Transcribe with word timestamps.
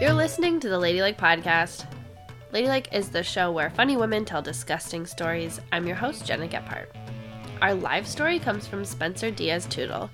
You're 0.00 0.12
listening 0.12 0.60
to 0.60 0.68
the 0.68 0.78
Ladylike 0.78 1.18
Podcast. 1.18 1.84
Ladylike 2.52 2.86
is 2.92 3.08
the 3.08 3.24
show 3.24 3.50
where 3.50 3.70
funny 3.70 3.96
women 3.96 4.24
tell 4.24 4.40
disgusting 4.40 5.04
stories. 5.04 5.60
I'm 5.72 5.88
your 5.88 5.96
host, 5.96 6.24
Gena 6.24 6.46
Gephart. 6.46 6.86
Our 7.60 7.74
live 7.74 8.06
story 8.06 8.38
comes 8.38 8.64
from 8.64 8.84
Spencer 8.84 9.32
Diaz 9.32 9.66
Tootle. 9.66 10.08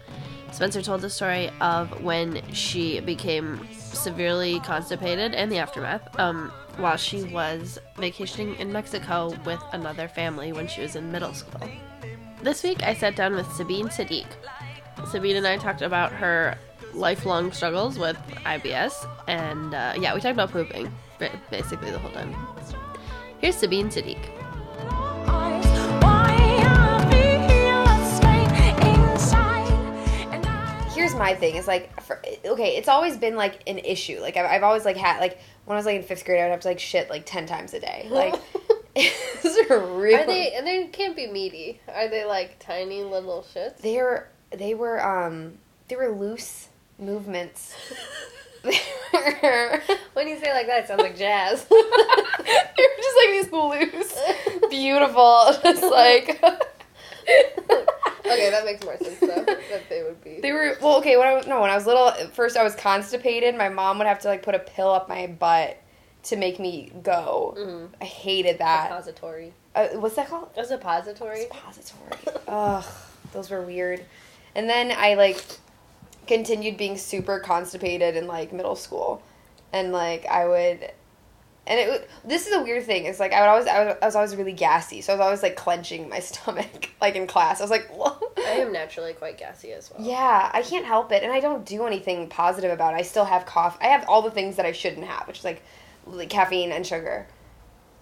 Spencer 0.52 0.80
told 0.80 1.02
the 1.02 1.10
story 1.10 1.50
of 1.60 2.02
when 2.02 2.40
she 2.50 3.00
became 3.00 3.68
severely 3.74 4.58
constipated 4.60 5.34
and 5.34 5.52
the 5.52 5.58
aftermath 5.58 6.18
um, 6.18 6.50
while 6.78 6.96
she 6.96 7.22
was 7.24 7.78
vacationing 7.98 8.54
in 8.54 8.72
Mexico 8.72 9.36
with 9.44 9.60
another 9.72 10.08
family 10.08 10.54
when 10.54 10.66
she 10.66 10.80
was 10.80 10.96
in 10.96 11.12
middle 11.12 11.34
school. 11.34 11.68
This 12.42 12.62
week, 12.62 12.82
I 12.82 12.94
sat 12.94 13.16
down 13.16 13.34
with 13.34 13.46
Sabeen 13.48 13.92
Sadiq. 13.94 14.28
Sabeen 15.08 15.36
and 15.36 15.46
I 15.46 15.58
talked 15.58 15.82
about 15.82 16.10
her 16.12 16.56
lifelong 16.94 17.52
struggles 17.52 17.98
with 17.98 18.16
IBS, 18.44 19.08
and 19.28 19.74
uh, 19.74 19.94
yeah, 19.98 20.14
we 20.14 20.20
talked 20.20 20.34
about 20.34 20.50
pooping 20.50 20.92
basically 21.50 21.90
the 21.90 21.98
whole 21.98 22.10
time. 22.10 22.34
Here's 23.40 23.56
Sabeen 23.56 23.86
Sadiq. 23.86 24.18
Here's 30.94 31.14
my 31.14 31.34
thing. 31.34 31.56
It's 31.56 31.66
like, 31.66 32.00
for, 32.02 32.22
okay, 32.46 32.76
it's 32.76 32.88
always 32.88 33.16
been 33.16 33.36
like 33.36 33.62
an 33.66 33.78
issue. 33.78 34.20
Like 34.20 34.36
I've, 34.36 34.46
I've 34.46 34.62
always 34.62 34.84
like 34.84 34.96
had 34.96 35.20
like 35.20 35.38
when 35.66 35.76
I 35.76 35.78
was 35.78 35.86
like 35.86 35.96
in 35.96 36.02
fifth 36.02 36.24
grade, 36.24 36.40
I 36.40 36.44
would 36.44 36.52
have 36.52 36.60
to 36.60 36.68
like 36.68 36.78
shit 36.78 37.10
like 37.10 37.26
ten 37.26 37.46
times 37.46 37.74
a 37.74 37.80
day. 37.80 38.06
Like 38.10 38.34
it's 38.96 39.70
real. 39.70 40.20
Are 40.20 40.26
they? 40.26 40.52
And 40.54 40.64
they 40.64 40.84
can't 40.86 41.16
be 41.16 41.26
meaty. 41.26 41.80
Are 41.92 42.08
they 42.08 42.24
like 42.24 42.60
tiny 42.60 43.02
little 43.02 43.44
shits? 43.52 43.78
They 43.78 43.96
were 43.96 44.28
they 44.52 44.74
were 44.74 45.04
um 45.04 45.58
they 45.88 45.96
were 45.96 46.10
loose 46.10 46.68
movements. 46.98 47.74
They 48.62 48.78
were- 49.42 49.80
When 50.14 50.28
you 50.28 50.38
say 50.38 50.52
like 50.52 50.66
that, 50.66 50.84
it 50.84 50.88
sounds 50.88 51.02
like 51.02 51.16
jazz. 51.18 51.64
they 51.68 51.74
were 51.76 53.02
just 53.02 53.16
like 53.18 53.30
these 53.30 53.52
loose, 53.52 54.70
beautiful, 54.70 55.52
just 55.62 55.82
like. 55.82 56.42
okay, 58.26 58.50
that 58.50 58.62
makes 58.64 58.84
more 58.84 58.96
sense 58.98 59.18
though. 59.20 59.44
That 59.44 59.88
they 59.88 60.02
would 60.02 60.22
be. 60.22 60.40
They 60.40 60.52
were 60.52 60.76
well, 60.80 60.98
okay. 60.98 61.16
When 61.16 61.26
I 61.28 61.34
was 61.34 61.46
no, 61.46 61.60
when 61.60 61.70
I 61.70 61.74
was 61.74 61.86
little, 61.86 62.08
at 62.08 62.34
first 62.34 62.56
I 62.56 62.62
was 62.64 62.74
constipated. 62.74 63.54
My 63.56 63.68
mom 63.68 63.98
would 63.98 64.06
have 64.06 64.20
to 64.20 64.28
like 64.28 64.42
put 64.42 64.54
a 64.54 64.58
pill 64.58 64.90
up 64.90 65.08
my 65.08 65.26
butt 65.26 65.78
to 66.24 66.36
make 66.36 66.58
me 66.58 66.90
go. 67.02 67.54
Mhm. 67.58 67.88
I 68.00 68.04
hated 68.04 68.58
that. 68.58 68.88
Suppository. 68.88 69.52
Uh, 69.74 69.88
what's 69.94 70.16
that 70.16 70.28
called? 70.28 70.50
A 70.56 70.64
suppository. 70.64 71.42
Suppository. 71.42 72.38
Ugh, 72.48 72.84
those 73.32 73.50
were 73.50 73.60
weird. 73.62 74.04
And 74.54 74.70
then 74.70 74.92
I 74.96 75.14
like 75.14 75.44
continued 76.26 76.76
being 76.76 76.96
super 76.96 77.38
constipated 77.40 78.16
in 78.16 78.26
like 78.26 78.52
middle 78.52 78.76
school, 78.76 79.22
and 79.72 79.92
like 79.92 80.26
I 80.26 80.46
would. 80.46 80.92
And 81.66 81.80
it 81.80 81.88
would- 81.88 82.06
this 82.26 82.46
is 82.46 82.52
a 82.52 82.62
weird 82.62 82.84
thing. 82.84 83.06
It's 83.06 83.18
like 83.18 83.32
I 83.32 83.40
would 83.40 83.48
always 83.48 83.66
I 83.66 83.84
was, 83.84 83.96
I 84.02 84.04
was 84.04 84.16
always 84.16 84.36
really 84.36 84.52
gassy, 84.52 85.00
so 85.00 85.12
I 85.12 85.16
was 85.16 85.24
always 85.24 85.42
like 85.42 85.56
clenching 85.56 86.10
my 86.10 86.20
stomach 86.30 86.90
like 87.00 87.16
in 87.16 87.26
class. 87.26 87.60
I 87.60 87.64
was 87.64 87.70
like, 87.70 87.88
Whoa. 87.88 88.18
I 88.36 88.58
am 88.58 88.70
naturally 88.72 89.14
quite 89.14 89.38
gassy 89.38 89.72
as 89.72 89.90
well. 89.90 90.06
Yeah, 90.06 90.50
I 90.52 90.60
can't 90.60 90.84
help 90.84 91.10
it, 91.10 91.22
and 91.22 91.32
I 91.32 91.40
don't 91.40 91.64
do 91.64 91.86
anything 91.86 92.28
positive 92.28 92.70
about 92.70 92.92
it. 92.92 92.98
I 92.98 93.02
still 93.02 93.24
have 93.24 93.46
cough. 93.46 93.78
I 93.80 93.86
have 93.86 94.04
all 94.08 94.20
the 94.20 94.30
things 94.30 94.56
that 94.56 94.66
I 94.66 94.72
shouldn't 94.72 95.06
have, 95.06 95.26
which 95.26 95.38
is 95.38 95.44
like, 95.44 95.62
like 96.06 96.28
caffeine 96.28 96.70
and 96.70 96.86
sugar. 96.86 97.26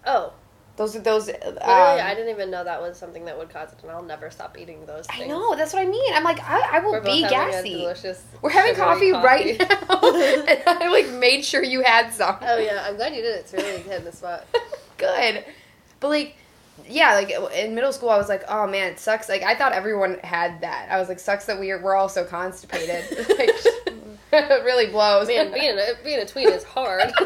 Oh, 0.05 0.33
Those 0.75 0.95
are 0.95 0.99
those. 0.99 1.29
Um, 1.29 1.35
I 1.61 2.15
didn't 2.15 2.31
even 2.31 2.49
know 2.49 2.63
that 2.63 2.81
was 2.81 2.97
something 2.97 3.25
that 3.25 3.37
would 3.37 3.49
cause 3.49 3.71
it, 3.71 3.79
and 3.83 3.91
I'll 3.91 4.01
never 4.01 4.31
stop 4.31 4.57
eating 4.57 4.83
those. 4.87 5.05
I 5.07 5.27
know. 5.27 5.55
That's 5.55 5.71
what 5.71 5.83
I 5.83 5.85
mean. 5.85 6.13
I'm 6.15 6.23
like, 6.23 6.39
I, 6.41 6.77
I 6.77 6.79
will 6.79 6.93
We're 6.93 7.01
be 7.01 7.21
gassy. 7.21 7.77
delicious 7.77 8.23
We're 8.41 8.49
having 8.49 8.73
sugary 8.73 9.11
coffee, 9.11 9.11
right 9.11 9.59
now, 9.59 9.99
and 10.01 10.63
I 10.65 10.87
like 10.89 11.09
made 11.11 11.45
sure 11.45 11.63
you 11.63 11.83
had 11.83 12.11
some. 12.11 12.37
oh 12.41 12.57
yeah, 12.57 12.85
I'm 12.87 12.95
glad 12.95 13.13
you 13.13 13.21
did 13.21 13.35
it. 13.35 13.39
It's 13.41 13.53
really 13.53 13.81
hitting 13.83 14.03
the 14.03 14.11
spot. 14.11 14.47
Good, 14.97 15.45
but 15.99 16.07
like, 16.07 16.37
yeah, 16.87 17.13
like 17.13 17.29
in 17.55 17.75
middle 17.75 17.93
school, 17.93 18.09
I 18.09 18.17
was 18.17 18.27
like, 18.27 18.43
oh 18.49 18.65
man, 18.65 18.93
it 18.93 18.99
sucks. 18.99 19.29
Like 19.29 19.43
I 19.43 19.53
thought 19.53 19.73
everyone 19.73 20.17
had 20.23 20.61
that. 20.61 20.87
I 20.89 20.97
was 20.97 21.07
like, 21.07 21.19
sucks 21.19 21.45
that 21.45 21.59
we're 21.59 21.79
we're 21.83 21.95
all 21.95 22.09
so 22.09 22.25
constipated. 22.25 23.05
like, 23.37 23.51
it 24.33 24.63
really 24.65 24.87
blows. 24.87 25.27
Man, 25.27 25.53
being 25.53 25.77
a 25.77 26.03
being 26.03 26.19
a 26.19 26.25
tween 26.25 26.49
is 26.49 26.63
hard. 26.63 27.11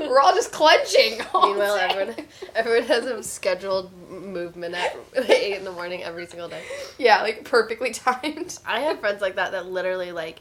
we're 0.00 0.20
all 0.20 0.34
just 0.34 0.52
clenching. 0.52 1.20
all 1.32 1.48
Meanwhile, 1.48 1.76
day. 1.76 1.82
everyone 1.90 2.26
everyone 2.54 2.82
has 2.88 3.04
a 3.06 3.22
scheduled 3.22 3.92
movement 4.08 4.74
at 4.74 4.96
eight 5.30 5.56
in 5.58 5.64
the 5.64 5.72
morning 5.72 6.02
every 6.02 6.26
single 6.26 6.48
day. 6.48 6.62
Yeah, 6.98 7.22
like 7.22 7.44
perfectly 7.44 7.92
timed. 7.92 8.58
I 8.66 8.80
have 8.80 9.00
friends 9.00 9.20
like 9.20 9.36
that 9.36 9.52
that 9.52 9.66
literally 9.66 10.12
like 10.12 10.40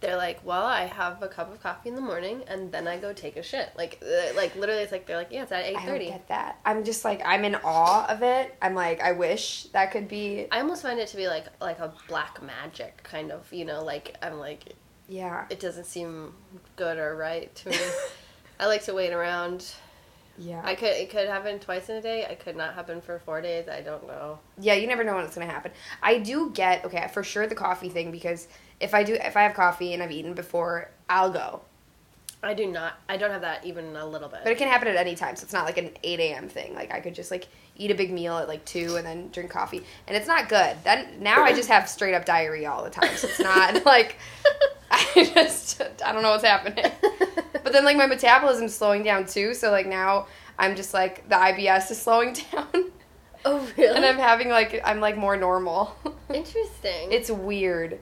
they're 0.00 0.16
like, 0.16 0.44
well, 0.44 0.64
I 0.64 0.86
have 0.86 1.22
a 1.22 1.28
cup 1.28 1.52
of 1.52 1.62
coffee 1.62 1.88
in 1.88 1.94
the 1.94 2.00
morning 2.00 2.42
and 2.48 2.72
then 2.72 2.88
I 2.88 2.98
go 2.98 3.12
take 3.12 3.36
a 3.36 3.42
shit. 3.42 3.70
Like, 3.76 4.02
uh, 4.02 4.34
like 4.34 4.56
literally, 4.56 4.82
it's 4.82 4.90
like 4.90 5.06
they're 5.06 5.16
like, 5.16 5.28
yeah, 5.30 5.44
it's 5.44 5.52
at 5.52 5.64
eight 5.64 5.78
thirty. 5.78 6.06
I 6.06 6.08
don't 6.10 6.18
get 6.18 6.28
that. 6.28 6.58
I'm 6.64 6.82
just 6.84 7.04
like 7.04 7.22
I'm 7.24 7.44
in 7.44 7.54
awe 7.62 8.06
of 8.08 8.22
it. 8.22 8.56
I'm 8.60 8.74
like 8.74 9.00
I 9.00 9.12
wish 9.12 9.64
that 9.72 9.92
could 9.92 10.08
be. 10.08 10.48
I 10.50 10.60
almost 10.60 10.82
find 10.82 10.98
it 10.98 11.06
to 11.08 11.16
be 11.16 11.28
like 11.28 11.46
like 11.60 11.78
a 11.78 11.92
black 12.08 12.42
magic 12.42 13.02
kind 13.04 13.30
of, 13.30 13.50
you 13.52 13.64
know, 13.64 13.84
like 13.84 14.16
I'm 14.20 14.38
like 14.40 14.74
Yeah. 15.08 15.44
it 15.50 15.60
doesn't 15.60 15.84
seem 15.86 16.32
good 16.76 16.98
or 16.98 17.16
right 17.16 17.54
to 17.56 17.70
me. 17.70 17.76
I 18.60 18.66
like 18.66 18.84
to 18.84 18.94
wait 18.94 19.12
around. 19.12 19.66
Yeah. 20.38 20.62
I 20.64 20.74
could 20.74 20.88
it 20.88 21.10
could 21.10 21.28
happen 21.28 21.58
twice 21.58 21.88
in 21.88 21.96
a 21.96 22.02
day. 22.02 22.22
It 22.28 22.40
could 22.40 22.56
not 22.56 22.74
happen 22.74 23.00
for 23.00 23.18
four 23.18 23.40
days. 23.40 23.68
I 23.68 23.80
don't 23.82 24.06
know. 24.06 24.38
yeah, 24.58 24.74
you 24.74 24.86
never 24.86 25.04
know 25.04 25.14
when 25.16 25.24
it's 25.24 25.34
gonna 25.34 25.50
happen. 25.50 25.72
I 26.02 26.18
do 26.18 26.50
get 26.54 26.84
okay 26.84 27.08
for 27.12 27.22
sure 27.22 27.46
the 27.46 27.54
coffee 27.54 27.88
thing 27.90 28.10
because 28.10 28.48
if 28.80 28.94
I 28.94 29.02
do 29.04 29.14
if 29.14 29.36
I 29.36 29.42
have 29.42 29.54
coffee 29.54 29.92
and 29.92 30.02
I've 30.02 30.12
eaten 30.12 30.32
before, 30.34 30.90
I'll 31.10 31.30
go. 31.30 31.60
I 32.44 32.54
do 32.54 32.66
not. 32.66 32.94
I 33.08 33.16
don't 33.18 33.30
have 33.30 33.42
that 33.42 33.64
even 33.64 33.94
a 33.94 34.04
little 34.04 34.28
bit. 34.28 34.40
But 34.42 34.50
it 34.50 34.58
can 34.58 34.66
happen 34.68 34.88
at 34.88 34.96
any 34.96 35.14
time, 35.14 35.36
so 35.36 35.44
it's 35.44 35.52
not 35.52 35.64
like 35.64 35.78
an 35.78 35.90
eight 36.02 36.18
a.m. 36.18 36.48
thing. 36.48 36.74
Like 36.74 36.92
I 36.92 36.98
could 37.00 37.14
just 37.14 37.30
like 37.30 37.46
eat 37.76 37.90
a 37.90 37.94
big 37.94 38.10
meal 38.12 38.36
at 38.38 38.48
like 38.48 38.64
two 38.64 38.96
and 38.96 39.06
then 39.06 39.28
drink 39.30 39.50
coffee, 39.50 39.84
and 40.08 40.16
it's 40.16 40.26
not 40.26 40.48
good. 40.48 40.76
Then 40.82 41.20
now 41.20 41.44
I 41.44 41.52
just 41.52 41.68
have 41.68 41.88
straight 41.88 42.14
up 42.14 42.24
diarrhea 42.24 42.70
all 42.70 42.82
the 42.82 42.90
time, 42.90 43.14
so 43.16 43.28
it's 43.28 43.38
not 43.38 43.84
like 43.86 44.16
I 45.16 45.24
just 45.34 45.82
I 46.04 46.12
don't 46.12 46.22
know 46.22 46.30
what's 46.30 46.44
happening. 46.44 46.90
But 47.64 47.72
then 47.72 47.84
like 47.84 47.96
my 47.96 48.06
metabolism's 48.06 48.74
slowing 48.74 49.04
down 49.04 49.24
too, 49.24 49.54
so 49.54 49.70
like 49.70 49.86
now 49.86 50.26
I'm 50.58 50.74
just 50.74 50.92
like 50.92 51.28
the 51.28 51.36
IBS 51.36 51.92
is 51.92 52.00
slowing 52.02 52.32
down, 52.52 52.90
oh 53.44 53.68
really? 53.76 53.94
and 53.96 54.04
I'm 54.04 54.18
having 54.18 54.48
like 54.48 54.80
I'm 54.84 54.98
like 55.00 55.16
more 55.16 55.36
normal. 55.36 55.94
Interesting. 56.34 57.12
it's 57.12 57.30
weird. 57.30 58.00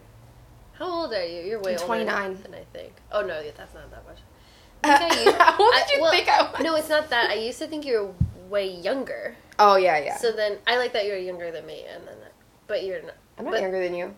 How 0.73 0.87
old 0.91 1.13
are 1.13 1.23
you? 1.25 1.43
You're 1.43 1.61
way 1.61 1.73
I'm 1.75 1.81
older 1.83 2.05
29. 2.05 2.43
than 2.43 2.55
I 2.55 2.65
think. 2.73 2.95
Oh 3.13 3.21
no, 3.21 3.39
yeah, 3.41 3.51
that's 3.55 3.75
not 3.75 3.91
that 3.91 4.07
much. 4.07 4.19
I 4.83 4.97
think 4.97 5.13
I 5.13 5.23
used- 5.25 5.37
How 5.37 5.59
old 5.59 5.73
did 5.75 5.83
I- 5.83 5.95
you 5.95 6.01
well, 6.01 6.11
think 6.11 6.29
I 6.29 6.43
was? 6.43 6.61
No, 6.63 6.75
it's 6.77 6.89
not 6.89 7.11
that. 7.11 7.29
I 7.31 7.35
used 7.35 7.59
to 7.59 7.67
think 7.67 7.85
you 7.85 7.99
were 8.01 8.49
way 8.49 8.67
younger. 8.75 9.37
Oh 9.59 9.77
yeah, 9.77 9.99
yeah. 9.99 10.17
So 10.17 10.33
then 10.33 10.57
I 10.67 10.79
like 10.79 10.95
that 10.95 11.05
you're 11.05 11.19
younger 11.19 11.51
than 11.53 11.67
me, 11.67 11.85
and 11.95 12.09
then 12.09 12.17
but 12.67 12.83
you're 12.83 13.03
not. 13.03 13.15
I'm 13.39 13.45
not 13.45 13.51
but- 13.53 13.61
younger 13.61 13.83
than 13.85 13.95
you. 13.95 14.15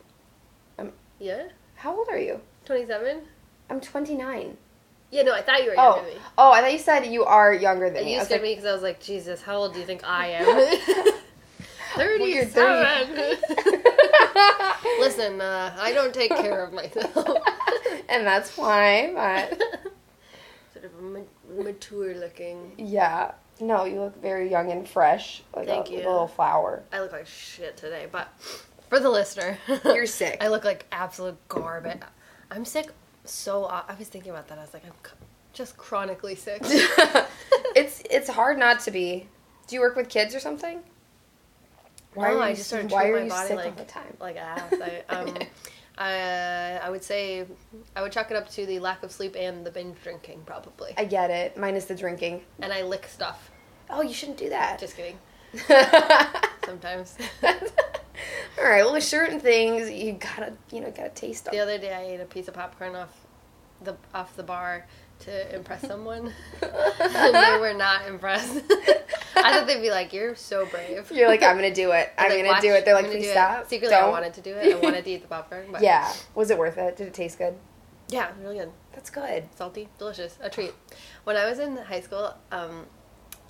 I'm, 0.78 0.92
Yeah, 1.18 1.48
How 1.74 1.96
old 1.96 2.06
are 2.08 2.18
you? 2.18 2.40
Twenty 2.72 2.86
seven. 2.86 3.20
I'm 3.68 3.80
29. 3.80 4.56
Yeah, 5.10 5.22
no, 5.22 5.34
I 5.34 5.42
thought 5.42 5.62
you 5.62 5.70
were 5.70 5.74
Oh, 5.78 5.96
younger 5.96 6.08
than 6.10 6.14
me. 6.14 6.20
oh, 6.38 6.52
I 6.52 6.60
thought 6.62 6.72
you 6.72 6.78
said 6.78 7.06
you 7.06 7.24
are 7.24 7.52
younger 7.52 7.90
than 7.90 8.04
me. 8.06 8.14
You 8.14 8.20
I 8.20 8.24
scared 8.24 8.40
like, 8.40 8.48
me 8.48 8.54
because 8.54 8.64
I 8.66 8.72
was 8.72 8.82
like, 8.82 8.98
Jesus, 9.00 9.42
how 9.42 9.56
old 9.56 9.74
do 9.74 9.80
you 9.80 9.84
think 9.86 10.02
I 10.04 10.28
am? 10.28 10.46
Weird, 11.96 12.48
Thirty-seven. 12.48 13.36
Listen, 15.00 15.40
uh, 15.42 15.76
I 15.78 15.92
don't 15.92 16.14
take 16.14 16.30
care 16.30 16.64
of 16.64 16.72
myself. 16.72 17.26
and 18.08 18.26
that's 18.26 18.56
why. 18.56 19.12
But 19.14 19.60
sort 20.72 20.84
of 20.86 20.98
a 20.98 21.02
ma- 21.02 21.62
mature 21.62 22.14
looking. 22.14 22.72
yeah, 22.78 23.32
no, 23.60 23.84
you 23.84 24.00
look 24.00 24.20
very 24.22 24.50
young 24.50 24.70
and 24.72 24.88
fresh, 24.88 25.42
like 25.54 25.66
Thank 25.66 25.88
a, 25.88 25.92
you. 25.92 25.96
a 25.98 26.08
little 26.08 26.28
flower. 26.28 26.82
I 26.92 27.00
look 27.00 27.12
like 27.12 27.26
shit 27.26 27.76
today, 27.76 28.06
but 28.10 28.28
for 28.88 28.98
the 28.98 29.10
listener, 29.10 29.58
You're 29.84 30.06
sick. 30.06 30.38
I 30.42 30.48
look 30.48 30.64
like 30.64 30.86
absolute 30.92 31.36
garbage. 31.48 32.00
I'm 32.54 32.64
sick. 32.64 32.90
So 33.24 33.64
I 33.64 33.94
was 33.98 34.08
thinking 34.08 34.30
about 34.30 34.48
that. 34.48 34.58
I 34.58 34.62
was 34.62 34.74
like, 34.74 34.84
I'm 34.84 34.92
just 35.52 35.76
chronically 35.76 36.34
sick. 36.34 36.60
it's 37.74 38.02
it's 38.10 38.28
hard 38.28 38.58
not 38.58 38.80
to 38.80 38.90
be. 38.90 39.26
Do 39.66 39.76
you 39.76 39.80
work 39.80 39.96
with 39.96 40.08
kids 40.08 40.34
or 40.34 40.40
something? 40.40 40.80
no, 42.14 42.40
I 42.40 42.52
just 42.52 42.68
started 42.68 42.90
why 42.90 43.08
are 43.08 43.16
my 43.16 43.22
you 43.22 43.28
body 43.30 43.48
sick 43.48 43.56
like 43.56 43.66
all 43.66 43.72
the 43.72 43.84
time? 43.84 44.16
like 44.20 44.36
ass. 44.38 44.74
I, 45.08 45.14
um, 45.14 45.34
I, 45.96 46.80
I 46.82 46.90
would 46.90 47.04
say 47.04 47.46
I 47.96 48.02
would 48.02 48.12
chalk 48.12 48.30
it 48.30 48.36
up 48.36 48.50
to 48.50 48.66
the 48.66 48.78
lack 48.80 49.02
of 49.02 49.12
sleep 49.12 49.34
and 49.38 49.64
the 49.64 49.70
binge 49.70 49.96
drinking, 50.02 50.42
probably. 50.44 50.94
I 50.96 51.04
get 51.04 51.30
it. 51.30 51.56
Minus 51.56 51.86
the 51.86 51.94
drinking. 51.94 52.42
and 52.60 52.72
I 52.72 52.82
lick 52.82 53.06
stuff. 53.06 53.50
Oh, 53.88 54.02
you 54.02 54.12
shouldn't 54.12 54.38
do 54.38 54.48
that. 54.50 54.78
Just 54.78 54.96
kidding. 54.96 55.18
all 58.58 58.64
right. 58.64 58.82
Well, 58.82 58.92
there's 58.92 59.06
certain 59.08 59.40
things 59.40 59.90
you 59.90 60.12
gotta, 60.12 60.52
you 60.70 60.80
know, 60.80 60.90
gotta 60.90 61.10
taste 61.10 61.44
them. 61.44 61.52
the 61.54 61.60
other 61.60 61.78
day, 61.78 61.92
I 61.94 62.02
ate 62.14 62.20
a 62.20 62.24
piece 62.24 62.48
of 62.48 62.54
popcorn 62.54 62.94
off 62.94 63.10
the 63.82 63.96
off 64.14 64.36
the 64.36 64.42
bar 64.42 64.86
to 65.20 65.54
impress 65.54 65.82
someone, 65.86 66.32
and 66.62 67.34
they 67.34 67.56
were 67.60 67.74
not 67.74 68.06
impressed. 68.06 68.62
I 69.36 69.52
thought 69.58 69.66
they'd 69.66 69.80
be 69.80 69.90
like, 69.90 70.12
"You're 70.12 70.34
so 70.36 70.66
brave." 70.66 71.10
You're 71.12 71.28
like, 71.28 71.42
I'm 71.42 71.56
gonna 71.56 71.74
do 71.74 71.90
it. 71.92 72.12
I 72.18 72.24
I'm 72.24 72.28
was 72.30 72.36
gonna 72.38 72.48
"Watch, 72.48 72.62
do 72.62 72.72
it. 72.72 72.84
They're 72.84 72.94
like, 72.94 73.06
please 73.06 73.24
do 73.24 73.28
it." 73.28 73.32
stop. 73.32 73.66
Secretly, 73.68 73.94
I 73.96 74.00
Don't. 74.00 74.10
wanted 74.12 74.34
to 74.34 74.40
do 74.40 74.54
it. 74.54 74.74
I 74.76 74.78
wanted 74.78 75.04
to 75.04 75.10
eat 75.10 75.22
the 75.22 75.28
popcorn. 75.28 75.66
But 75.72 75.82
Yeah. 75.82 76.12
Was 76.34 76.50
it 76.50 76.58
worth 76.58 76.78
it? 76.78 76.96
Did 76.96 77.08
it 77.08 77.14
taste 77.14 77.38
good? 77.38 77.54
Yeah, 78.08 78.30
really 78.42 78.58
good. 78.58 78.70
That's 78.92 79.08
good. 79.10 79.48
Salty, 79.54 79.88
delicious, 79.98 80.36
a 80.42 80.50
treat. 80.50 80.72
When 81.24 81.36
I 81.36 81.48
was 81.48 81.58
in 81.58 81.76
high 81.78 82.00
school, 82.02 82.34
um, 82.50 82.86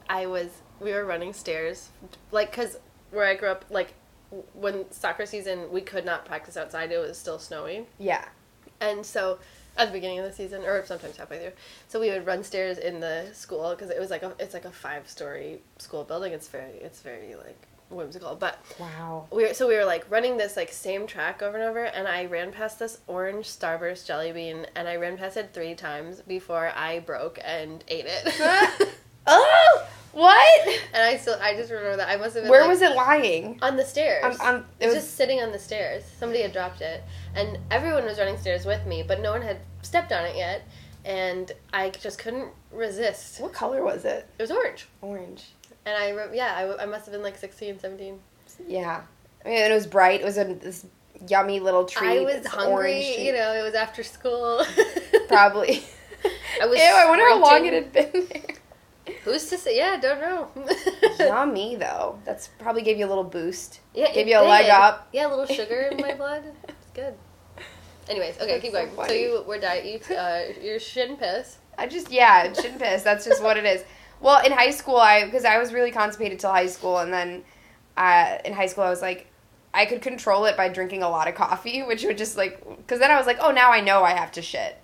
I 0.09 0.27
was 0.27 0.49
we 0.81 0.93
were 0.93 1.05
running 1.05 1.33
stairs, 1.33 1.89
like 2.31 2.51
because 2.51 2.79
where 3.11 3.27
I 3.27 3.35
grew 3.35 3.49
up, 3.51 3.65
like 3.71 3.95
when 4.55 4.91
soccer 4.91 5.27
season, 5.27 5.71
we 5.71 5.81
could 5.81 6.05
not 6.05 6.25
practice 6.25 6.57
outside. 6.57 6.91
It 6.93 6.99
was 6.99 7.19
still 7.19 7.39
snowy, 7.39 7.87
Yeah. 7.99 8.25
and 8.81 9.05
so 9.05 9.39
at 9.77 9.87
the 9.89 9.93
beginning 9.93 10.19
of 10.19 10.25
the 10.27 10.33
season, 10.33 10.63
or 10.65 10.85
sometimes 10.85 11.17
halfway 11.17 11.39
through, 11.39 11.53
so 11.89 12.01
we 12.01 12.11
would 12.11 12.27
run 12.27 12.43
stairs 12.45 12.79
in 12.79 13.01
the 13.01 13.27
school 13.33 13.71
because 13.71 13.91
it 13.91 13.99
was 14.01 14.11
like 14.11 14.23
a 14.23 14.33
it's 14.39 14.55
like 14.55 14.65
a 14.65 14.71
five 14.71 15.09
story 15.09 15.61
school 15.79 16.05
building. 16.05 16.33
It's 16.33 16.49
very 16.49 16.73
it's 16.81 17.01
very 17.01 17.35
like 17.37 17.67
whimsical, 17.91 18.35
but 18.35 18.59
Wow. 18.79 19.27
we 19.31 19.47
were, 19.47 19.53
so 19.53 19.69
we 19.69 19.75
were 19.77 19.85
like 19.85 20.07
running 20.11 20.39
this 20.39 20.57
like 20.57 20.73
same 20.73 21.07
track 21.07 21.43
over 21.43 21.59
and 21.59 21.67
over 21.67 21.85
and 21.85 22.09
i 22.09 22.25
ran 22.25 22.51
past 22.51 22.79
this 22.79 23.01
orange 23.07 23.45
starburst 23.45 24.07
jelly 24.07 24.33
bean 24.33 24.67
and 24.75 24.89
i 24.89 24.97
ran 24.97 25.19
past 25.19 25.37
it 25.37 25.51
three 25.53 25.75
times 25.75 26.23
before 26.23 26.73
i 26.75 27.01
broke 27.01 27.39
and 27.45 27.85
ate 27.89 28.07
it 28.09 28.89
what? 30.13 30.69
and 30.93 31.03
i 31.03 31.17
still 31.17 31.37
i 31.41 31.55
just 31.57 31.71
remember 31.71 31.97
that 31.97 32.09
i 32.09 32.17
must 32.17 32.35
have 32.35 32.45
been 32.45 32.51
Where 32.51 32.61
like, 32.63 32.71
was 32.71 32.83
it 32.83 32.95
lying? 32.95 33.59
on 33.63 33.77
the 33.77 33.85
stairs 33.85 34.37
it 34.41 34.65
it 34.81 34.87
was 34.87 34.95
was- 34.95 34.95
just 35.05 35.17
sitting 35.17 35.41
on 35.41 35.53
the 35.53 35.59
stairs 35.59 36.05
somebody 36.19 36.43
had 36.43 36.53
dropped 36.53 36.81
it 36.81 37.03
and 37.35 37.59
everyone 37.71 38.05
was 38.05 38.19
running 38.19 38.37
stairs 38.39 38.65
with 38.67 38.87
me 38.87 39.03
but 39.03 39.21
no 39.21 39.33
one 39.33 39.43
had 39.43 39.59
stepped 39.83 40.13
on 40.13 40.25
it 40.25 40.37
yet 40.37 40.63
and 41.05 41.53
i 41.73 41.91
just 41.91 42.19
couldn't 42.19 42.49
resist 42.71 43.41
What 43.41 43.53
color 43.53 43.83
was 43.83 44.05
it? 44.05 44.27
it 44.39 44.43
was 44.43 44.51
orange 44.51 44.87
Orange. 45.01 45.47
and 45.87 45.97
i 45.97 46.11
re- 46.11 46.37
yeah 46.37 46.75
I 46.79 46.87
must 46.87 47.07
have 47.07 47.13
been 47.13 47.23
like 47.23 47.37
16 47.39 47.79
17 47.81 48.19
Yeah. 48.69 49.01
I 49.45 49.49
mean, 49.49 49.59
it 49.59 49.75
was 49.75 49.89
bright. 49.89 50.21
It 50.21 50.25
was 50.25 50.39
a 50.39 50.45
this 50.45 50.87
yummy 51.29 51.59
little 51.59 51.85
treat. 51.85 52.21
i 52.21 52.25
was 52.25 52.47
hungry 52.47 53.25
you 53.25 53.33
know 53.33 53.53
it 53.55 53.63
was 53.63 53.75
after 53.75 54.03
school 54.03 54.65
Probably. 55.29 55.83
I 56.63 56.67
was 56.67 56.79
Ew, 56.79 56.85
I 56.85 57.09
wonder 57.09 57.25
how 57.29 57.41
long 57.43 57.65
it 57.67 57.73
had 57.73 57.93
been 57.93 58.27
there. 58.29 58.52
Who's 59.25 59.47
to 59.47 59.59
say? 59.59 59.77
Yeah, 59.77 59.99
don't 60.01 60.21
know. 60.21 60.49
Yummy 61.19 61.77
though. 61.77 62.19
That's 62.25 62.49
probably 62.59 62.83
gave 62.83 62.99
you 62.99 63.07
a 63.07 63.09
little 63.09 63.25
boost. 63.25 63.81
Yeah, 63.95 64.13
Gave 64.13 64.29
you 64.29 64.39
a 64.39 64.43
leg 64.43 64.71
up. 64.71 65.09
Yeah, 65.13 65.27
a 65.27 65.31
little 65.35 65.47
sugar 65.47 65.89
in 65.91 66.01
my 66.01 66.15
blood. 66.17 66.45
It's 66.69 66.91
good. 66.95 67.15
Anyways, 68.09 68.37
okay, 68.37 68.53
That's 68.53 68.63
keep 68.63 68.73
so 68.73 68.87
going. 68.87 69.09
So, 69.09 69.15
you 69.15 69.45
were 69.47 69.59
diet. 69.59 69.85
You 69.85 70.17
uh, 70.17 70.43
you're 70.61 70.79
shin 70.79 71.17
piss. 71.17 71.59
I 71.79 71.87
just 71.87 72.11
yeah, 72.11 72.53
shin 72.53 72.79
piss. 72.79 73.03
That's 73.03 73.25
just 73.25 73.43
what 73.43 73.57
it 73.57 73.65
is. 73.65 73.85
Well, 74.21 74.45
in 74.45 74.53
high 74.53 74.71
school, 74.71 74.97
I 74.97 75.25
because 75.25 75.45
I 75.45 75.59
was 75.59 75.73
really 75.73 75.91
constipated 75.91 76.39
till 76.39 76.51
high 76.51 76.67
school, 76.67 76.99
and 76.99 77.13
then 77.13 77.43
uh, 77.97 78.39
in 78.45 78.53
high 78.53 78.67
school, 78.67 78.85
I 78.85 78.91
was 78.91 79.03
like, 79.03 79.27
I 79.75 79.87
could 79.87 80.03
control 80.03 80.45
it 80.47 80.57
by 80.57 80.69
drinking 80.69 81.03
a 81.03 81.09
lot 81.09 81.29
of 81.29 81.35
coffee, 81.35 81.83
which 81.87 82.05
would 82.05 82.19
just 82.19 82.37
like 82.37 82.61
because 82.77 82.99
then 83.01 83.11
I 83.11 83.17
was 83.17 83.27
like, 83.27 83.39
oh, 83.41 83.51
now 83.51 83.71
I 83.73 83.81
know 83.81 84.03
I 84.03 84.13
have 84.13 84.33
to 84.33 84.43
shit. 84.43 84.79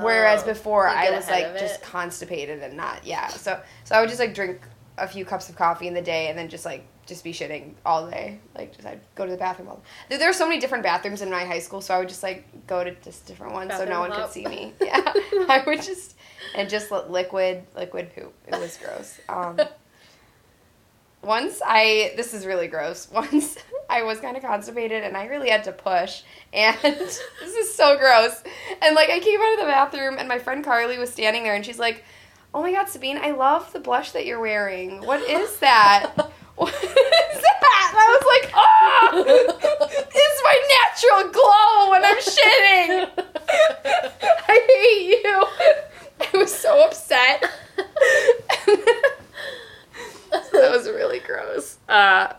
Whereas 0.00 0.42
Oh, 0.42 0.46
before, 0.46 0.86
I 0.88 1.10
was 1.10 1.28
like 1.28 1.58
just 1.58 1.82
constipated 1.82 2.62
and 2.62 2.76
not 2.76 3.06
yeah. 3.06 3.28
So 3.28 3.60
so 3.84 3.94
I 3.94 4.00
would 4.00 4.08
just 4.08 4.20
like 4.20 4.34
drink 4.34 4.60
a 4.96 5.06
few 5.06 5.24
cups 5.24 5.48
of 5.48 5.56
coffee 5.56 5.86
in 5.88 5.94
the 5.94 6.02
day, 6.02 6.28
and 6.28 6.38
then 6.38 6.48
just 6.48 6.64
like 6.64 6.86
just 7.06 7.24
be 7.24 7.32
shitting 7.32 7.72
all 7.86 8.08
day. 8.10 8.38
Like 8.56 8.74
just 8.76 8.86
I'd 8.86 9.00
go 9.14 9.24
to 9.24 9.30
the 9.30 9.38
bathroom 9.38 9.68
all. 9.68 9.82
There, 10.08 10.18
there 10.18 10.28
were 10.28 10.34
so 10.34 10.46
many 10.46 10.60
different 10.60 10.84
bathrooms 10.84 11.22
in 11.22 11.30
my 11.30 11.44
high 11.44 11.60
school, 11.60 11.80
so 11.80 11.94
I 11.94 11.98
would 11.98 12.08
just 12.08 12.22
like 12.22 12.66
go 12.66 12.84
to 12.84 12.94
just 12.96 13.26
different 13.26 13.54
ones 13.54 13.72
so 13.76 13.84
no 13.84 14.00
one 14.00 14.10
hop. 14.10 14.24
could 14.24 14.32
see 14.32 14.44
me. 14.46 14.74
Yeah, 14.80 15.00
I 15.48 15.62
would 15.66 15.82
just 15.82 16.16
and 16.54 16.68
just 16.68 16.90
liquid 16.90 17.64
liquid 17.74 18.14
poop. 18.14 18.34
It 18.46 18.58
was 18.60 18.76
gross. 18.76 19.20
Um, 19.28 19.58
once 21.22 21.60
I 21.64 22.12
this 22.16 22.34
is 22.34 22.46
really 22.46 22.68
gross. 22.68 23.08
Once 23.12 23.56
I 23.90 24.02
was 24.02 24.20
kind 24.20 24.36
of 24.36 24.42
constipated 24.42 25.02
and 25.02 25.16
I 25.16 25.26
really 25.26 25.50
had 25.50 25.64
to 25.64 25.72
push 25.72 26.22
and 26.52 26.76
this 26.82 27.20
is 27.42 27.74
so 27.74 27.96
gross. 27.98 28.42
And 28.82 28.94
like 28.94 29.10
I 29.10 29.18
came 29.20 29.40
out 29.40 29.54
of 29.54 29.58
the 29.60 29.66
bathroom 29.66 30.16
and 30.18 30.28
my 30.28 30.38
friend 30.38 30.64
Carly 30.64 30.98
was 30.98 31.10
standing 31.10 31.42
there 31.42 31.54
and 31.54 31.64
she's 31.64 31.78
like, 31.78 32.04
"Oh 32.54 32.62
my 32.62 32.72
god, 32.72 32.86
Sabeen, 32.86 33.18
I 33.18 33.32
love 33.32 33.72
the 33.72 33.80
blush 33.80 34.12
that 34.12 34.26
you're 34.26 34.40
wearing. 34.40 35.04
What 35.04 35.22
is 35.28 35.58
that?" 35.58 36.14
What 36.58 36.74
is 36.74 36.80
that? 36.80 37.90
And 37.92 38.00
I 38.00 38.08
was 38.18 38.24
like, 38.34 38.52
oh, 38.56 39.22
it's 40.12 40.42
my 40.42 40.58
natural 40.74 41.30
glow 41.32 41.90
when 41.92 42.04
I'm 42.04 42.18
shitting. 42.18 42.98
I 44.48 44.56
hate 44.66 45.22
you. 45.22 45.36
I 46.20 46.36
was 46.36 46.52
so 46.52 46.84
upset. 46.84 47.44
that 50.52 50.70
was 50.70 50.86
really 50.88 51.20
gross. 51.20 51.78
Uh, 51.88 52.32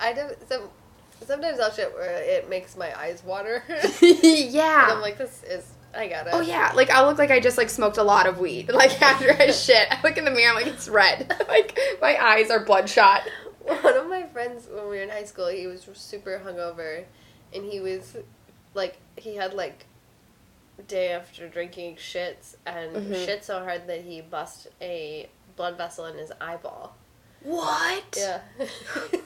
I 0.00 0.12
don't. 0.12 0.36
Some, 0.48 0.62
sometimes 1.26 1.58
I'll 1.60 1.72
shit 1.72 1.92
where 1.94 2.22
it 2.22 2.48
makes 2.48 2.76
my 2.76 2.96
eyes 2.98 3.22
water. 3.24 3.62
yeah. 4.00 4.82
and 4.84 4.92
I'm 4.92 5.00
like, 5.00 5.18
this 5.18 5.42
is. 5.44 5.64
I 5.94 6.06
got 6.06 6.26
it. 6.26 6.34
Oh 6.34 6.40
yeah, 6.42 6.72
like 6.74 6.90
I 6.90 7.04
look 7.06 7.16
like 7.18 7.30
I 7.30 7.40
just 7.40 7.56
like 7.56 7.70
smoked 7.70 7.96
a 7.96 8.02
lot 8.02 8.26
of 8.26 8.38
weed. 8.38 8.70
Like 8.70 9.00
after 9.00 9.32
I 9.32 9.50
shit, 9.50 9.88
I 9.90 9.98
look 10.04 10.18
in 10.18 10.24
the 10.26 10.30
mirror, 10.30 10.50
I'm 10.50 10.54
like 10.56 10.66
it's 10.66 10.86
red. 10.88 11.34
like 11.48 11.78
my 12.02 12.16
eyes 12.22 12.50
are 12.50 12.62
bloodshot. 12.64 13.22
One 13.62 13.96
of 13.96 14.06
my 14.08 14.24
friends 14.24 14.66
when 14.70 14.82
we 14.84 14.88
were 14.98 15.02
in 15.02 15.08
high 15.08 15.24
school, 15.24 15.48
he 15.48 15.66
was 15.66 15.88
super 15.94 16.40
hungover, 16.44 17.04
and 17.54 17.64
he 17.64 17.80
was 17.80 18.16
like 18.74 18.98
he 19.16 19.36
had 19.36 19.54
like 19.54 19.86
day 20.86 21.10
after 21.12 21.48
drinking 21.48 21.96
shits 21.96 22.54
and 22.66 22.94
Mhm. 22.94 23.24
shit 23.26 23.42
so 23.44 23.58
hard 23.60 23.86
that 23.88 24.02
he 24.02 24.20
bust 24.20 24.68
a 24.80 25.28
blood 25.58 25.76
vessel 25.76 26.06
in 26.06 26.16
his 26.16 26.32
eyeball. 26.40 26.96
What? 27.42 28.16
Yeah, 28.16 28.40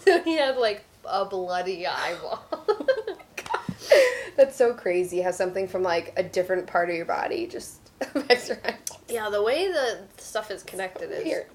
so 0.01 0.21
he 0.23 0.37
had 0.37 0.57
like 0.57 0.85
a 1.05 1.25
bloody 1.25 1.87
eyeball. 1.87 2.43
That's 4.37 4.57
so 4.57 4.75
crazy 4.75 5.21
how 5.21 5.31
something 5.31 5.69
from 5.69 5.83
like 5.85 6.13
a 6.17 6.23
different 6.23 6.67
part 6.67 6.91
of 6.91 6.97
your 6.97 7.05
body 7.05 7.47
just 7.47 7.79
affects 8.01 8.49
your 8.49 8.59
eyes. 8.65 8.75
yeah, 9.09 9.29
the 9.31 9.43
way 9.43 9.69
the 9.69 10.01
stuff 10.17 10.51
is 10.51 10.63
connected 10.65 11.11
is 11.13 11.25
Weird. 11.25 11.47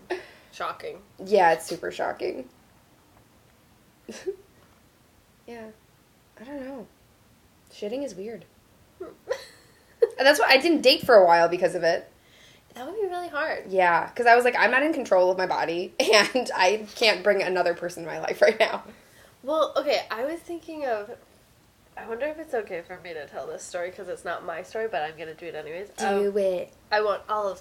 shocking. 0.54 1.00
Yeah, 1.26 1.52
it's 1.54 1.66
super 1.66 1.92
shocking. 1.92 2.48
yeah. 5.48 5.66
I 6.40 6.44
don't 6.44 6.64
know. 6.66 6.86
Shitting 7.74 8.06
is 8.06 8.14
weird. 8.16 8.46
Hmm. 9.00 9.10
And 10.20 10.26
that's 10.28 10.40
why 10.40 10.46
I 10.50 10.58
didn't 10.58 10.82
date 10.82 11.04
for 11.06 11.16
a 11.16 11.26
while 11.26 11.50
because 11.50 11.74
of 11.76 11.84
it. 11.84 12.10
That 12.78 12.86
would 12.86 12.96
be 12.96 13.08
really 13.08 13.28
hard. 13.28 13.64
Yeah, 13.70 14.08
because 14.08 14.28
I 14.28 14.36
was 14.36 14.46
like, 14.46 14.56
I'm 14.58 14.70
not 14.70 14.84
in 14.84 14.94
control 14.94 15.32
of 15.32 15.38
my 15.38 15.48
body, 15.48 15.94
and 16.00 16.52
I 16.56 16.86
can't 16.96 17.24
bring 17.24 17.42
another 17.42 17.74
person 17.74 18.04
in 18.04 18.08
my 18.08 18.20
life 18.20 18.40
right 18.42 18.60
now. 18.60 18.84
Well, 19.42 19.74
okay, 19.76 20.02
I 20.12 20.26
was 20.26 20.40
thinking 20.40 20.86
of. 20.86 21.10
I 21.98 22.08
wonder 22.08 22.28
if 22.28 22.38
it's 22.38 22.54
okay 22.54 22.84
for 22.86 23.00
me 23.00 23.14
to 23.14 23.26
tell 23.26 23.48
this 23.48 23.64
story 23.64 23.90
because 23.90 24.08
it's 24.08 24.24
not 24.24 24.46
my 24.46 24.62
story, 24.62 24.88
but 24.88 25.02
I'm 25.02 25.18
gonna 25.18 25.34
do 25.34 25.48
it 25.48 25.56
anyways. 25.56 25.88
Um, 25.98 26.38
it. 26.38 26.72
I 26.92 27.02
won't. 27.02 27.24
I'll 27.28 27.58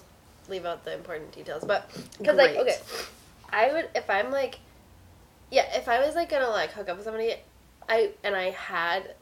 leave 0.47 0.65
out 0.65 0.85
the 0.85 0.93
important 0.93 1.31
details, 1.31 1.65
but 1.65 1.89
because 2.19 2.37
like 2.37 2.55
okay, 2.55 2.77
I 3.51 3.73
would 3.73 3.89
if 3.95 4.07
I'm 4.11 4.29
like, 4.29 4.59
yeah, 5.49 5.75
if 5.75 5.87
I 5.87 6.05
was 6.05 6.13
like 6.13 6.29
gonna 6.29 6.49
like 6.49 6.71
hook 6.73 6.89
up 6.89 6.97
with 6.97 7.05
somebody, 7.05 7.33
I 7.89 8.11
and 8.23 8.35
I 8.35 8.51
had, 8.51 9.15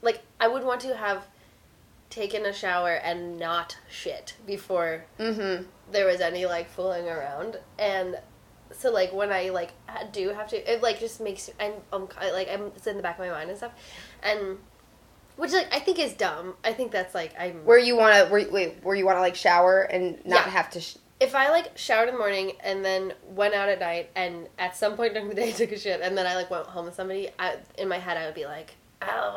like, 0.00 0.22
I 0.40 0.48
would 0.48 0.64
want 0.64 0.80
to 0.82 0.96
have 0.96 1.26
taken 2.12 2.44
a 2.44 2.52
shower 2.52 2.90
and 2.92 3.38
not 3.38 3.76
shit 3.90 4.34
before 4.46 5.04
Mm-hmm. 5.18 5.64
there 5.90 6.04
was 6.06 6.20
any 6.20 6.44
like 6.44 6.68
fooling 6.68 7.08
around 7.08 7.58
and 7.78 8.18
so 8.70 8.90
like 8.92 9.12
when 9.14 9.32
i 9.32 9.48
like 9.48 9.72
do 10.12 10.28
have 10.28 10.46
to 10.48 10.70
it 10.72 10.82
like 10.82 11.00
just 11.00 11.20
makes 11.22 11.48
i'm, 11.58 11.72
I'm 11.92 12.06
like 12.32 12.48
i'm 12.50 12.66
it's 12.76 12.86
in 12.86 12.98
the 12.98 13.02
back 13.02 13.18
of 13.18 13.24
my 13.24 13.30
mind 13.30 13.48
and 13.48 13.56
stuff 13.56 13.72
and 14.22 14.58
which 15.36 15.52
like 15.52 15.68
i 15.74 15.78
think 15.78 15.98
is 15.98 16.12
dumb 16.12 16.54
i 16.62 16.72
think 16.74 16.92
that's 16.92 17.14
like 17.14 17.34
i'm 17.38 17.64
Where 17.64 17.78
you 17.78 17.96
want 17.96 18.14
to, 18.14 18.30
where, 18.30 18.46
wait, 18.50 18.76
where 18.82 18.94
you 18.94 19.06
want 19.06 19.16
to 19.16 19.20
like 19.22 19.34
shower 19.34 19.80
and 19.80 20.16
not 20.26 20.44
Yeah. 20.46 20.50
have 20.52 20.70
to. 20.72 20.80
Sh- 20.82 20.96
if 21.18 21.34
i 21.34 21.48
like 21.50 21.76
showered 21.78 22.08
in 22.08 22.14
the 22.14 22.18
morning 22.18 22.52
and 22.62 22.84
then 22.84 23.14
went 23.30 23.54
out 23.54 23.70
at 23.70 23.80
night 23.80 24.10
and 24.14 24.48
at 24.58 24.76
some 24.76 24.96
point 24.96 25.14
during 25.14 25.28
the 25.30 25.34
day 25.34 25.50
took 25.52 25.72
a 25.72 25.78
shit 25.78 26.00
and 26.02 26.16
then 26.18 26.26
i 26.26 26.34
like 26.34 26.50
went 26.50 26.66
home 26.66 26.84
with 26.84 26.94
somebody 26.94 27.30
I, 27.38 27.56
in 27.78 27.88
my 27.88 27.98
head 27.98 28.18
i 28.18 28.26
would 28.26 28.34
be 28.34 28.44
like 28.44 28.74
oh 29.08 29.36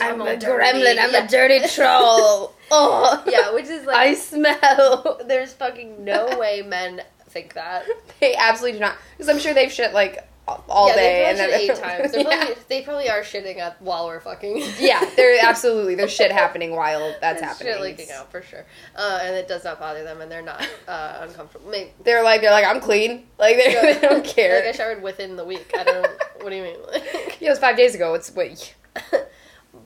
i'm, 0.00 0.20
I'm, 0.20 0.20
a 0.26 0.36
dirty. 0.36 0.46
gremlin. 0.64 0.98
I'm 0.98 1.12
Yeah. 1.12 1.24
a 1.24 1.28
dirty 1.28 1.60
troll. 1.68 2.54
oh. 2.70 3.24
yeah 3.26 3.52
which 3.54 3.66
is 3.66 3.86
like 3.86 3.96
I 3.96 4.14
smell. 4.14 5.20
there's 5.26 5.52
fucking 5.52 6.04
no 6.04 6.26
way 6.38 6.62
men 6.62 7.02
think 7.28 7.54
that 7.54 7.84
They 8.20 8.34
absolutely 8.34 8.78
do 8.78 8.84
not, 8.84 8.96
because 9.16 9.28
I'm 9.28 9.38
sure 9.38 9.52
they've 9.54 9.70
shit 9.72 9.92
like 9.92 10.26
all 10.68 10.88
yeah, 10.90 10.94
day 10.94 11.24
and 11.26 11.38
probably 11.38 11.66
then 11.66 11.70
eight 11.76 11.82
times. 11.82 12.12
They're 12.12 12.20
yeah. 12.22 12.36
probably, 12.44 12.54
they 12.68 12.82
probably 12.82 13.08
are 13.10 13.22
shitting 13.22 13.60
up 13.60 13.80
while 13.82 14.06
we're 14.06 14.20
fucking. 14.20 14.62
yeah, 14.78 15.04
they're 15.16 15.44
absolutely 15.44 15.96
there's 15.96 16.12
shit 16.12 16.30
happening 16.30 16.70
while 16.70 17.00
that's 17.20 17.40
There's 17.40 17.52
happening. 17.52 17.72
Shit 17.72 17.82
leaking 17.82 18.10
out 18.12 18.30
for 18.30 18.42
sure, 18.42 18.64
uh, 18.94 19.18
and 19.24 19.34
it 19.34 19.48
does 19.48 19.64
not 19.64 19.80
bother 19.80 20.04
them, 20.04 20.20
and 20.20 20.30
they're 20.30 20.42
not 20.42 20.64
uh, 20.86 21.18
uncomfortable. 21.22 21.68
Maybe, 21.68 21.90
They're 22.04 22.22
like 22.22 22.42
they're 22.42 22.52
like 22.52 22.64
I'm 22.64 22.80
clean. 22.80 23.26
Like 23.40 23.56
they, 23.56 23.74
they 23.94 23.98
don't 24.00 24.24
care. 24.24 24.60
Like 24.60 24.68
I 24.68 24.72
showered 24.72 25.02
within 25.02 25.34
the 25.34 25.44
week. 25.44 25.68
I 25.76 25.82
don't. 25.82 26.06
what 26.42 26.50
do 26.50 26.54
you 26.56 26.62
mean? 26.62 26.76
Like, 26.92 27.40
Yeah, 27.40 27.48
it 27.48 27.50
was 27.50 27.58
five 27.58 27.76
days 27.76 27.96
ago. 27.96 28.14
It's 28.14 28.32
wait. 28.32 28.76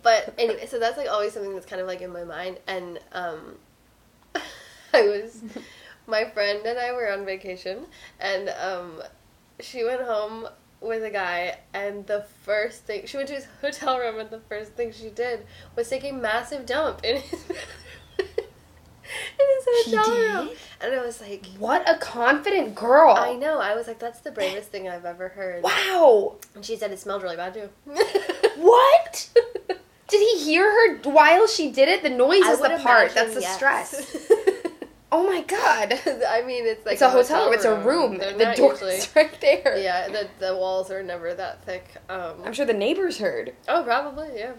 But 0.02 0.34
anyway, 0.38 0.66
so 0.66 0.78
that's 0.78 0.96
like 0.96 1.08
always 1.08 1.32
something 1.32 1.54
that's 1.54 1.66
kind 1.66 1.80
of 1.80 1.86
like 1.86 2.00
in 2.00 2.12
my 2.12 2.24
mind, 2.24 2.58
and 2.66 2.98
um, 3.12 3.56
I 4.94 5.02
was, 5.02 5.42
my 6.06 6.24
friend 6.24 6.64
and 6.64 6.78
I 6.78 6.92
were 6.92 7.10
on 7.12 7.24
vacation, 7.24 7.86
and 8.18 8.48
um, 8.50 9.02
she 9.60 9.84
went 9.84 10.02
home 10.02 10.48
with 10.80 11.04
a 11.04 11.10
guy, 11.10 11.58
and 11.74 12.06
the 12.06 12.24
first 12.42 12.84
thing 12.84 13.06
she 13.06 13.16
went 13.16 13.28
to 13.28 13.34
his 13.34 13.46
hotel 13.60 13.98
room, 13.98 14.18
and 14.18 14.30
the 14.30 14.40
first 14.40 14.72
thing 14.72 14.92
she 14.92 15.10
did 15.10 15.46
was 15.76 15.88
take 15.88 16.04
a 16.04 16.12
massive 16.12 16.66
dump 16.66 17.04
in 17.04 17.20
his 17.20 17.44
She 19.84 19.96
hotel 19.96 20.14
did? 20.14 20.34
room, 20.34 20.50
and 20.80 20.94
I 20.94 21.04
was 21.04 21.20
like, 21.20 21.46
What 21.58 21.88
a 21.88 21.96
confident 21.98 22.74
girl. 22.74 23.14
I 23.16 23.34
know. 23.34 23.58
I 23.60 23.74
was 23.74 23.86
like, 23.86 23.98
that's 23.98 24.20
the 24.20 24.30
bravest 24.30 24.70
thing 24.70 24.88
I've 24.88 25.04
ever 25.04 25.28
heard. 25.28 25.62
Wow. 25.62 26.36
And 26.54 26.64
she 26.64 26.76
said 26.76 26.90
it 26.92 26.98
smelled 26.98 27.22
really 27.22 27.36
bad 27.36 27.54
too. 27.54 27.68
What? 28.56 29.30
Did 30.08 30.20
he 30.20 30.44
hear 30.44 30.64
her 30.70 31.10
while 31.10 31.46
she 31.46 31.70
did 31.70 31.88
it? 31.88 32.02
The 32.02 32.10
noise 32.10 32.42
I 32.44 32.52
is 32.52 32.60
the 32.60 32.78
part. 32.82 33.14
That's 33.14 33.34
the 33.34 33.40
yes. 33.42 33.54
stress. 33.56 34.16
Oh 35.12 35.26
my 35.26 35.40
god. 35.42 35.92
I 36.28 36.42
mean, 36.46 36.66
it's 36.66 36.86
like 36.86 36.92
it's 36.92 37.02
a 37.02 37.10
hotel 37.10 37.46
room. 37.46 37.54
It's 37.54 37.64
a 37.64 37.74
room. 37.80 38.18
They're 38.18 38.32
The 38.38 38.54
door's 38.56 38.80
usually- 38.80 39.00
right 39.16 39.40
there. 39.40 39.76
Yeah, 39.76 40.08
the 40.08 40.28
the 40.38 40.54
walls 40.56 40.88
are 40.92 41.02
never 41.02 41.34
that 41.34 41.64
thick. 41.64 41.84
Um, 42.08 42.34
I'm 42.44 42.52
sure 42.52 42.64
the 42.64 42.72
neighbors 42.74 43.18
heard. 43.18 43.52
oh, 43.66 43.82
probably, 43.82 44.28
yeah. 44.36 44.52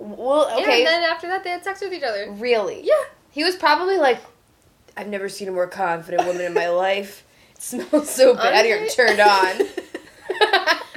Well, 0.00 0.48
Yeah, 0.58 0.64
okay. 0.64 0.78
and 0.78 0.86
then 0.88 1.02
after 1.04 1.28
that, 1.28 1.44
they 1.44 1.50
had 1.50 1.62
sex 1.62 1.80
with 1.80 1.92
each 1.94 2.02
other. 2.02 2.28
really? 2.32 2.80
Yeah. 2.82 2.94
He 3.32 3.42
was 3.44 3.56
probably 3.56 3.96
like, 3.98 4.20
I've 4.96 5.08
never 5.08 5.28
seen 5.28 5.48
a 5.48 5.52
more 5.52 5.66
confident 5.66 6.24
woman 6.26 6.42
in 6.42 6.54
my 6.54 6.68
life. 6.68 7.24
It 7.56 7.62
smells 7.62 8.08
so 8.10 8.34
bad. 8.34 8.64
Honestly- 8.64 8.88
Turned 8.94 9.20
on. 9.20 9.66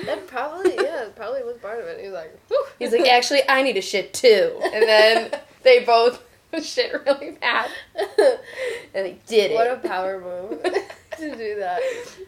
That 0.05 0.27
probably, 0.27 0.75
yeah, 0.75 1.05
probably 1.15 1.41
was 1.43 1.57
part 1.57 1.79
of 1.79 1.87
it. 1.87 1.97
He 1.99 2.05
was 2.05 2.13
like, 2.13 2.37
Whew. 2.47 2.65
He's 2.77 2.91
like, 2.91 3.07
actually, 3.07 3.41
I 3.49 3.63
need 3.63 3.75
a 3.75 3.81
shit 3.81 4.13
too. 4.13 4.59
And 4.63 4.83
then 4.83 5.31
they 5.63 5.83
both 5.83 6.21
shit 6.61 6.93
really 7.07 7.31
bad. 7.31 7.71
And 8.93 9.05
they 9.05 9.17
did 9.25 9.49
it. 9.51 9.55
what 9.55 9.65
a 9.71 9.77
power 9.77 10.19
move 10.21 10.63
to 11.19 11.35
do 11.35 11.55
that. 11.59 11.81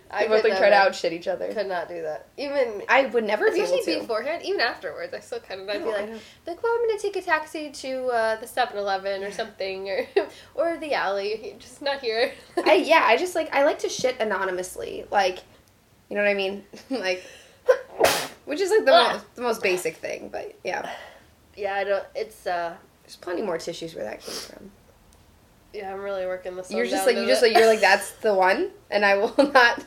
I 0.10 0.28
both 0.28 0.44
like 0.44 0.58
try 0.58 0.70
to 0.70 0.76
outshit 0.76 1.14
each 1.14 1.28
other. 1.28 1.52
Could 1.54 1.68
not 1.68 1.88
do 1.88 2.02
that. 2.02 2.28
Even 2.38 2.84
I 2.88 3.06
would 3.06 3.24
never 3.24 3.52
be 3.52 3.62
able 3.62 3.80
to. 3.80 4.00
beforehand, 4.00 4.44
even 4.46 4.60
afterwards, 4.60 5.14
I 5.14 5.20
still 5.20 5.40
kind 5.40 5.62
of 5.62 5.70
I'd 5.70 5.80
be 5.80 5.86
No, 5.86 5.96
I 5.96 6.02
like, 6.02 6.22
like, 6.46 6.64
well, 6.64 6.74
I'm 6.74 6.88
gonna 6.88 7.00
take 7.00 7.16
a 7.16 7.22
taxi 7.22 7.70
to 7.72 8.06
uh, 8.08 8.40
the 8.40 8.46
7-Eleven 8.46 9.24
or 9.24 9.32
something, 9.32 9.90
or 9.90 10.08
or 10.56 10.78
the 10.78 10.94
alley, 10.94 11.56
just 11.60 11.82
not 11.82 12.02
here. 12.02 12.32
I 12.66 12.74
yeah, 12.86 13.04
I 13.06 13.18
just 13.18 13.36
like 13.36 13.54
I 13.54 13.64
like 13.64 13.80
to 13.80 13.90
shit 13.90 14.20
anonymously, 14.20 15.06
like, 15.12 15.40
you 16.10 16.16
know 16.16 16.24
what 16.24 16.30
I 16.30 16.36
mean, 16.36 16.64
like, 16.90 17.24
which 18.46 18.62
is 18.62 18.72
like 18.72 18.86
the 18.86 18.92
most 18.92 19.36
the 19.36 19.42
most 19.42 19.62
basic 19.62 19.98
thing, 19.98 20.30
but 20.30 20.58
yeah, 20.64 20.90
yeah, 21.56 21.76
I 21.76 21.84
don't. 21.84 22.06
It's 22.16 22.48
uh, 22.48 22.76
there's 23.04 23.16
plenty 23.16 23.42
more 23.42 23.58
tissues 23.58 23.96
where 23.96 24.04
that 24.04 24.22
came 24.22 24.36
from. 24.36 24.72
Yeah, 25.74 25.94
I'm 25.94 26.00
really 26.02 26.26
working 26.26 26.56
this. 26.56 26.72
You're 26.72 26.86
just 26.86 27.06
like 27.06 27.16
you 27.18 27.26
just 27.26 27.42
like 27.42 27.54
you're 27.56 27.68
like 27.68 27.82
that's 27.82 28.12
the 28.14 28.34
one, 28.34 28.72
and 28.90 29.06
I 29.06 29.16
will 29.18 29.34
not 29.54 29.84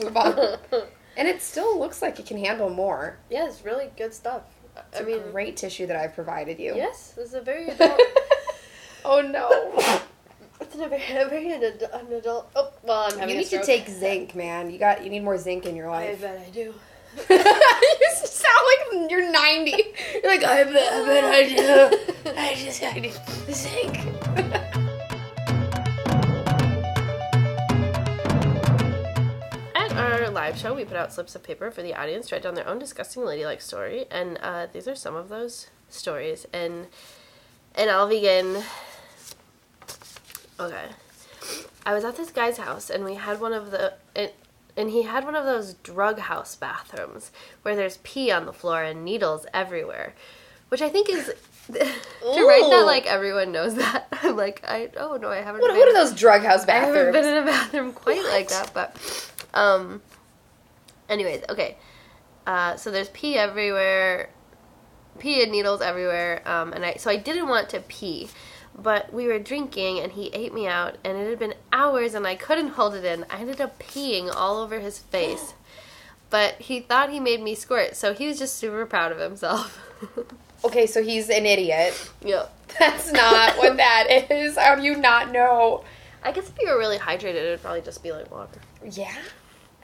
move 0.00 0.16
on. 0.16 0.58
And 1.16 1.28
it 1.28 1.40
still 1.42 1.78
looks 1.78 2.02
like 2.02 2.18
it 2.18 2.26
can 2.26 2.36
handle 2.38 2.68
more. 2.68 3.18
yeah, 3.30 3.46
it's 3.46 3.64
really 3.64 3.88
good 3.96 4.12
stuff. 4.12 4.42
It's 4.76 5.00
I 5.00 5.04
mean, 5.04 5.20
great 5.30 5.56
tissue 5.56 5.86
that 5.86 5.94
I've 5.96 6.12
provided 6.12 6.58
you. 6.58 6.74
yes, 6.74 7.12
this 7.12 7.28
is 7.28 7.34
a 7.34 7.40
very 7.40 7.68
adult. 7.70 8.00
oh 9.04 9.20
no. 9.20 9.48
it's 10.60 10.74
a 10.74 10.88
very, 10.88 11.02
a 11.16 11.28
very 11.28 11.52
an 11.52 11.62
adult. 12.12 12.50
Oh, 12.56 12.72
well, 12.82 13.04
I'm 13.04 13.12
You 13.12 13.18
having 13.20 13.36
a 13.36 13.38
need 13.38 13.46
to 13.50 13.62
take 13.64 13.88
zinc, 13.88 14.34
man. 14.34 14.72
You 14.72 14.78
got 14.80 15.04
you 15.04 15.08
need 15.10 15.22
more 15.22 15.38
zinc 15.38 15.66
in 15.66 15.76
your 15.76 15.88
life. 15.88 16.18
I 16.18 16.20
bet 16.20 16.46
I 16.48 16.50
do. 16.50 16.74
you 17.30 18.10
sound 18.24 18.66
like 19.00 19.08
you're 19.12 19.30
90. 19.30 19.70
You're 19.70 20.32
like, 20.32 20.42
I 20.42 20.64
bet, 20.64 20.92
I 20.92 21.06
bet 21.06 21.24
I 21.24 21.48
do. 22.24 22.32
I 22.36 22.54
just, 22.56 22.82
I 22.82 22.92
need 22.94 23.14
zinc. 23.52 24.60
Our 29.96 30.30
live 30.30 30.56
show, 30.58 30.74
we 30.74 30.84
put 30.84 30.96
out 30.96 31.12
slips 31.12 31.34
of 31.34 31.42
paper 31.42 31.70
for 31.70 31.82
the 31.82 31.94
audience 31.94 32.28
to 32.28 32.34
write 32.34 32.42
down 32.42 32.54
their 32.54 32.66
own 32.66 32.78
disgusting 32.78 33.24
ladylike 33.24 33.60
story, 33.60 34.06
and 34.10 34.38
uh, 34.42 34.66
these 34.72 34.88
are 34.88 34.94
some 34.94 35.14
of 35.14 35.28
those 35.28 35.68
stories. 35.88 36.46
And 36.52 36.86
and 37.74 37.90
I'll 37.90 38.08
begin. 38.08 38.62
Okay, 40.58 40.86
I 41.84 41.94
was 41.94 42.04
at 42.04 42.16
this 42.16 42.30
guy's 42.30 42.58
house, 42.58 42.90
and 42.90 43.04
we 43.04 43.14
had 43.14 43.40
one 43.40 43.52
of 43.52 43.70
the 43.70 43.94
and, 44.14 44.30
and 44.76 44.90
he 44.90 45.02
had 45.02 45.24
one 45.24 45.34
of 45.34 45.44
those 45.44 45.74
drug 45.74 46.18
house 46.18 46.54
bathrooms 46.56 47.30
where 47.62 47.76
there's 47.76 47.98
pee 47.98 48.30
on 48.30 48.46
the 48.46 48.52
floor 48.52 48.82
and 48.82 49.04
needles 49.04 49.46
everywhere, 49.52 50.14
which 50.68 50.82
I 50.82 50.88
think 50.88 51.08
is. 51.08 51.32
to 51.72 51.78
write 52.46 52.68
that 52.70 52.84
like 52.84 53.06
everyone 53.06 53.50
knows 53.50 53.74
that 53.76 54.06
I'm 54.22 54.36
like 54.36 54.62
I 54.68 54.90
oh 54.98 55.16
no 55.16 55.30
I 55.30 55.36
haven't 55.36 55.62
What, 55.62 55.74
what 55.74 55.88
are 55.88 55.94
those 55.94 56.12
drug 56.12 56.42
house 56.42 56.66
bathrooms? 56.66 56.94
I 56.94 56.98
haven't 56.98 57.12
been 57.14 57.24
in 57.24 57.42
a 57.42 57.46
bathroom 57.46 57.92
quite 57.94 58.22
like 58.24 58.48
that, 58.48 58.70
but 58.74 58.94
um. 59.54 60.02
Anyways, 61.08 61.42
okay. 61.48 61.76
Uh, 62.46 62.76
so 62.76 62.90
there's 62.90 63.08
pee 63.10 63.36
everywhere, 63.36 64.30
pee 65.18 65.42
and 65.42 65.50
needles 65.50 65.80
everywhere, 65.80 66.46
um, 66.46 66.72
and 66.72 66.84
I 66.84 66.94
so 66.94 67.10
I 67.10 67.16
didn't 67.16 67.48
want 67.48 67.70
to 67.70 67.80
pee, 67.80 68.28
but 68.76 69.12
we 69.12 69.26
were 69.26 69.38
drinking 69.38 69.98
and 70.00 70.12
he 70.12 70.28
ate 70.28 70.52
me 70.52 70.66
out, 70.66 70.96
and 71.04 71.16
it 71.16 71.28
had 71.28 71.38
been 71.38 71.54
hours 71.72 72.14
and 72.14 72.26
I 72.26 72.34
couldn't 72.34 72.68
hold 72.68 72.94
it 72.94 73.04
in. 73.04 73.24
I 73.30 73.40
ended 73.40 73.60
up 73.60 73.78
peeing 73.78 74.30
all 74.34 74.58
over 74.58 74.80
his 74.80 74.98
face, 74.98 75.54
but 76.28 76.54
he 76.60 76.80
thought 76.80 77.10
he 77.10 77.20
made 77.20 77.42
me 77.42 77.54
squirt, 77.54 77.96
so 77.96 78.12
he 78.12 78.26
was 78.26 78.38
just 78.38 78.56
super 78.56 78.84
proud 78.84 79.12
of 79.12 79.18
himself. 79.18 79.80
okay, 80.64 80.86
so 80.86 81.02
he's 81.02 81.30
an 81.30 81.46
idiot. 81.46 82.10
yeah. 82.22 82.46
That's 82.78 83.12
not 83.12 83.56
what 83.56 83.76
that 83.78 84.26
is. 84.30 84.56
How 84.56 84.74
do 84.74 84.82
you 84.82 84.96
not 84.96 85.30
know? 85.32 85.84
I 86.22 86.32
guess 86.32 86.48
if 86.48 86.54
you 86.60 86.68
were 86.68 86.78
really 86.78 86.98
hydrated, 86.98 87.36
it 87.36 87.50
would 87.50 87.62
probably 87.62 87.82
just 87.82 88.02
be 88.02 88.12
like 88.12 88.30
water. 88.30 88.60
Yeah, 88.90 89.14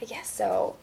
I 0.00 0.04
guess 0.04 0.28
so. 0.30 0.76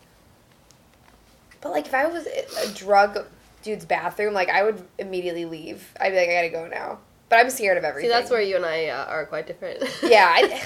But 1.61 1.71
like, 1.71 1.87
if 1.87 1.93
I 1.93 2.05
was 2.07 2.27
a 2.27 2.71
drug 2.73 3.25
dude's 3.63 3.85
bathroom, 3.85 4.33
like 4.33 4.49
I 4.49 4.63
would 4.63 4.85
immediately 4.99 5.45
leave. 5.45 5.91
I'd 5.99 6.11
be 6.11 6.17
like, 6.17 6.29
I 6.29 6.33
gotta 6.33 6.49
go 6.49 6.67
now. 6.67 6.99
But 7.29 7.39
I'm 7.39 7.49
scared 7.49 7.77
of 7.77 7.83
everything. 7.83 8.09
See, 8.09 8.13
that's 8.13 8.29
where 8.31 8.41
you 8.41 8.55
and 8.55 8.65
I 8.65 8.87
uh, 8.87 9.05
are 9.05 9.25
quite 9.25 9.47
different. 9.47 9.83
Yeah, 10.03 10.31
I, 10.33 10.61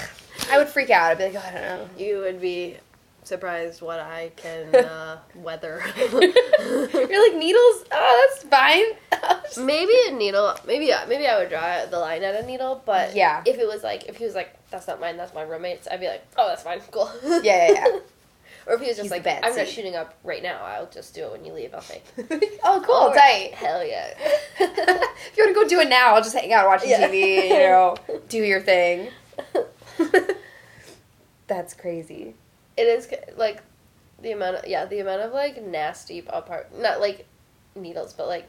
I 0.50 0.58
would 0.58 0.68
freak 0.68 0.90
out. 0.90 1.10
I'd 1.10 1.18
be 1.18 1.24
like, 1.24 1.34
oh, 1.34 1.44
I 1.48 1.50
don't 1.52 1.62
know. 1.62 1.88
You 1.98 2.18
would 2.18 2.40
be 2.40 2.76
surprised 3.24 3.82
what 3.82 3.98
I 4.00 4.30
can 4.36 4.74
uh, 4.76 5.18
weather. 5.36 5.82
You're 5.98 6.20
like 6.20 7.36
needles. 7.38 7.84
Oh, 7.90 8.28
that's 8.30 8.44
fine. 8.44 9.64
maybe 9.66 9.92
a 10.08 10.12
needle. 10.12 10.54
Maybe 10.66 10.86
yeah, 10.86 11.04
maybe 11.08 11.26
I 11.26 11.38
would 11.38 11.48
draw 11.48 11.86
the 11.86 11.98
line 11.98 12.22
at 12.22 12.36
a 12.36 12.46
needle. 12.46 12.82
But 12.84 13.16
Yeah. 13.16 13.42
if 13.46 13.58
it 13.58 13.66
was 13.66 13.82
like 13.82 14.04
if 14.08 14.16
he 14.16 14.24
was 14.24 14.34
like 14.34 14.54
that's 14.70 14.86
not 14.86 15.00
mine, 15.00 15.16
that's 15.16 15.34
my 15.34 15.42
roommate's, 15.42 15.88
I'd 15.90 16.00
be 16.00 16.06
like, 16.08 16.24
oh, 16.36 16.48
that's 16.48 16.62
fine, 16.62 16.80
cool. 16.92 17.10
yeah, 17.24 17.40
yeah, 17.42 17.72
yeah. 17.72 17.98
Or 18.66 18.74
if 18.74 18.80
he 18.80 18.86
was 18.88 18.96
just 18.96 19.12
He's 19.12 19.24
like, 19.24 19.26
I'm 19.44 19.54
not 19.56 19.66
shooting 19.68 19.96
up 19.96 20.14
right 20.24 20.42
now. 20.42 20.62
I'll 20.62 20.88
just 20.90 21.14
do 21.14 21.24
it 21.24 21.32
when 21.32 21.44
you 21.44 21.52
leave. 21.52 21.74
I'll 21.74 21.80
say, 21.80 22.02
oh, 22.64 22.82
cool, 22.84 22.94
"All 22.94 23.08
tight. 23.12 23.16
right, 23.16 23.54
Hell 23.54 23.84
yeah. 23.86 24.14
if 24.60 25.36
you 25.36 25.44
want 25.44 25.54
to 25.56 25.62
go 25.62 25.68
do 25.68 25.80
it 25.80 25.88
now, 25.88 26.14
I'll 26.14 26.22
just 26.22 26.34
hang 26.36 26.52
out 26.52 26.66
watching 26.66 26.90
Yeah. 26.90 27.08
TV. 27.08 27.44
You 27.48 27.58
know, 27.58 27.96
do 28.28 28.38
your 28.42 28.60
thing. 28.60 29.08
That's 31.46 31.74
crazy. 31.74 32.34
it 32.76 32.82
is 32.82 33.08
like 33.36 33.62
the 34.22 34.32
amount 34.32 34.56
of 34.56 34.66
yeah 34.66 34.84
the 34.86 35.00
amount 35.00 35.20
of 35.20 35.32
like 35.32 35.62
nasty 35.62 36.20
apart 36.28 36.70
not 36.78 37.00
like 37.00 37.26
needles 37.74 38.12
but 38.14 38.28
like 38.28 38.46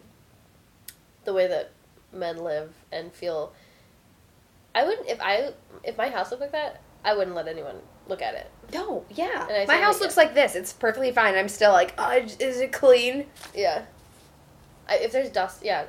the 1.26 1.34
way 1.34 1.48
that 1.48 1.72
men 2.14 2.38
live 2.38 2.72
and 2.92 3.12
feel 3.12 3.52
i 4.76 4.86
wouldn't 4.86 5.08
if 5.10 5.20
i 5.20 5.52
if 5.84 5.98
my 5.98 6.10
house 6.10 6.30
looked 6.30 6.42
like 6.42 6.52
that 6.52 6.82
i 7.04 7.14
wouldn't 7.14 7.36
let 7.36 7.48
anyone 7.48 7.78
look 8.08 8.22
at 8.22 8.34
it 8.34 8.50
No, 8.74 9.06
yeah. 9.10 9.66
My 9.68 9.78
house 9.78 10.00
looks 10.02 10.18
like 10.18 10.34
this. 10.34 10.56
It's 10.56 10.74
perfectly 10.74 11.12
fine. 11.12 11.36
I'm 11.36 11.48
still 11.50 11.72
like, 11.72 11.94
oh, 11.98 12.12
is 12.12 12.60
it 12.60 12.72
clean? 12.72 13.26
yeah 13.56 13.84
I, 14.90 14.96
if 14.98 15.12
there's 15.14 15.30
dust 15.30 15.64
yeah 15.64 15.86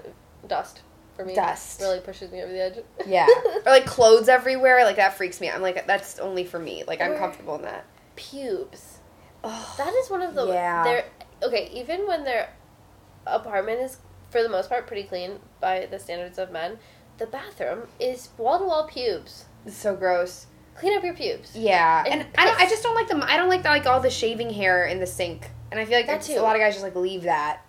dust 0.47 0.83
for 1.17 1.25
me 1.25 1.35
Dust. 1.35 1.81
really 1.81 2.01
pushes 2.01 2.31
me 2.33 2.43
over 2.43 2.53
the 2.53 2.61
edge 2.63 2.79
Yeah. 3.07 3.27
or 3.67 3.73
like 3.73 3.87
clothes 3.87 4.29
everywhere. 4.29 4.85
Like 4.85 4.97
that 4.97 5.15
freaks 5.17 5.41
me 5.41 5.49
out. 5.49 5.55
I'm 5.57 5.63
like, 5.63 5.87
that's 5.87 6.19
only 6.19 6.45
for 6.45 6.59
me. 6.59 6.83
Like 6.87 7.01
I'm 7.01 7.13
Or- 7.13 7.19
comfortable 7.19 7.55
in 7.57 7.63
that. 7.63 7.85
pubes 8.17 8.99
Oh, 9.47 9.75
that 9.79 9.93
is 9.95 10.09
one 10.11 10.23
of 10.23 10.35
the 10.35 10.47
Yeah. 10.49 10.85
their 10.85 11.05
okay 11.43 11.69
even 11.73 12.07
when 12.07 12.25
their 12.25 12.49
apartment 13.27 13.81
is 13.81 13.99
for 14.31 14.43
the 14.43 14.49
most 14.49 14.69
part 14.69 14.87
pretty 14.87 15.03
clean 15.05 15.39
by 15.61 15.87
the 15.87 15.99
standards 15.99 16.39
of 16.39 16.51
men 16.51 16.79
the 17.19 17.27
bathroom 17.27 17.87
is 18.01 18.31
wall 18.39 18.59
to 18.59 18.65
wall 18.65 18.87
pubes 18.87 19.45
it's 19.67 19.77
so 19.77 19.95
gross. 19.97 20.47
Clean 20.77 20.97
up 20.97 21.05
your 21.05 21.15
pubes 21.15 21.55
Yeah, 21.55 22.05
And 22.07 22.21
and, 22.23 22.29
I 22.37 22.45
don't. 22.47 22.61
I 22.61 22.69
just 22.69 22.83
don't 22.83 22.95
like 22.95 23.09
them. 23.09 23.23
I 23.23 23.37
don't 23.37 23.49
like 23.49 23.63
the, 23.63 23.69
like 23.71 23.87
all 23.87 24.01
the 24.01 24.11
shaving 24.11 24.51
hair 24.51 24.87
in 24.87 25.01
the 25.01 25.07
sink. 25.07 25.51
And 25.71 25.81
I 25.81 25.85
feel 25.85 25.97
like 25.97 26.07
That 26.07 26.23
too. 26.23 26.35
a 26.35 26.43
lot 26.43 26.55
of 26.57 26.61
guys 26.61 26.75
just 26.75 26.85
like 26.85 26.95
leave 26.97 27.23
that. 27.23 27.61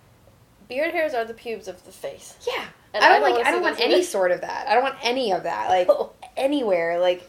beard 0.68 0.92
hairs 0.92 1.14
are 1.14 1.24
the 1.24 1.34
pubes 1.34 1.68
of 1.68 1.84
the 1.84 1.92
face 1.92 2.34
Yeah. 2.46 2.64
And 2.94 3.04
I 3.04 3.08
I 3.08 3.12
don't 3.12 3.20
don't 3.22 3.36
like. 3.38 3.46
I 3.46 3.50
don't 3.50 3.62
want 3.62 3.80
any 3.80 3.94
either. 3.96 4.02
sort 4.04 4.30
of 4.30 4.40
that. 4.42 4.68
I 4.68 4.74
don't 4.74 4.82
want 4.82 4.96
any 5.02 5.32
of 5.32 5.42
that. 5.44 5.68
Like 5.68 5.88
Oh. 5.90 6.12
anywhere. 6.36 6.98
Like, 6.98 7.28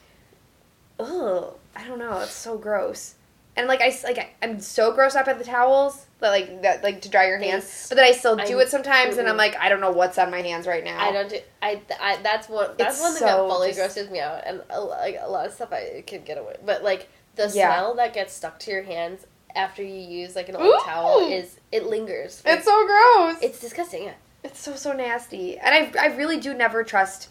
ugh. 0.99 1.55
I 1.75 1.87
don't 1.87 1.99
know. 1.99 2.19
It's 2.19 2.31
so 2.31 2.57
gross. 2.57 3.15
And 3.57 3.67
like 3.67 3.81
I 3.81 3.97
like 4.03 4.17
I, 4.19 4.29
I'm 4.41 4.59
so 4.59 4.93
grossed 4.95 5.15
up 5.15 5.27
at 5.27 5.39
the 5.39 5.43
towels 5.43 6.05
that 6.19 6.29
like 6.29 6.61
that 6.61 6.83
like 6.83 7.01
to 7.01 7.09
dry 7.09 7.27
your 7.27 7.37
hands, 7.39 7.63
Yes. 7.65 7.89
but 7.89 7.95
then 7.95 8.05
I 8.05 8.11
still 8.11 8.35
do 8.35 8.43
I'm- 8.43 8.59
it 8.59 8.69
sometimes, 8.69 9.17
and 9.17 9.27
I'm 9.27 9.35
like 9.37 9.57
I 9.57 9.67
don't 9.69 9.81
know 9.81 9.91
what's 9.91 10.17
on 10.17 10.29
my 10.31 10.41
hands 10.41 10.67
right 10.67 10.83
now. 10.83 10.99
I 10.99 11.11
don't 11.11 11.29
do. 11.29 11.39
I, 11.61 11.81
I 11.99 12.17
that's 12.21 12.47
one. 12.47 12.69
That's 12.77 12.95
It's 12.95 13.01
one 13.01 13.13
thing 13.13 13.19
so 13.21 13.25
that 13.25 13.37
fully 13.53 13.67
just- 13.69 13.79
grosses 13.79 14.09
me 14.11 14.19
out, 14.19 14.43
and 14.45 14.61
a, 14.69 14.79
like 14.79 15.17
a 15.19 15.29
lot 15.29 15.45
of 15.47 15.53
stuff 15.53 15.73
I 15.73 16.03
can 16.05 16.21
get 16.23 16.37
away. 16.37 16.55
But 16.65 16.83
like 16.83 17.09
the 17.35 17.51
Yeah. 17.53 17.73
smell 17.73 17.95
that 17.95 18.13
gets 18.13 18.33
stuck 18.33 18.59
to 18.59 18.71
your 18.71 18.83
hands 18.83 19.25
after 19.55 19.81
you 19.83 19.95
use 19.95 20.35
like 20.35 20.49
an 20.49 20.55
old 20.55 20.65
Ooh. 20.67 20.79
towel 20.85 21.27
is 21.27 21.59
it 21.71 21.85
lingers. 21.87 22.43
It's 22.45 22.65
so 22.65 22.85
gross. 22.85 23.37
it's 23.41 23.59
disgusting. 23.59 24.11
It's 24.43 24.59
so 24.59 24.75
so 24.75 24.93
nasty, 24.93 25.57
and 25.57 25.73
I 25.97 26.03
I 26.03 26.15
really 26.15 26.39
do 26.39 26.53
never 26.53 26.83
trust. 26.83 27.29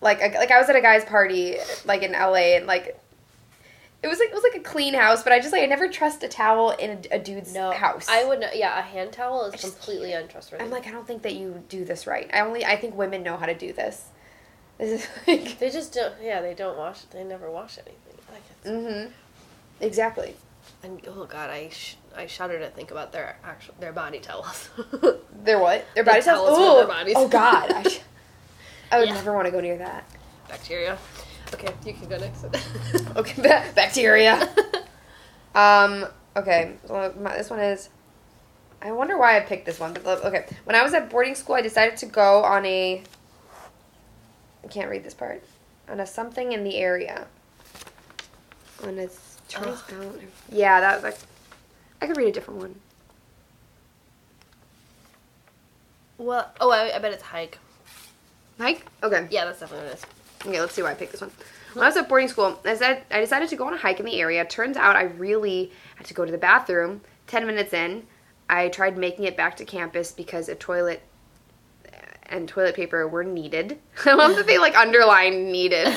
Like 0.00 0.20
like 0.20 0.50
I 0.50 0.58
was 0.58 0.68
at 0.68 0.76
a 0.76 0.82
guy's 0.82 1.04
party 1.06 1.56
like 1.86 2.02
in 2.02 2.12
LA 2.12 2.56
and 2.56 2.66
like. 2.66 3.00
It 4.04 4.08
was 4.08 4.18
like 4.18 4.28
it 4.28 4.34
was 4.34 4.42
like 4.42 4.54
a 4.54 4.60
clean 4.60 4.92
house, 4.92 5.22
but 5.22 5.32
I 5.32 5.40
just 5.40 5.50
like 5.50 5.62
I 5.62 5.66
never 5.66 5.88
trust 5.88 6.22
a 6.22 6.28
towel 6.28 6.72
in 6.72 6.90
a, 7.10 7.16
a 7.16 7.18
dude's 7.18 7.54
No 7.54 7.70
house. 7.70 8.06
I 8.08 8.24
would 8.24 8.38
not. 8.40 8.54
Yeah, 8.54 8.78
a 8.78 8.82
hand 8.82 9.12
towel 9.12 9.46
is 9.46 9.52
just 9.60 9.76
completely 9.76 10.12
untrustworthy. 10.12 10.62
I'm 10.62 10.70
like 10.70 10.86
I 10.86 10.90
don't 10.90 11.06
think 11.06 11.22
that 11.22 11.34
you 11.34 11.62
do 11.70 11.86
this 11.86 12.06
right. 12.06 12.28
I 12.32 12.40
only 12.40 12.66
I 12.66 12.76
think 12.76 12.94
women 12.94 13.22
know 13.22 13.38
how 13.38 13.46
to 13.46 13.54
do 13.54 13.72
this. 13.72 14.04
This 14.78 15.04
is 15.04 15.08
like 15.26 15.58
they 15.58 15.70
just 15.70 15.94
don't. 15.94 16.12
Yeah, 16.22 16.42
they 16.42 16.52
don't 16.52 16.76
wash. 16.76 17.00
They 17.12 17.24
never 17.24 17.50
wash 17.50 17.78
anything. 17.78 18.18
Like 18.30 18.64
mm-hmm. 18.74 19.10
Exactly. 19.80 20.34
and 20.82 21.00
oh 21.08 21.24
god, 21.26 21.48
I 21.48 21.68
sh- 21.70 21.96
I 22.14 22.26
shudder 22.26 22.58
to 22.58 22.68
think 22.70 22.90
about 22.90 23.12
their 23.12 23.38
actual 23.42 23.74
their 23.80 23.92
body 23.92 24.18
towels. 24.18 24.68
Their 25.44 25.58
what? 25.60 25.84
Their 25.94 26.04
The 26.04 26.10
body 26.10 26.22
towels. 26.22 26.58
towels 26.58 26.86
bodies. 26.88 27.14
Oh 27.16 27.28
God. 27.28 27.72
I, 27.72 27.82
sh- 27.88 28.00
I 28.92 28.98
would 28.98 29.08
Yeah. 29.08 29.14
never 29.14 29.32
want 29.32 29.46
to 29.46 29.50
go 29.52 29.60
near 29.60 29.78
that. 29.78 30.04
Bacteria. 30.48 30.98
Okay, 31.54 31.72
you 31.86 31.92
can 31.94 32.08
go 32.08 32.18
next. 32.18 32.44
Okay, 33.16 33.42
ba- 33.42 33.64
bacteria. 33.74 34.48
Um. 35.54 36.04
Okay. 36.36 36.72
This 36.88 37.48
one 37.48 37.60
is. 37.60 37.88
I 38.82 38.90
wonder 38.90 39.16
why 39.16 39.36
I 39.36 39.40
picked 39.40 39.66
this 39.66 39.78
one, 39.78 39.92
but 39.92 40.24
okay. 40.24 40.46
When 40.64 40.74
I 40.74 40.82
was 40.82 40.92
at 40.94 41.08
boarding 41.10 41.36
school, 41.36 41.54
I 41.54 41.60
decided 41.62 41.96
to 41.98 42.06
go 42.06 42.42
on 42.42 42.66
a. 42.66 43.00
I 44.64 44.66
can't 44.66 44.90
read 44.90 45.04
this 45.04 45.14
part. 45.14 45.44
On 45.88 46.00
a 46.00 46.06
something 46.08 46.50
in 46.50 46.64
the 46.64 46.76
area. 46.76 47.28
On 48.82 48.98
a 48.98 49.08
turns 49.48 49.80
out. 49.92 50.20
Yeah, 50.50 50.80
that 50.80 50.96
was 50.96 51.04
like. 51.04 51.18
I 52.02 52.08
could 52.08 52.16
read 52.16 52.30
a 52.30 52.32
different 52.32 52.58
one. 52.58 52.74
well, 56.18 56.50
oh, 56.60 56.70
I, 56.70 56.96
I 56.96 56.98
bet 56.98 57.12
it's 57.12 57.22
hike. 57.22 57.58
Hike. 58.58 58.84
Okay. 59.04 59.28
Yeah, 59.30 59.44
that's 59.44 59.60
definitely 59.60 59.86
what 59.86 59.94
it 59.94 59.98
is. 59.98 60.13
Okay, 60.46 60.60
let's 60.60 60.74
see 60.74 60.82
why 60.82 60.90
I 60.90 60.94
picked 60.94 61.12
this 61.12 61.20
one. 61.20 61.30
When 61.72 61.84
I 61.84 61.88
was 61.88 61.96
at 61.96 62.08
boarding 62.08 62.28
school, 62.28 62.58
I 62.64 62.76
said 62.76 63.04
I 63.10 63.20
decided 63.20 63.48
to 63.48 63.56
go 63.56 63.66
on 63.66 63.74
a 63.74 63.76
hike 63.76 63.98
in 63.98 64.06
the 64.06 64.20
area. 64.20 64.44
Turns 64.44 64.76
out 64.76 64.96
I 64.96 65.04
really 65.04 65.72
had 65.96 66.06
to 66.06 66.14
go 66.14 66.24
to 66.24 66.30
the 66.30 66.38
bathroom. 66.38 67.00
Ten 67.26 67.46
minutes 67.46 67.72
in, 67.72 68.06
I 68.48 68.68
tried 68.68 68.96
making 68.96 69.24
it 69.24 69.36
back 69.36 69.56
to 69.56 69.64
campus 69.64 70.12
because 70.12 70.48
a 70.48 70.54
toilet 70.54 71.02
and 72.26 72.48
toilet 72.48 72.74
paper 72.74 73.06
were 73.08 73.24
needed. 73.24 73.78
I 74.04 74.14
love 74.14 74.36
that 74.36 74.46
they 74.46 74.58
like 74.58 74.76
underline 74.76 75.50
needed. 75.50 75.88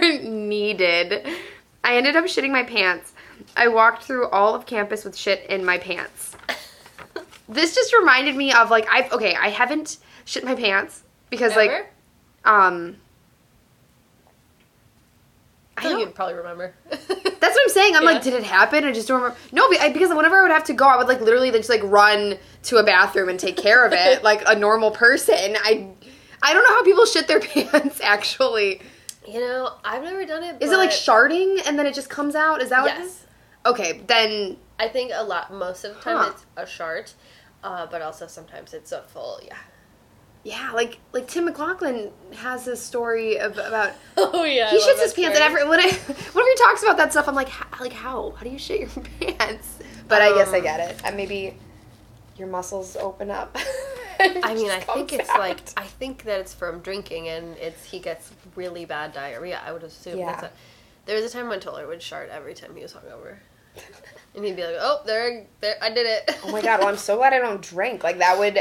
needed. 0.22 1.26
I 1.82 1.96
ended 1.96 2.16
up 2.16 2.24
shitting 2.24 2.50
my 2.50 2.64
pants. 2.64 3.12
I 3.56 3.68
walked 3.68 4.04
through 4.04 4.28
all 4.28 4.54
of 4.54 4.66
campus 4.66 5.04
with 5.04 5.16
shit 5.16 5.44
in 5.46 5.64
my 5.64 5.78
pants. 5.78 6.36
This 7.48 7.74
just 7.74 7.94
reminded 7.94 8.36
me 8.36 8.52
of 8.52 8.70
like 8.70 8.86
I've 8.90 9.12
okay, 9.12 9.34
I 9.34 9.48
haven't 9.48 9.98
shit 10.24 10.44
my 10.44 10.54
pants 10.54 11.02
because 11.30 11.54
like 11.56 11.92
um 12.44 12.96
I 15.84 15.88
I 15.88 15.90
feel 15.90 15.98
like 15.98 16.06
you'd 16.06 16.14
probably 16.14 16.34
remember. 16.34 16.74
that's 16.90 17.08
what 17.08 17.40
I'm 17.42 17.68
saying. 17.68 17.94
I'm 17.96 18.02
Yeah. 18.02 18.10
like, 18.10 18.22
did 18.22 18.34
it 18.34 18.44
happen? 18.44 18.84
I 18.84 18.92
just 18.92 19.08
don't 19.08 19.20
remember. 19.22 19.38
No, 19.52 19.68
because 19.92 20.08
whenever 20.14 20.38
I 20.38 20.42
would 20.42 20.50
have 20.50 20.64
to 20.64 20.72
go, 20.72 20.86
I 20.86 20.96
would 20.96 21.08
like 21.08 21.20
literally 21.20 21.50
just 21.50 21.68
like 21.68 21.82
run 21.84 22.36
to 22.64 22.76
a 22.78 22.82
bathroom 22.82 23.28
and 23.28 23.38
take 23.38 23.56
care 23.56 23.84
of 23.86 23.92
it 23.92 24.22
like 24.30 24.42
a 24.46 24.54
normal 24.58 24.90
person. 24.90 25.34
I, 25.62 25.88
I 26.42 26.52
don't 26.54 26.62
know 26.64 26.70
how 26.74 26.82
people 26.84 27.06
shit 27.06 27.28
their 27.28 27.40
pants. 27.40 28.00
Actually, 28.02 28.80
you 29.26 29.40
know, 29.40 29.72
I've 29.84 30.02
never 30.02 30.24
done 30.26 30.42
it. 30.42 30.62
is 30.62 30.70
it 30.72 30.76
like 30.76 30.90
sharding 30.90 31.60
and 31.66 31.78
then 31.78 31.86
it 31.86 31.94
just 31.94 32.10
comes 32.10 32.34
out? 32.34 32.60
Is 32.62 32.70
that 32.70 32.82
what? 32.82 32.98
It 32.98 33.00
is? 33.02 33.06
Yes, 33.06 33.20
Okay, 33.66 34.02
then 34.06 34.58
I 34.78 34.88
think 34.88 35.12
a 35.14 35.24
lot. 35.24 35.52
Most 35.52 35.84
of 35.84 35.94
the 35.94 36.00
time, 36.02 36.16
Huh. 36.18 36.30
it's 36.32 36.44
a 36.56 36.66
shart, 36.66 37.14
uh, 37.62 37.86
but 37.86 38.02
also 38.02 38.26
sometimes 38.26 38.74
it's 38.74 38.92
a 38.92 39.00
full. 39.02 39.40
Yeah. 39.42 39.56
Yeah, 40.44 40.70
like 40.72 40.98
like 41.12 41.26
Tim 41.26 41.46
McLaughlin 41.46 42.12
has 42.36 42.64
this 42.64 42.80
story 42.82 43.38
of, 43.38 43.52
about 43.58 43.92
Oh 44.16 44.44
yeah. 44.44 44.70
he 44.70 44.78
shits 44.78 45.02
his 45.02 45.12
pants 45.14 45.36
and 45.38 45.44
every 45.44 45.66
when 45.66 45.80
I 45.80 45.90
whenever 46.32 46.48
he 46.50 46.56
talks 46.56 46.82
about 46.82 46.96
that 46.98 47.10
stuff, 47.12 47.26
I'm 47.28 47.34
like, 47.34 47.48
how, 47.48 47.66
like 47.82 47.92
how? 47.92 48.30
How 48.36 48.44
do 48.44 48.50
you 48.50 48.58
shit 48.58 48.80
your 48.80 48.88
pants? 49.20 49.78
But 50.06 50.20
I 50.22 50.34
guess 50.34 50.48
I 50.52 50.58
Um, 50.58 50.62
get 50.62 50.80
it. 50.90 51.00
And 51.04 51.16
maybe 51.16 51.56
your 52.36 52.48
muscles 52.48 52.94
open 52.96 53.30
up. 53.30 53.56
I 54.20 54.54
mean, 54.54 54.70
I 54.70 54.80
think 54.80 55.12
it's 55.12 55.28
like. 55.30 55.60
I 55.76 55.84
think 55.84 56.24
that 56.24 56.40
it's 56.40 56.54
from 56.54 56.80
drinking, 56.80 57.28
and 57.28 57.56
it's 57.56 57.84
he 57.84 57.98
gets 57.98 58.30
really 58.54 58.84
bad 58.84 59.12
diarrhea. 59.12 59.60
I 59.64 59.72
would 59.72 59.82
assume. 59.82 60.18
Yeah. 60.18 60.32
That's 60.32 60.42
a, 60.44 60.50
there 61.06 61.16
was 61.20 61.24
a 61.24 61.34
time 61.36 61.48
when 61.48 61.58
Toller 61.60 61.86
would 61.86 62.00
shart 62.02 62.28
every 62.30 62.54
time 62.54 62.74
he 62.76 62.82
was 62.82 62.92
hungover, 62.92 63.36
and 64.34 64.44
he'd 64.44 64.56
be 64.56 64.62
like, 64.64 64.76
"Oh, 64.78 65.00
there, 65.04 65.46
there, 65.60 65.76
I 65.82 65.90
did 65.90 66.06
it." 66.06 66.38
Oh 66.44 66.52
my 66.52 66.62
god! 66.62 66.80
Well, 66.80 66.88
I'm 66.88 66.96
so 66.96 67.16
glad 67.16 67.32
I 67.32 67.38
don't 67.38 67.60
drink. 67.62 68.04
Like 68.04 68.18
that 68.18 68.38
would 68.38 68.58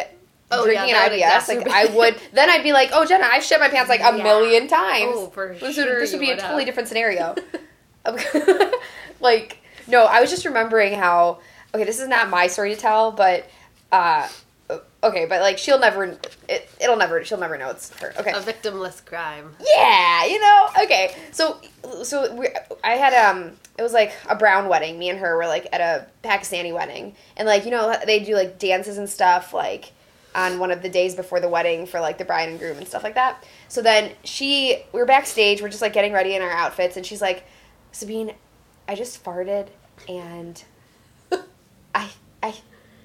Oh, 0.60 0.66
drinking 0.66 0.90
yeah, 0.90 1.06
an 1.06 1.12
IBS. 1.12 1.48
Like 1.48 1.68
I 1.70 1.86
would. 1.96 2.16
Then 2.34 2.50
I'd 2.50 2.64
be 2.64 2.72
like, 2.74 2.90
oh 2.94 3.06
Gena, 3.06 3.28
I've 3.32 3.44
shit 3.44 3.60
my 3.60 3.70
pants 3.70 3.90
like 3.90 4.00
a 4.02 4.16
Yeah. 4.18 4.24
million 4.24 4.68
times. 4.68 5.14
Oh, 5.16 5.30
for 5.30 5.54
this 5.60 5.76
sure 5.76 5.86
Would, 5.96 6.02
this 6.04 6.12
would 6.12 6.20
be 6.22 6.32
a 6.32 6.38
totally 6.38 6.62
have. 6.62 6.66
different 6.68 6.88
scenario. 6.90 7.36
like 9.20 9.58
no, 9.88 10.06
I 10.06 10.22
was 10.22 10.30
just 10.30 10.46
remembering 10.46 10.94
how. 10.94 11.40
Okay, 11.76 11.84
this 11.86 12.00
is 12.00 12.08
not 12.08 12.30
my 12.30 12.48
story 12.48 12.74
to 12.76 12.80
tell, 12.80 13.12
but. 13.12 13.50
uh 13.92 14.28
Okay, 15.04 15.26
but 15.26 15.42
like 15.42 15.58
she'll 15.58 15.80
never, 15.80 16.18
it, 16.48 16.70
it'll 16.80 16.96
never, 16.96 17.24
she'll 17.26 17.38
never 17.38 17.58
know 17.58 17.70
it's 17.72 17.90
her. 18.00 18.14
Okay, 18.18 18.32
a 18.32 18.36
victimless 18.40 19.04
crime. 19.06 19.54
yeah, 19.76 20.26
you 20.26 20.40
know. 20.40 20.70
Okay, 20.84 21.14
so 21.32 21.60
so 22.04 22.34
we, 22.34 22.48
I 22.86 22.92
had 22.92 23.14
um, 23.14 23.52
it 23.78 23.82
was 23.82 23.92
like 23.92 24.14
a 24.30 24.36
brown 24.36 24.70
wedding. 24.70 24.98
Me 24.98 25.10
and 25.10 25.20
her 25.20 25.36
were 25.36 25.46
like 25.46 25.68
at 25.74 25.82
a 25.82 26.08
Pakistani 26.26 26.74
wedding, 26.74 27.16
and 27.36 27.46
like 27.46 27.66
you 27.66 27.72
know 27.72 27.94
they 28.06 28.22
do 28.22 28.34
like 28.36 28.58
dances 28.58 28.98
and 28.98 29.10
stuff 29.10 29.54
like 29.54 29.92
on 30.36 30.60
one 30.60 30.72
of 30.72 30.82
the 30.82 30.90
days 30.90 31.16
before 31.16 31.40
the 31.40 31.50
wedding 31.50 31.86
for 31.86 32.00
like 32.00 32.18
the 32.18 32.26
bride 32.26 32.50
and 32.50 32.60
groom 32.60 32.78
and 32.78 32.88
stuff 32.88 33.04
like 33.04 33.16
that. 33.16 33.46
So 33.68 33.82
then 33.82 34.12
she, 34.24 34.84
we 34.92 35.00
were 35.00 35.06
backstage, 35.06 35.62
we're 35.62 35.70
just 35.70 35.82
like 35.82 35.94
getting 35.94 36.14
ready 36.14 36.36
in 36.36 36.42
our 36.42 36.52
outfits, 36.52 36.98
and 36.98 37.06
she's 37.06 37.22
like, 37.22 37.44
Sabeen, 37.92 38.34
I 38.88 38.96
just 38.96 39.24
farted 39.24 39.68
and 40.10 40.62
I 41.96 42.10
I 42.42 42.56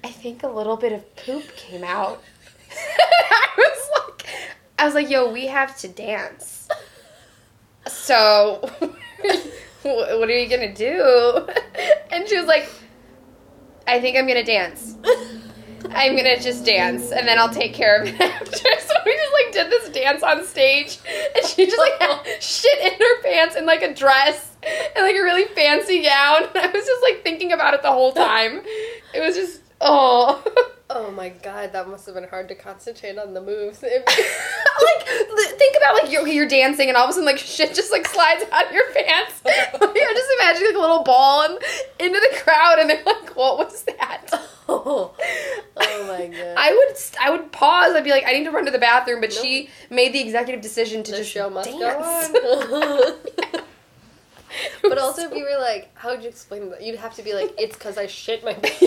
I 0.03 0.09
think 0.09 0.43
a 0.43 0.49
little 0.49 0.77
bit 0.77 0.93
of 0.93 1.17
poop 1.17 1.45
came 1.57 1.85
out. 1.85 2.23
I 2.73 3.49
was 3.57 3.91
like 3.95 4.27
I 4.79 4.85
was 4.85 4.95
like, 4.95 5.11
yo, 5.11 5.31
we 5.31 5.47
have 5.47 5.77
to 5.79 5.89
dance. 5.89 6.69
So 7.87 8.71
what 9.83 10.29
are 10.29 10.39
you 10.39 10.49
gonna 10.49 10.75
do? 10.75 11.47
And 12.11 12.29
she 12.29 12.37
was 12.37 12.47
like, 12.47 12.69
I 13.87 14.01
think 14.01 14.17
I'm 14.17 14.27
gonna 14.27 14.45
dance. 14.45 14.97
I'm 15.91 16.17
gonna 16.17 16.39
just 16.41 16.65
dance 16.65 17.13
and 17.13 17.27
then 17.27 17.39
I'll 17.39 17.53
take 17.53 17.75
care 17.75 18.03
of 18.03 18.09
it 18.09 18.21
after. 18.21 18.57
So 18.57 18.95
we 19.05 19.17
just 19.17 19.33
like 19.33 19.53
did 19.53 19.71
this 19.71 19.89
dance 19.91 20.23
on 20.23 20.45
stage 20.45 20.99
and 21.37 21.47
she 21.47 21.67
just 21.67 21.79
like 21.79 22.01
had 22.01 22.25
shit 22.43 22.79
in 22.81 22.99
her 22.99 23.23
pants 23.23 23.57
and 23.57 23.67
like 23.67 23.83
a 23.83 23.95
dress 23.95 24.57
and 24.63 25.05
like 25.05 25.17
a 25.17 25.23
really 25.23 25.47
fancy 25.55 26.03
gown. 26.03 26.45
And 26.45 26.57
I 26.57 26.67
was 26.67 26.87
just 26.87 27.03
like 27.03 27.23
thinking 27.23 27.53
about 27.53 27.75
it 27.75 27.83
the 27.83 27.93
whole 27.93 28.13
time. 28.13 28.63
It 29.15 29.21
was 29.21 29.37
just 29.37 29.63
oh 29.81 30.43
Oh 30.91 31.11
my 31.11 31.29
god, 31.29 31.73
that 31.75 31.87
must 31.87 32.07
have 32.07 32.15
been 32.15 32.29
hard 32.29 32.49
to 32.49 32.55
concentrate 32.55 33.19
on 33.19 33.35
the 33.35 33.43
moves. 33.43 33.83
like 33.83 34.03
think 35.59 35.77
about 35.77 36.03
like 36.03 36.11
you're, 36.11 36.27
you're 36.27 36.49
dancing 36.49 36.89
and 36.89 36.97
all 36.97 37.05
of 37.05 37.11
a 37.11 37.13
sudden 37.13 37.27
like 37.27 37.37
shit 37.37 37.75
just 37.75 37.93
like 37.93 38.07
slides 38.07 38.45
out 38.51 38.67
of 38.67 38.73
your 38.73 38.91
pants. 38.93 39.43
yeah, 39.47 39.71
just 39.73 40.31
imagine 40.41 40.67
like 40.67 40.77
a 40.77 40.79
little 40.79 41.03
ball 41.03 41.43
and 41.43 41.59
into 42.01 42.19
the 42.19 42.39
crowd 42.41 42.79
and 42.79 42.89
they're 42.89 43.05
like, 43.05 43.37
"What 43.37 43.59
was 43.59 43.83
that?" 43.83 44.31
oh, 44.69 45.15
oh 45.77 46.07
my 46.07 46.27
god. 46.27 46.55
I 46.57 46.73
would 46.73 46.97
I 47.21 47.31
would 47.33 47.53
pause. 47.53 47.95
I'd 47.95 48.05
be 48.05 48.11
like, 48.11 48.25
"I 48.27 48.33
need 48.33 48.45
to 48.45 48.51
run 48.51 48.65
to 48.65 48.71
the 48.71 48.79
bathroom," 48.79 49.21
but 49.21 49.33
she 49.33 49.69
made 49.91 50.15
the 50.15 50.21
executive 50.21 50.63
decision 50.63 51.03
to 51.03 51.11
the 51.11 51.19
just 51.19 51.31
show 51.31 51.51
must 51.51 51.69
dance. 51.69 52.29
go 52.29 53.13
on. 53.53 53.63
but 54.83 54.97
also, 54.97 55.31
if 55.31 55.35
you 55.35 55.45
were 55.45 55.61
like, 55.61 55.91
how 55.95 56.11
would 56.11 56.23
you 56.23 56.31
explain 56.31 56.71
that? 56.71 56.83
You'd 56.83 56.99
have 56.99 57.15
to 57.17 57.23
be 57.23 57.35
like, 57.35 57.55
it's 57.59 57.77
because 57.77 57.99
I 57.99 58.07
shit 58.07 58.43
my 58.43 58.55
pants. 58.55 58.81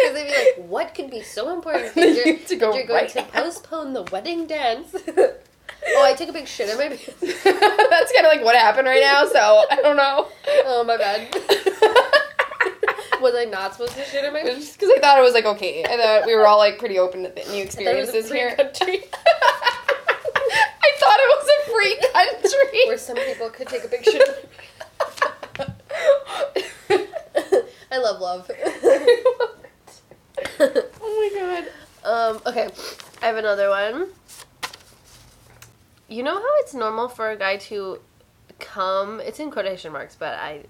Because 0.00 0.14
they'd 0.14 0.26
be 0.26 0.30
like, 0.62 0.68
what 0.68 0.94
could 0.94 1.10
be 1.10 1.22
so 1.22 1.52
important 1.52 1.94
that 1.96 2.14
you're, 2.14 2.38
To 2.38 2.56
go 2.56 2.74
you're 2.74 2.86
going 2.86 3.02
right 3.04 3.10
to 3.10 3.20
now. 3.22 3.28
postpone 3.28 3.92
the 3.92 4.02
wedding 4.04 4.46
dance? 4.46 4.94
oh, 5.16 6.04
I 6.04 6.14
took 6.14 6.28
a 6.28 6.32
big 6.32 6.46
shit 6.48 6.68
in 6.70 6.76
my 6.78 6.88
pants. 6.88 7.04
That's 7.44 8.12
kind 8.12 8.26
of 8.26 8.32
like 8.32 8.44
what 8.44 8.54
happened 8.56 8.86
right 8.88 9.00
now. 9.02 9.26
So 9.26 9.64
I 9.70 9.76
don't 9.82 9.96
know. 9.96 10.28
Oh, 10.66 10.84
my 10.84 10.96
bad. 10.96 11.28
Was 13.20 13.34
I 13.36 13.44
not 13.44 13.72
supposed 13.74 13.94
to 13.96 14.04
shit 14.04 14.24
in 14.24 14.32
my 14.32 14.42
pants? 14.42 14.72
Because 14.72 14.90
I 14.96 15.00
thought 15.00 15.18
it 15.18 15.22
was 15.22 15.32
like 15.34 15.44
okay. 15.44 15.84
I 15.84 15.96
thought 15.96 16.26
we 16.26 16.34
were 16.34 16.46
all 16.46 16.58
like 16.58 16.78
pretty 16.78 16.98
open 16.98 17.22
to 17.22 17.28
the 17.28 17.44
new 17.52 17.62
I 17.62 17.66
thought 17.66 17.84
it 17.84 18.00
was 18.00 18.08
a 18.14 18.18
experiences 18.18 18.32
here. 18.32 18.56
country 18.56 19.04
I 20.84 20.90
thought 20.98 21.18
it 21.20 21.28
was 21.36 21.48
a 21.48 21.70
free 21.70 21.96
country. 22.12 22.80
where 22.88 22.98
some 22.98 23.16
people 23.16 23.48
could 23.50 23.68
take 23.68 23.84
a 23.84 23.88
big 23.88 24.02
shit. 24.04 24.14
in 24.20 24.28
my 25.58 25.66
pants. 25.66 25.72
I 27.92 27.98
love 27.98 28.20
love. 28.20 28.50
Um, 32.04 32.40
okay, 32.46 32.68
I 33.22 33.26
have 33.26 33.36
another 33.36 33.68
one. 33.68 34.08
You 36.08 36.22
know 36.22 36.34
how 36.34 36.60
it's 36.60 36.74
normal 36.74 37.08
for 37.08 37.30
a 37.30 37.36
guy 37.36 37.56
to 37.56 38.00
come, 38.58 39.20
it's 39.20 39.40
in 39.40 39.50
quotation 39.50 39.92
marks, 39.92 40.16
but 40.16 40.34
I 40.34 40.64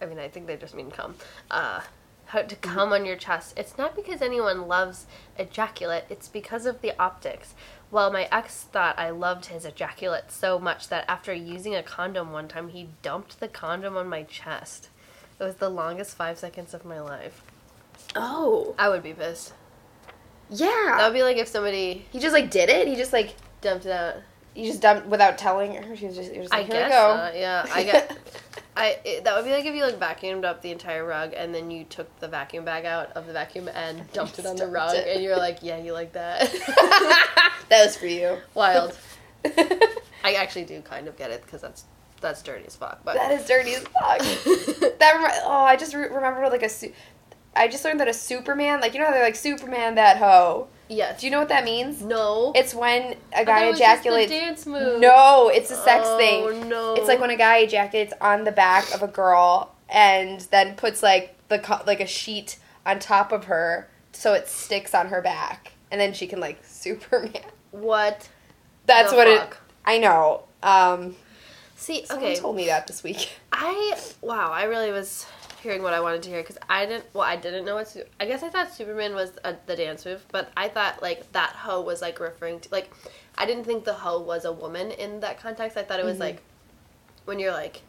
I 0.00 0.06
mean, 0.06 0.18
I 0.18 0.28
think 0.28 0.46
they 0.46 0.56
just 0.56 0.74
mean 0.74 0.90
come. 0.90 1.14
Uh, 1.50 1.80
how 2.26 2.42
to 2.42 2.56
come 2.56 2.92
on 2.92 3.04
your 3.04 3.16
chest. 3.16 3.54
It's 3.56 3.78
not 3.78 3.94
because 3.94 4.20
anyone 4.20 4.66
loves 4.66 5.06
ejaculate. 5.38 6.04
It's 6.10 6.28
because 6.28 6.66
of 6.66 6.80
the 6.80 6.92
optics. 6.98 7.54
Well, 7.90 8.10
my 8.10 8.28
ex 8.32 8.62
thought 8.62 8.98
I 8.98 9.10
loved 9.10 9.46
his 9.46 9.64
ejaculate 9.64 10.30
so 10.30 10.58
much 10.58 10.88
that 10.88 11.04
after 11.08 11.32
using 11.32 11.74
a 11.74 11.82
condom 11.82 12.32
one 12.32 12.48
time, 12.48 12.68
he 12.68 12.88
dumped 13.02 13.40
the 13.40 13.48
condom 13.48 13.96
on 13.96 14.08
my 14.08 14.24
chest. 14.24 14.88
It 15.38 15.44
was 15.44 15.56
the 15.56 15.68
longest 15.68 16.16
five 16.16 16.38
seconds 16.38 16.74
of 16.74 16.84
my 16.84 17.00
life. 17.00 17.42
Oh. 18.16 18.74
I 18.78 18.88
would 18.88 19.02
be 19.02 19.12
pissed. 19.12 19.52
Yeah. 20.50 20.94
That 20.98 21.06
would 21.08 21.14
be 21.16 21.22
like 21.22 21.36
if 21.36 21.48
somebody 21.48 22.04
he 22.10 22.18
just 22.18 22.32
like 22.34 22.50
did 22.50 22.68
it. 22.68 22.86
He 22.88 22.96
just 22.96 23.12
like 23.12 23.34
dumped 23.60 23.86
it 23.86 23.92
out. 23.92 24.16
you 24.54 24.66
just 24.66 24.80
dumped 24.82 25.06
without 25.06 25.38
telling 25.38 25.74
her. 25.74 25.96
She 25.96 26.06
was 26.06 26.16
just, 26.16 26.30
was 26.30 26.42
just 26.42 26.54
I 26.54 26.58
like, 26.58 26.66
here 26.66 26.88
guess. 26.88 27.32
we 27.32 27.32
go. 27.32 27.38
yeah, 27.40 27.66
I 27.72 27.82
get. 27.84 28.18
I 28.76 28.98
it, 29.04 29.24
that 29.24 29.36
would 29.36 29.44
be 29.44 29.52
like 29.52 29.64
if 29.66 29.74
you 29.74 29.84
like 29.84 30.00
vacuumed 30.00 30.44
up 30.44 30.60
the 30.60 30.72
entire 30.72 31.04
rug 31.04 31.32
and 31.36 31.54
then 31.54 31.70
you 31.70 31.84
took 31.84 32.18
the 32.18 32.26
vacuum 32.26 32.64
bag 32.64 32.84
out 32.84 33.12
of 33.12 33.26
the 33.28 33.32
vacuum 33.32 33.68
and 33.72 34.10
dumped 34.12 34.38
it 34.40 34.46
on 34.46 34.56
the 34.56 34.62
Dumped 34.62 34.74
rug 34.74 34.94
it. 34.96 35.06
and 35.14 35.22
you're 35.22 35.36
like, 35.36 35.58
yeah, 35.62 35.76
you 35.78 35.92
like 35.92 36.12
that. 36.14 36.40
that 37.68 37.84
was 37.84 37.96
for 37.96 38.06
you. 38.06 38.38
Wild. 38.54 38.96
I 39.44 40.34
actually 40.38 40.64
do 40.64 40.80
kind 40.82 41.06
of 41.06 41.16
get 41.16 41.30
it 41.30 41.42
because 41.42 41.60
that's 41.60 41.84
that's 42.20 42.42
dirty 42.42 42.64
as 42.66 42.74
fuck. 42.74 43.00
But 43.04 43.14
that 43.14 43.30
is 43.32 43.46
dirty 43.46 43.74
as 43.74 43.82
fuck. 43.84 44.18
that 44.98 45.12
remi- 45.14 45.34
oh, 45.44 45.64
I 45.64 45.76
just 45.76 45.94
re- 45.94 46.08
remember 46.08 46.48
like 46.48 46.62
a 46.62 46.68
su- 46.68 46.92
I 47.56 47.68
just 47.68 47.84
learned 47.84 48.00
that 48.00 48.08
a 48.08 48.12
Superman, 48.14 48.80
like 48.80 48.94
you 48.94 49.00
know 49.00 49.06
how 49.06 49.12
they're 49.12 49.22
like 49.24 49.36
Superman 49.36 49.94
that 49.96 50.16
hoe. 50.18 50.68
yes. 50.88 51.20
Do 51.20 51.26
you 51.26 51.30
know 51.32 51.38
what 51.38 51.48
that 51.48 51.64
means? 51.64 52.02
No. 52.02 52.52
It's 52.54 52.74
when 52.74 53.16
a 53.32 53.44
guy 53.44 53.64
it 53.64 53.70
was 53.70 53.78
just 53.78 54.02
the 54.02 54.08
ejaculates. 54.10 54.30
dance 54.30 54.66
move. 54.66 55.00
No, 55.00 55.48
it's 55.52 55.70
a 55.70 55.76
sex 55.76 56.06
thing. 56.16 56.42
oh, 56.44 56.50
thing. 56.50 56.68
no. 56.68 56.94
It's 56.94 57.08
like 57.08 57.20
when 57.20 57.30
a 57.30 57.36
guy 57.36 57.58
ejaculates 57.58 58.12
on 58.20 58.44
the 58.44 58.52
back 58.52 58.92
of 58.94 59.02
a 59.02 59.08
girl 59.08 59.74
and 59.88 60.40
then 60.50 60.74
puts 60.76 61.02
like 61.02 61.36
the 61.48 61.58
co- 61.58 61.82
like 61.86 62.00
a 62.00 62.06
sheet 62.06 62.58
on 62.86 62.98
top 62.98 63.32
of 63.32 63.44
her 63.44 63.88
so 64.12 64.32
it 64.34 64.46
sticks 64.48 64.94
on 64.94 65.08
her 65.08 65.20
back 65.22 65.72
and 65.90 66.00
then 66.00 66.12
she 66.12 66.26
can 66.26 66.40
like 66.40 66.64
Superman. 66.64 67.32
what. 67.70 68.28
That's 68.86 69.12
what 69.12 69.26
fuck? 69.26 69.52
it. 69.52 69.58
I 69.86 69.98
know. 69.98 70.44
Um, 70.62 71.16
See, 71.76 72.04
someone 72.06 72.30
okay. 72.32 72.40
told 72.40 72.56
me 72.56 72.66
that 72.66 72.86
this 72.86 73.02
week. 73.02 73.30
I 73.52 73.94
wow, 74.22 74.50
I 74.52 74.64
really 74.64 74.90
was 74.90 75.26
hearing 75.64 75.82
what 75.82 75.92
I 75.94 76.00
wanted 76.00 76.22
to 76.22 76.28
hear 76.30 76.40
because 76.42 76.58
I 76.68 76.86
didn't. 76.86 77.06
Well, 77.12 77.24
I 77.24 77.34
didn't 77.34 77.64
know 77.64 77.74
what. 77.74 77.88
Su- 77.88 78.04
I 78.20 78.26
guess 78.26 78.44
I 78.44 78.48
thought 78.50 78.72
Superman 78.72 79.14
was 79.16 79.32
a, 79.42 79.56
the 79.66 79.74
dance 79.74 80.04
move, 80.06 80.24
but 80.30 80.52
I 80.56 80.68
thought 80.68 81.02
like 81.02 81.32
that 81.32 81.50
hoe 81.50 81.80
was 81.80 82.00
like 82.00 82.20
referring 82.20 82.60
to 82.60 82.68
like. 82.70 82.92
I 83.36 83.46
didn't 83.46 83.64
think 83.64 83.84
the 83.84 83.94
hoe 83.94 84.20
was 84.20 84.44
a 84.44 84.52
woman 84.52 84.92
in 84.92 85.18
that 85.20 85.40
context. 85.40 85.76
I 85.76 85.82
thought 85.82 85.98
it 85.98 86.04
was 86.04 86.18
Mhm. 86.18 86.20
like 86.20 86.42
when 87.24 87.40
you're 87.40 87.50
like, 87.52 87.80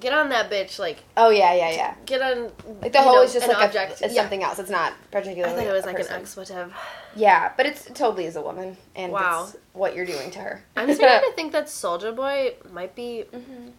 get 0.00 0.12
on 0.12 0.28
that 0.28 0.50
bitch, 0.50 0.78
like 0.78 0.98
Oh 1.16 1.30
yeah, 1.30 1.54
yeah, 1.54 1.70
yeah. 1.70 1.94
get 2.04 2.20
on. 2.20 2.50
Like 2.82 2.92
the 2.92 3.00
hoe 3.00 3.12
know, 3.14 3.22
is 3.22 3.32
just 3.32 3.46
an 3.46 3.54
like 3.54 3.64
object. 3.68 4.00
a, 4.02 4.04
it's 4.04 4.14
yeah. 4.14 4.20
something 4.22 4.42
else. 4.42 4.58
It's 4.58 4.68
not 4.70 4.92
particularly. 5.10 5.54
I 5.54 5.56
thought 5.56 5.70
it 5.70 5.72
was 5.72 5.86
like 5.86 5.98
an 6.00 6.06
expletive. 6.10 6.74
Yeah, 7.16 7.52
but 7.56 7.64
it's 7.66 7.86
it 7.86 7.94
totally 7.94 8.26
is 8.26 8.36
a 8.36 8.42
woman, 8.42 8.76
and 8.96 9.12
Wow. 9.12 9.44
it's 9.44 9.56
what 9.72 9.94
you're 9.94 10.04
doing 10.04 10.30
to 10.32 10.40
her. 10.40 10.64
I'm 10.76 10.92
starting 10.94 11.30
to 11.30 11.32
think 11.36 11.52
that 11.52 11.66
Soulja 11.66 12.14
Boy 12.14 12.54
might 12.72 12.94
be 12.96 13.24
Mhm. 13.32 13.70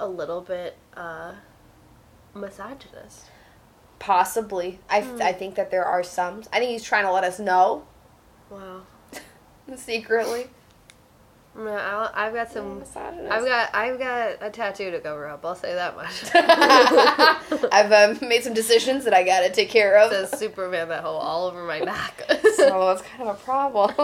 a 0.00 0.06
little 0.08 0.40
bit 0.40 0.76
uh, 0.96 1.32
misogynist. 2.36 3.26
Possibly, 3.98 4.78
I 4.90 5.00
Hmm. 5.00 5.22
I 5.22 5.32
think 5.32 5.54
that 5.54 5.70
there 5.70 5.84
are 5.84 6.02
some. 6.02 6.42
I 6.52 6.58
think 6.58 6.70
he's 6.70 6.82
trying 6.84 7.04
to 7.04 7.12
let 7.12 7.24
us 7.24 7.38
know 7.38 7.84
Wow. 8.50 8.82
secretly. 9.76 10.48
I'll, 11.58 12.10
I've 12.12 12.34
got 12.34 12.52
some. 12.52 12.84
I've 12.94 13.44
got 13.46 13.74
I've 13.74 13.98
got 13.98 14.36
a 14.42 14.50
tattoo 14.50 14.90
to 14.90 15.00
cover 15.00 15.26
up. 15.26 15.42
I'll 15.42 15.54
say 15.54 15.72
that 15.74 15.96
much. 15.96 16.30
I've 17.72 17.90
um, 18.20 18.28
made 18.28 18.44
some 18.44 18.52
decisions 18.52 19.04
that 19.04 19.14
I 19.14 19.22
gotta 19.22 19.48
take 19.48 19.70
care 19.70 19.96
of. 19.96 20.12
It 20.12 20.28
says 20.28 20.38
Superman 20.38 20.90
that 20.90 21.02
hole 21.02 21.16
all 21.16 21.46
over 21.46 21.64
my 21.64 21.82
back. 21.82 22.22
so 22.56 22.86
that's 22.88 23.00
kind 23.00 23.22
of 23.22 23.28
a 23.28 23.34
problem. 23.42 23.94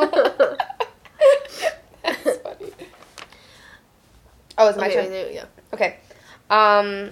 that's 2.02 2.38
funny. 2.38 2.70
Oh, 4.56 4.68
it's 4.68 4.78
my 4.78 4.86
okay, 4.86 4.94
turn. 4.94 5.10
there- 5.10 5.30
yeah. 5.32 5.44
Okay. 5.74 5.98
Um, 6.48 7.10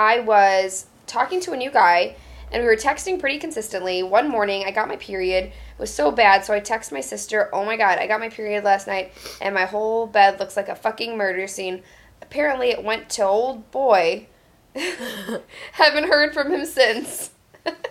I 0.00 0.20
was 0.20 0.86
talking 1.06 1.40
to 1.40 1.52
a 1.52 1.56
new 1.58 1.70
guy, 1.70 2.16
and 2.50 2.62
we 2.62 2.66
were 2.66 2.76
texting 2.76 3.20
pretty 3.20 3.38
consistently. 3.38 4.02
One 4.02 4.30
morning, 4.30 4.64
I 4.64 4.70
got 4.70 4.88
my 4.88 4.96
period. 4.96 5.44
It 5.44 5.78
was 5.78 5.92
so 5.92 6.10
bad, 6.10 6.42
so 6.42 6.54
I 6.54 6.60
text 6.60 6.90
my 6.90 7.02
sister, 7.02 7.50
"Oh 7.52 7.66
my 7.66 7.76
god, 7.76 7.98
I 7.98 8.06
got 8.06 8.18
my 8.18 8.30
period 8.30 8.64
last 8.64 8.86
night, 8.86 9.12
and 9.42 9.54
my 9.54 9.66
whole 9.66 10.06
bed 10.06 10.40
looks 10.40 10.56
like 10.56 10.70
a 10.70 10.74
fucking 10.74 11.18
murder 11.18 11.46
scene." 11.46 11.82
Apparently, 12.22 12.70
it 12.70 12.82
went 12.82 13.10
to 13.10 13.24
old 13.24 13.70
boy. 13.72 14.26
Haven't 15.72 16.08
heard 16.08 16.32
from 16.32 16.50
him 16.50 16.64
since. 16.64 17.32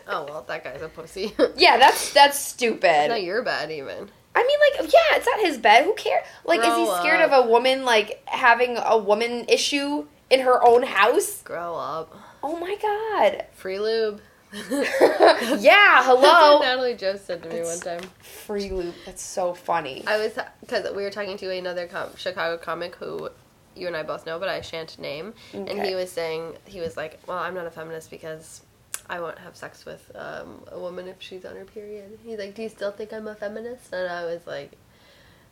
Oh 0.08 0.26
well, 0.28 0.44
that 0.48 0.64
guy's 0.64 0.82
a 0.82 0.90
pussy. 0.90 1.36
yeah, 1.56 1.78
that's 1.78 2.12
that's 2.12 2.40
stupid. 2.40 2.90
It's 2.90 3.10
not 3.10 3.22
your 3.22 3.44
bed 3.44 3.70
even. 3.70 4.10
I 4.34 4.44
mean, 4.44 4.82
like, 4.82 4.92
yeah, 4.92 5.18
it's 5.18 5.28
not 5.28 5.42
his 5.42 5.60
bed. 5.60 5.86
Who 5.86 5.94
cares? 5.94 6.26
Like, 6.44 6.62
is 6.62 6.76
he 6.76 6.86
scared 7.02 7.22
up. 7.22 7.32
of 7.32 7.46
a 7.46 7.50
woman 7.50 7.86
like 7.86 8.20
having 8.26 8.78
a 8.78 8.98
woman 8.98 9.46
issue 9.48 10.08
in 10.30 10.42
her 10.42 10.64
own 10.66 10.84
house? 10.84 11.42
Grow 11.42 11.76
up. 11.76 12.16
Oh 12.44 12.58
my 12.60 12.76
god. 12.82 13.46
Free 13.54 13.80
lube. 13.80 14.22
yeah, 14.54 14.66
That's 14.70 16.06
hello. 16.08 16.58
what 16.58 16.62
Natalie 16.66 16.96
Joe 16.96 17.16
said 17.18 17.44
to 17.44 17.50
me 17.50 17.56
That's- 17.58 17.86
one 17.86 18.00
time. 18.00 18.10
Free 18.20 18.72
loop. 18.72 18.96
That's 19.06 19.22
so 19.22 19.54
funny. 19.54 20.04
I 20.08 20.18
was 20.18 20.38
because 20.62 20.86
we 20.96 21.04
were 21.04 21.12
talking 21.12 21.38
to 21.38 21.52
another 21.56 21.88
com- 21.88 22.16
Chicago 22.16 22.58
comic 22.58 22.96
who 22.96 23.30
you 23.76 23.86
and 23.88 23.96
I 23.96 24.04
both 24.04 24.26
know, 24.26 24.40
but 24.40 24.50
I 24.50 24.62
shan't 24.62 24.98
name, 25.00 25.34
Okay. 25.54 25.72
and 25.72 25.86
he 25.86 25.94
was 25.96 26.12
saying 26.12 26.56
he 26.66 26.80
was 26.82 26.98
like, 26.98 27.20
"Well, 27.28 27.38
I'm 27.38 27.54
not 27.54 27.68
a 27.68 27.72
feminist 27.72 28.10
because 28.10 28.64
I 29.08 29.20
won't 29.20 29.38
have 29.40 29.56
sex 29.56 29.86
with 29.86 30.12
um, 30.16 30.64
a 30.72 30.80
woman 30.80 31.08
if 31.08 31.18
she's 31.20 31.46
on 31.46 31.56
her 31.56 31.66
period." 31.66 32.18
He's 32.26 32.40
like, 32.40 32.56
"Do 32.56 32.64
you 32.64 32.70
still 32.70 32.92
think 32.92 33.14
I'm 33.14 33.28
a 33.28 33.36
feminist?" 33.36 33.94
And 33.94 34.10
I 34.12 34.26
was 34.26 34.48
like, 34.48 34.72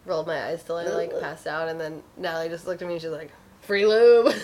rolled 0.05 0.25
my 0.27 0.43
eyes 0.45 0.63
till 0.63 0.77
I 0.77 0.85
like 0.85 1.17
passed 1.19 1.45
out, 1.45 1.67
and 1.69 1.79
then 1.79 2.01
Natalie 2.17 2.49
just 2.49 2.65
looked 2.65 2.81
at 2.81 2.87
me 2.87 2.95
and 2.95 3.01
she's 3.01 3.11
like, 3.11 3.31
"Free 3.67 3.85
lube." 3.85 4.33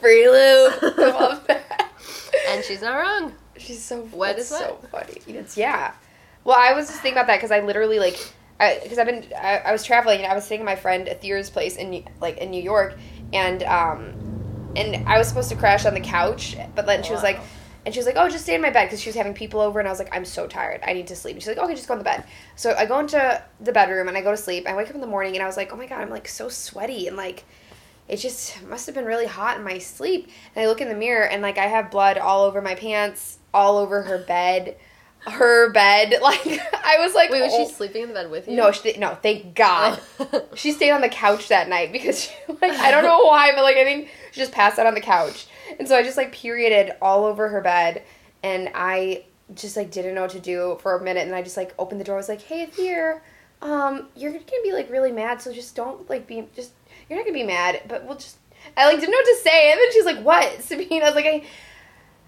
Free 0.00 0.28
loop. 0.28 0.74
I 0.82 1.10
love 1.18 1.46
that. 1.48 1.90
and 2.48 2.64
she's 2.64 2.80
not 2.82 2.94
wrong. 2.94 3.34
She's 3.56 3.82
so 3.82 4.08
Wet 4.12 4.38
is 4.38 4.48
so 4.48 4.78
wet. 4.92 5.06
funny. 5.08 5.20
It's 5.26 5.56
yeah. 5.56 5.92
Well, 6.44 6.56
I 6.56 6.72
was 6.72 6.86
just 6.86 7.00
thinking 7.00 7.18
about 7.18 7.26
that 7.26 7.36
because 7.38 7.50
I 7.50 7.60
literally 7.60 7.98
like, 7.98 8.16
because 8.82 8.98
I've 8.98 9.06
been 9.06 9.26
I, 9.36 9.58
I 9.58 9.72
was 9.72 9.84
traveling 9.84 10.20
and 10.20 10.30
I 10.30 10.34
was 10.34 10.44
staying 10.44 10.60
at 10.60 10.64
my 10.64 10.76
friend 10.76 11.08
Athir's 11.08 11.50
place 11.50 11.76
in 11.76 12.04
like 12.20 12.38
in 12.38 12.50
New 12.52 12.62
York, 12.62 12.96
and 13.32 13.62
um, 13.64 14.72
and 14.76 15.08
I 15.08 15.18
was 15.18 15.26
supposed 15.28 15.48
to 15.50 15.56
crash 15.56 15.84
on 15.84 15.94
the 15.94 16.00
couch, 16.00 16.56
but 16.74 16.86
then 16.86 17.02
she 17.02 17.12
was 17.12 17.22
like. 17.22 17.40
And 17.84 17.94
she 17.94 18.00
was 18.00 18.06
like, 18.06 18.16
"Oh, 18.18 18.28
just 18.28 18.44
stay 18.44 18.54
in 18.54 18.60
my 18.60 18.70
bed," 18.70 18.84
because 18.84 19.00
she 19.00 19.08
was 19.08 19.16
having 19.16 19.34
people 19.34 19.60
over, 19.60 19.78
and 19.78 19.88
I 19.88 19.90
was 19.90 19.98
like, 19.98 20.14
"I'm 20.14 20.24
so 20.24 20.46
tired. 20.46 20.80
I 20.86 20.92
need 20.92 21.06
to 21.06 21.16
sleep." 21.16 21.34
And 21.34 21.42
she's 21.42 21.48
like, 21.48 21.58
"Okay, 21.58 21.74
just 21.74 21.88
go 21.88 21.94
in 21.94 21.98
the 21.98 22.04
bed." 22.04 22.24
So 22.56 22.74
I 22.76 22.86
go 22.86 22.98
into 22.98 23.42
the 23.60 23.72
bedroom 23.72 24.08
and 24.08 24.16
I 24.16 24.20
go 24.20 24.30
to 24.30 24.36
sleep. 24.36 24.66
I 24.66 24.74
wake 24.76 24.88
up 24.88 24.94
in 24.94 25.00
the 25.00 25.06
morning 25.06 25.34
and 25.34 25.42
I 25.42 25.46
was 25.46 25.56
like, 25.56 25.72
"Oh 25.72 25.76
my 25.76 25.86
god, 25.86 26.00
I'm 26.00 26.10
like 26.10 26.28
so 26.28 26.48
sweaty 26.48 27.06
and 27.06 27.16
like 27.16 27.44
it 28.08 28.16
just 28.16 28.62
must 28.64 28.86
have 28.86 28.94
been 28.94 29.04
really 29.04 29.26
hot 29.26 29.58
in 29.58 29.64
my 29.64 29.78
sleep. 29.78 30.30
And 30.54 30.64
I 30.64 30.68
look 30.68 30.80
in 30.80 30.88
the 30.88 30.94
mirror 30.94 31.26
and 31.26 31.42
like 31.42 31.58
I 31.58 31.66
have 31.66 31.90
blood 31.90 32.18
all 32.18 32.44
over 32.44 32.62
my 32.62 32.74
pants, 32.74 33.38
all 33.52 33.76
over 33.76 34.02
her 34.02 34.18
bed, 34.18 34.76
her 35.20 35.70
bed. 35.70 36.18
Like 36.22 36.46
I 36.72 36.98
was 37.00 37.14
like, 37.14 37.30
Wait, 37.30 37.42
was 37.42 37.52
oh. 37.54 37.66
she 37.66 37.72
sleeping 37.72 38.02
in 38.02 38.08
the 38.08 38.14
bed 38.14 38.30
with 38.30 38.48
you? 38.48 38.56
No, 38.56 38.72
she, 38.72 38.96
no, 38.98 39.14
thank 39.14 39.54
God. 39.54 40.00
She 40.54 40.72
stayed 40.72 40.90
on 40.90 41.02
the 41.02 41.08
couch 41.08 41.48
that 41.48 41.68
night 41.68 41.92
because 41.92 42.24
she, 42.24 42.32
like 42.48 42.72
I 42.72 42.90
don't 42.90 43.04
know 43.04 43.24
why, 43.24 43.52
but 43.54 43.62
like 43.62 43.76
I 43.76 43.84
think 43.84 44.08
she 44.32 44.40
just 44.40 44.52
passed 44.52 44.78
out 44.78 44.86
on 44.86 44.94
the 44.94 45.00
couch. 45.00 45.46
And 45.78 45.88
so 45.88 45.96
I 45.96 46.02
just 46.02 46.16
like 46.16 46.32
perioded 46.32 46.94
all 47.00 47.24
over 47.24 47.48
her 47.48 47.60
bed 47.60 48.02
and 48.42 48.70
I 48.74 49.24
just 49.54 49.76
like 49.76 49.90
didn't 49.90 50.14
know 50.14 50.22
what 50.22 50.30
to 50.30 50.40
do 50.40 50.78
for 50.80 50.96
a 50.96 51.02
minute 51.02 51.26
and 51.26 51.34
I 51.34 51.42
just 51.42 51.56
like 51.56 51.74
opened 51.78 52.00
the 52.00 52.04
door. 52.04 52.16
I 52.16 52.18
was 52.18 52.28
like, 52.28 52.42
"Hey, 52.42 52.66
here, 52.66 53.22
um, 53.62 54.08
you're 54.14 54.32
to 54.32 54.60
be 54.62 54.72
like 54.72 54.90
really 54.90 55.12
mad, 55.12 55.40
so 55.42 55.52
just 55.52 55.74
don't 55.74 56.08
like 56.08 56.26
be 56.26 56.46
just 56.54 56.72
you're 57.08 57.18
not 57.18 57.26
to 57.26 57.32
be 57.32 57.42
mad, 57.42 57.82
but 57.88 58.04
we'll 58.04 58.16
just 58.16 58.36
I 58.76 58.86
like 58.86 59.00
didn't 59.00 59.10
know 59.10 59.18
what 59.18 59.36
to 59.36 59.42
say. 59.42 59.70
And 59.72 59.80
then 59.80 59.92
she's 59.92 60.04
like, 60.04 60.22
"What?" 60.22 60.58
Sabeen, 60.58 61.02
I 61.02 61.06
was 61.06 61.14
like, 61.14 61.26
"I 61.26 61.42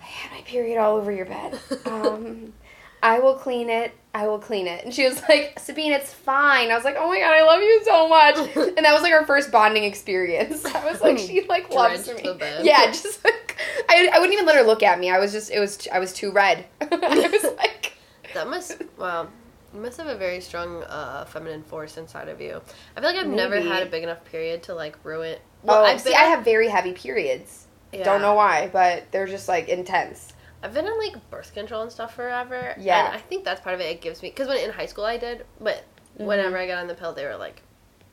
I 0.00 0.05
had 0.05 0.33
my 0.33 0.40
period 0.42 0.79
all 0.79 0.96
over 0.96 1.12
your 1.12 1.26
bed." 1.26 1.59
Um 1.87 2.53
I 3.02 3.18
will 3.20 3.34
clean 3.34 3.70
it. 3.70 3.92
I 4.12 4.26
will 4.26 4.38
clean 4.40 4.66
it. 4.66 4.84
And 4.84 4.92
she 4.92 5.04
was 5.04 5.22
like, 5.28 5.58
Sabeen, 5.60 5.90
it's 5.96 6.12
fine. 6.12 6.70
I 6.70 6.74
was 6.74 6.84
like, 6.84 6.96
oh 6.98 7.08
my 7.08 7.18
god, 7.20 7.32
I 7.32 7.42
love 7.44 7.60
you 7.60 7.80
so 7.84 8.08
much. 8.08 8.36
And 8.76 8.84
that 8.84 8.92
was 8.92 9.02
like 9.02 9.12
our 9.12 9.24
first 9.24 9.52
bonding 9.52 9.84
experience. 9.84 10.64
I 10.64 10.84
was 10.90 11.00
like, 11.00 11.18
she 11.18 11.46
like 11.48 11.70
loves 11.70 12.08
me. 12.08 12.22
Yeah, 12.62 12.86
just 12.86 13.24
like 13.24 13.56
I, 13.88 14.10
I 14.12 14.18
wouldn't 14.18 14.32
even 14.32 14.46
let 14.46 14.56
her 14.56 14.62
look 14.62 14.82
at 14.82 14.98
me. 14.98 15.10
I 15.10 15.18
was 15.18 15.32
just 15.32 15.50
it 15.50 15.60
was 15.60 15.86
I 15.92 15.98
was 16.00 16.12
too 16.12 16.32
red. 16.32 16.64
I 16.80 17.28
was 17.32 17.44
like, 17.56 17.94
That 18.34 18.48
must 18.48 18.82
wow. 18.98 19.28
You 19.72 19.80
must 19.80 19.98
have 19.98 20.08
a 20.08 20.16
very 20.16 20.40
strong 20.40 20.82
uh, 20.82 21.24
feminine 21.26 21.62
force 21.62 21.96
inside 21.96 22.28
of 22.28 22.40
you. 22.40 22.60
I 22.96 23.00
feel 23.00 23.10
like 23.12 23.20
I've 23.20 23.28
never 23.28 23.60
had 23.60 23.84
a 23.84 23.86
big 23.86 24.02
enough 24.02 24.24
period 24.24 24.64
to 24.64 24.74
like 24.74 24.98
ruin. 25.04 25.38
oh, 25.68 25.84
I've 25.84 26.00
see, 26.00 26.10
been 26.10 26.18
I 26.18 26.24
have 26.24 26.44
very 26.44 26.66
heavy 26.68 26.92
periods. 26.92 27.66
yeah. 27.92 28.02
Don't 28.02 28.20
know 28.20 28.34
why, 28.34 28.68
but 28.72 29.04
they're 29.12 29.28
just 29.28 29.46
like 29.46 29.68
intense. 29.68 30.32
I've 30.62 30.74
been 30.74 30.86
on 30.86 30.98
like 30.98 31.30
birth 31.30 31.54
control 31.54 31.82
and 31.82 31.90
stuff 31.90 32.14
forever. 32.14 32.74
Yeah. 32.78 33.06
and 33.06 33.14
I 33.16 33.18
think 33.18 33.44
that's 33.44 33.60
part 33.60 33.74
of 33.74 33.80
it. 33.80 33.84
It 33.84 34.00
gives 34.02 34.22
me 34.22 34.30
because 34.30 34.48
when 34.48 34.58
in 34.58 34.70
high 34.70 34.86
school 34.86 35.04
I 35.04 35.16
did, 35.16 35.44
but 35.60 35.84
Mm-hmm. 36.18 36.26
whenever 36.26 36.58
I 36.58 36.66
got 36.66 36.78
on 36.78 36.86
the 36.88 36.94
pill, 36.94 37.12
they 37.14 37.24
were 37.24 37.36
like, 37.36 37.62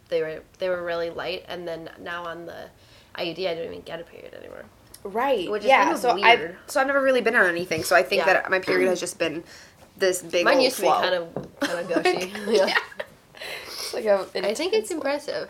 they 0.10 0.22
were 0.22 0.42
they 0.60 0.70
were 0.70 0.84
really 0.84 1.10
light, 1.10 1.44
and 1.50 1.68
then 1.68 1.90
now 2.00 2.24
on 2.26 2.46
the 2.46 2.70
IUD, 3.16 3.48
I 3.50 3.56
don't 3.56 3.66
even 3.66 3.82
get 3.82 4.00
a 4.00 4.04
period 4.04 4.34
anymore. 4.36 4.64
Right. 5.04 5.50
Which 5.50 5.64
is 5.64 5.68
yeah. 5.68 5.84
kind 5.84 5.96
of 5.96 6.00
so. 6.00 6.24
I 6.24 6.52
so 6.68 6.80
I've 6.80 6.88
never 6.88 7.02
really 7.02 7.22
been 7.22 7.36
on 7.36 7.48
anything. 7.48 7.84
So 7.84 7.96
I 7.96 8.04
think 8.04 8.20
Yeah. 8.26 8.34
that 8.34 8.50
my 8.52 8.60
period 8.60 8.88
has 8.90 9.00
just 9.00 9.18
been 9.20 9.44
this 9.98 10.22
big. 10.22 10.46
Mine 10.46 10.62
used 10.62 10.76
to 10.78 10.84
be 10.84 10.88
kind 10.90 11.16
of 11.16 11.60
kind 11.60 11.80
of 11.80 11.88
gushy. 12.04 12.32
yeah. 12.48 12.74
It's 13.66 13.94
like 13.94 14.06
a, 14.06 14.26
I 14.48 14.54
think 14.54 14.74
it's 14.74 14.92
impressive. 14.92 15.50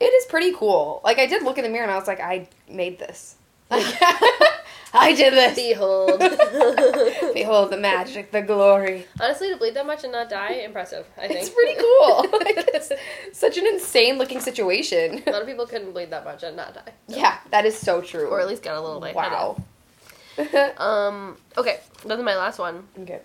it 0.00 0.04
is 0.06 0.24
pretty 0.26 0.52
cool. 0.52 1.00
Like 1.04 1.18
I 1.18 1.26
did 1.26 1.42
look 1.44 1.56
in 1.56 1.64
the 1.64 1.70
mirror 1.70 1.84
and 1.84 1.92
I 1.92 1.96
was 1.98 2.08
like, 2.08 2.20
I 2.20 2.48
made 2.68 2.98
this. 2.98 3.36
Like, 3.70 3.84
I 4.98 5.14
did 5.14 5.32
this. 5.34 5.54
Behold. 5.56 6.18
Behold 7.34 7.70
the 7.70 7.76
magic, 7.78 8.30
the 8.32 8.42
glory. 8.42 9.06
Honestly, 9.20 9.50
to 9.50 9.56
bleed 9.56 9.74
that 9.74 9.86
much 9.86 10.02
and 10.04 10.12
not 10.12 10.28
die, 10.28 10.52
impressive. 10.64 11.06
I 11.18 11.28
think 11.28 11.40
It's 11.40 11.50
pretty 11.50 11.74
cool. 11.78 12.22
like, 12.44 12.68
it's 12.74 12.92
such 13.32 13.58
an 13.58 13.66
insane 13.66 14.18
looking 14.18 14.40
situation. 14.40 15.22
A 15.26 15.30
lot 15.30 15.42
of 15.42 15.48
people 15.48 15.66
couldn't 15.66 15.92
bleed 15.92 16.10
that 16.10 16.24
much 16.24 16.42
and 16.42 16.56
not 16.56 16.74
die, 16.74 16.92
Yeah, 17.08 17.38
that 17.50 17.64
is 17.66 17.76
so 17.76 18.00
true. 18.00 18.26
or 18.28 18.40
at 18.40 18.48
least 18.48 18.62
get 18.62 18.74
a 18.74 18.80
little 18.80 19.00
lightheaded. 19.00 19.32
wow. 19.32 19.56
Um. 20.78 21.36
Okay, 21.56 21.80
that's 22.04 22.22
my 22.22 22.36
last 22.36 22.58
one. 22.58 22.88
okay. 23.00 23.20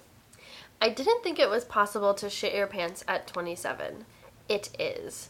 I 0.82 0.90
didn't 0.90 1.24
think 1.24 1.38
it 1.40 1.50
was 1.50 1.64
possible 1.66 2.14
to 2.16 2.30
shit 2.30 2.56
your 2.56 2.66
pants 2.68 3.04
at 3.08 3.28
27. 3.28 4.06
It 4.50 4.70
is. 4.80 5.30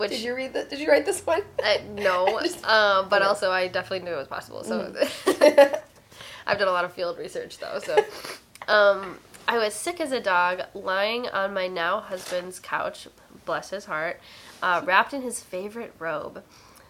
Which 0.00 0.12
Did 0.12 0.22
you 0.22 0.34
read 0.34 0.54
the? 0.54 0.64
Did 0.64 0.78
you 0.78 0.88
write 0.88 1.04
this 1.04 1.20
one? 1.26 1.42
Uh, 1.62 1.76
no, 1.94 2.40
I 2.64 3.00
um, 3.00 3.10
but 3.10 3.20
also 3.20 3.50
I 3.50 3.68
definitely 3.68 4.06
knew 4.08 4.14
it 4.14 4.18
was 4.18 4.28
possible. 4.28 4.64
So 4.64 4.94
Mm. 4.94 5.80
I've 6.46 6.58
done 6.58 6.68
a 6.68 6.72
lot 6.72 6.86
of 6.86 6.94
field 6.94 7.18
research 7.18 7.58
though. 7.58 7.78
So 7.84 8.02
um, 8.68 9.18
I 9.46 9.58
was 9.58 9.74
sick 9.74 10.00
as 10.00 10.10
a 10.12 10.18
dog, 10.18 10.62
lying 10.72 11.28
on 11.28 11.52
my 11.52 11.66
now 11.66 12.00
husband's 12.00 12.58
couch, 12.58 13.08
bless 13.44 13.68
his 13.68 13.84
heart, 13.84 14.18
uh, 14.62 14.80
wrapped 14.86 15.12
in 15.12 15.20
his 15.20 15.42
favorite 15.42 15.92
robe. 15.98 16.42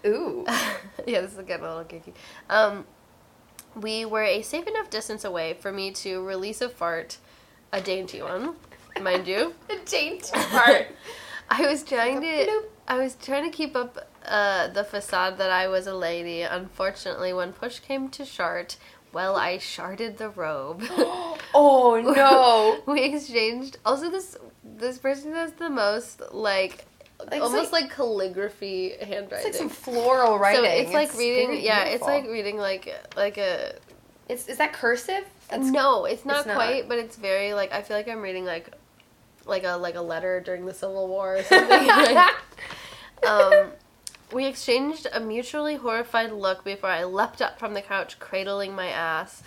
Ooh. 0.06 0.44
yeah, 1.04 1.20
this 1.20 1.32
is 1.32 1.44
getting 1.44 1.66
a 1.66 1.76
little 1.76 1.82
geeky. 1.84 2.12
Um, 2.48 2.86
we 3.74 4.04
were 4.04 4.22
a 4.22 4.40
safe 4.42 4.68
enough 4.68 4.88
distance 4.88 5.24
away 5.24 5.54
for 5.54 5.72
me 5.72 5.90
to 5.94 6.24
release 6.24 6.60
a 6.60 6.68
fart, 6.68 7.18
a 7.72 7.80
dainty 7.80 8.22
one, 8.22 8.54
mind 9.02 9.26
you. 9.26 9.52
a 9.68 9.84
dainty 9.84 10.30
part. 10.32 10.86
I 11.58 11.66
was 11.66 11.82
trying 11.82 12.20
Like 12.20 12.46
to. 12.46 12.62
I 12.86 12.96
was 12.98 13.16
trying 13.16 13.44
to 13.50 13.56
keep 13.56 13.74
up 13.76 13.98
uh, 14.24 14.68
the 14.68 14.84
facade 14.84 15.38
that 15.38 15.50
I 15.50 15.68
was 15.68 15.86
a 15.86 15.94
lady. 15.94 16.42
Unfortunately, 16.42 17.32
when 17.32 17.52
push 17.52 17.80
came 17.80 18.08
to 18.10 18.24
shart, 18.24 18.76
well, 19.12 19.36
I 19.36 19.58
sharted 19.58 20.18
the 20.18 20.30
robe. 20.30 20.82
oh 21.54 22.00
no. 22.04 22.82
we 22.92 23.02
exchanged. 23.02 23.78
Also, 23.84 24.10
this 24.10 24.36
this 24.64 24.98
person 24.98 25.32
has 25.32 25.52
the 25.54 25.68
most 25.70 26.22
like, 26.32 26.86
Like, 27.30 27.42
almost 27.42 27.72
like- 27.72 27.82
like, 27.82 27.92
calligraphy 27.92 28.94
handwriting. 29.00 29.32
It's 29.32 29.44
like 29.44 29.54
some 29.54 29.68
floral 29.68 30.38
writing. 30.38 30.64
So 30.64 30.70
it's 30.70 30.92
like 30.92 31.14
reading. 31.16 31.60
Yeah, 31.62 31.84
it's 31.84 32.02
like 32.02 32.26
reading 32.26 32.58
like 32.58 32.94
like 33.16 33.38
a. 33.38 33.74
It's 34.28 34.46
is 34.48 34.58
that 34.58 34.72
cursive? 34.72 35.24
That's 35.48 35.66
no, 35.66 36.04
it's 36.04 36.24
not 36.24 36.38
it's 36.38 36.46
not. 36.46 36.54
quite, 36.54 36.88
but 36.88 36.98
it's 36.98 37.16
very 37.16 37.54
like 37.54 37.72
I 37.72 37.82
feel 37.82 37.96
like 37.96 38.06
I'm 38.06 38.22
reading 38.22 38.44
like 38.44 38.70
like 39.46 39.64
a 39.64 39.76
like 39.76 39.94
a 39.94 40.00
letter 40.02 40.40
during 40.40 40.66
the 40.66 40.74
Civil 40.74 41.08
War 41.08 41.36
or 41.38 41.42
something. 41.42 41.88
um, 43.26 43.72
we 44.32 44.46
exchanged 44.46 45.06
a 45.12 45.20
mutually 45.20 45.76
horrified 45.76 46.32
look 46.32 46.64
before 46.64 46.90
I 46.90 47.04
leapt 47.04 47.42
up 47.42 47.58
from 47.58 47.74
the 47.74 47.82
couch, 47.82 48.18
cradling 48.20 48.74
my 48.74 48.86
ass. 48.88 49.42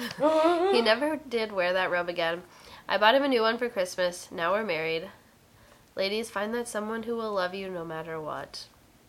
he 0.72 0.82
never 0.82 1.18
did 1.18 1.52
wear 1.52 1.74
that 1.74 1.90
robe 1.92 2.10
again. 2.10 2.44
I 2.88 2.98
bought 2.98 3.16
him 3.16 3.24
a 3.24 3.28
new 3.30 3.42
one 3.42 3.58
for 3.58 3.70
Christmas. 3.70 4.28
Now 4.32 4.52
we're 4.54 4.64
married. 4.66 5.10
Ladies, 5.96 6.30
find 6.30 6.54
that 6.54 6.68
someone 6.68 7.04
who 7.04 7.16
will 7.16 7.34
love 7.34 7.54
you 7.54 7.70
no 7.70 7.86
matter 7.86 8.20
what. 8.20 8.66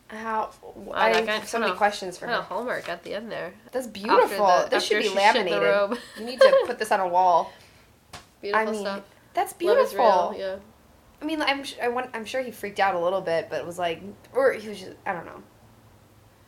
How? 0.07 0.51
Wow, 0.75 0.93
I 0.93 1.09
have 1.09 1.47
so 1.47 1.57
many 1.57 1.71
kinda- 1.71 1.77
questions 1.77 2.17
for 2.17 2.27
Kind 2.27 2.37
her. 2.37 2.43
hallmark 2.43 2.87
at 2.87 3.03
the 3.03 3.15
end 3.15 3.31
there. 3.31 3.53
That's 3.71 3.87
beautiful. 3.87 4.45
The- 4.45 4.67
this 4.69 4.85
should 4.85 4.99
be 4.99 5.09
she 5.09 5.09
shit 5.09 5.33
the 5.33 5.57
laminated. 5.57 5.97
You 6.19 6.25
need 6.25 6.39
to 6.39 6.63
put 6.67 6.77
this 6.79 6.91
on 6.91 6.99
a 6.99 7.07
wall. 7.07 7.51
Beautiful 8.41 8.67
I 8.67 8.71
mean, 8.71 8.81
stuff. 8.81 9.03
that's 9.33 9.53
beautiful. 9.53 9.97
real. 9.97 10.35
Yeah. 10.37 10.55
I 11.25 11.27
mean, 11.27 11.41
I'm 11.41 11.63
sh- 11.63 11.73
I 11.81 11.87
want, 11.87 12.11
I'm 12.13 12.23
sure 12.23 12.43
he 12.43 12.51
freaked 12.51 12.79
out 12.79 12.93
a 12.93 12.99
little 12.99 13.19
bit, 13.21 13.47
but 13.49 13.59
it 13.59 13.65
was 13.65 13.79
like, 13.79 13.99
or 14.31 14.53
he 14.53 14.69
was 14.69 14.79
just 14.79 14.91
I 15.07 15.13
don't 15.13 15.25
know. 15.25 15.41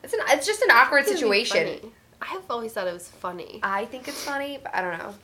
It's 0.04 0.14
an 0.14 0.20
it's 0.30 0.46
just 0.46 0.62
an 0.62 0.70
awkward 0.70 1.00
It's 1.00 1.20
gonna 1.20 1.32
be 1.32 1.44
situation. 1.46 1.92
I 2.22 2.26
have 2.28 2.44
always 2.48 2.74
thought 2.74 2.86
it 2.88 2.94
was 2.94 3.08
funny. 3.08 3.60
I 3.64 3.86
think 3.86 4.08
it's 4.08 4.24
funny, 4.24 4.60
but 4.62 4.76
I 4.76 4.82
don't 4.82 5.00
know. 5.00 5.16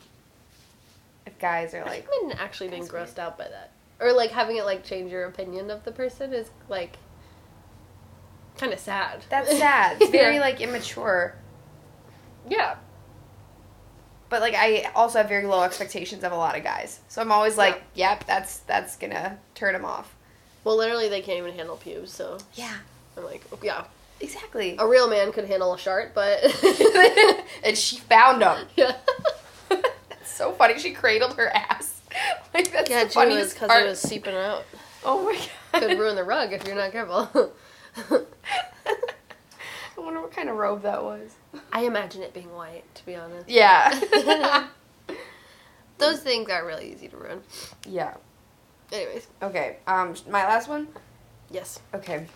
If 1.24 1.38
guys 1.38 1.72
are 1.72 1.84
like, 1.84 2.08
actually 2.36 2.68
being 2.70 2.86
grossed 2.88 3.20
out 3.20 3.38
by 3.38 3.44
that, 3.46 3.70
or 4.00 4.12
like 4.12 4.32
having 4.32 4.56
it 4.56 4.64
like 4.64 4.82
change 4.84 5.12
your 5.12 5.24
opinion 5.26 5.70
of 5.70 5.84
the 5.84 5.92
person 5.92 6.32
is 6.32 6.50
like 6.68 6.96
kind 8.58 8.72
of 8.72 8.80
sad. 8.80 9.24
that's 9.30 9.56
sad. 9.56 9.98
It's 10.00 10.10
very 10.12 10.34
Yeah. 10.34 10.40
like 10.40 10.60
immature. 10.60 11.36
yeah. 12.48 12.74
But 14.30 14.40
like 14.40 14.54
I 14.56 14.90
also 14.94 15.18
have 15.18 15.28
very 15.28 15.46
low 15.46 15.62
expectations 15.62 16.24
of 16.24 16.32
a 16.32 16.36
lot 16.36 16.56
of 16.56 16.64
guys, 16.64 17.00
so 17.08 17.20
I'm 17.20 17.30
always 17.30 17.56
like, 17.56 17.82
yep, 17.94 18.24
that's 18.26 18.58
that's 18.60 18.96
gonna 18.96 19.38
turn 19.54 19.74
them 19.74 19.84
off. 19.84 20.14
Well, 20.64 20.76
literally, 20.76 21.08
they 21.08 21.20
can't 21.20 21.38
even 21.38 21.52
handle 21.54 21.76
pubes, 21.76 22.10
so 22.12 22.38
Yeah, 22.54 22.74
I'm 23.16 23.24
like, 23.24 23.42
oh, 23.52 23.58
yeah, 23.62 23.84
exactly. 24.20 24.76
a 24.78 24.86
real 24.88 25.08
man 25.08 25.30
could 25.30 25.44
handle 25.44 25.74
a 25.74 25.78
shart, 25.78 26.14
but 26.14 26.42
and 27.64 27.76
she 27.76 27.98
found 27.98 28.42
him. 28.42 28.66
yeah, 28.76 28.96
It's 29.70 30.30
so 30.32 30.52
funny. 30.52 30.78
She 30.78 30.92
cradled 30.92 31.36
her 31.36 31.48
ass. 31.54 32.00
Like 32.54 32.72
that's 32.72 32.88
yeah, 32.90 33.04
the 33.04 33.10
funniest 33.10 33.54
because 33.54 33.70
it 33.70 33.86
was 33.86 34.00
seeping 34.00 34.34
out. 34.34 34.64
Oh 35.04 35.24
my 35.24 35.38
god. 35.72 35.88
Could 35.88 35.98
ruin 35.98 36.16
the 36.16 36.24
rug 36.24 36.52
if 36.52 36.64
you're 36.66 36.74
not 36.76 36.92
careful. 36.92 37.52
I 38.10 40.00
wonder 40.00 40.20
what 40.20 40.32
kind 40.32 40.48
of 40.48 40.56
robe 40.56 40.82
that 40.82 41.02
was. 41.02 41.34
I 41.72 41.82
imagine 41.84 42.22
it 42.22 42.32
being 42.34 42.52
white, 42.52 42.84
to 42.94 43.06
be 43.06 43.14
honest. 43.16 43.48
Yeah. 43.48 44.68
Those 45.98 46.20
things 46.20 46.50
are 46.50 46.66
really 46.66 46.92
easy 46.92 47.08
to 47.08 47.16
ruin. 47.16 47.40
yeah. 47.88 48.14
Anyways, 48.92 49.26
Okay. 49.42 49.78
Um, 49.86 50.14
my 50.28 50.44
last 50.46 50.68
one. 50.68 50.88
yes. 51.50 51.80
Okay. 51.94 52.26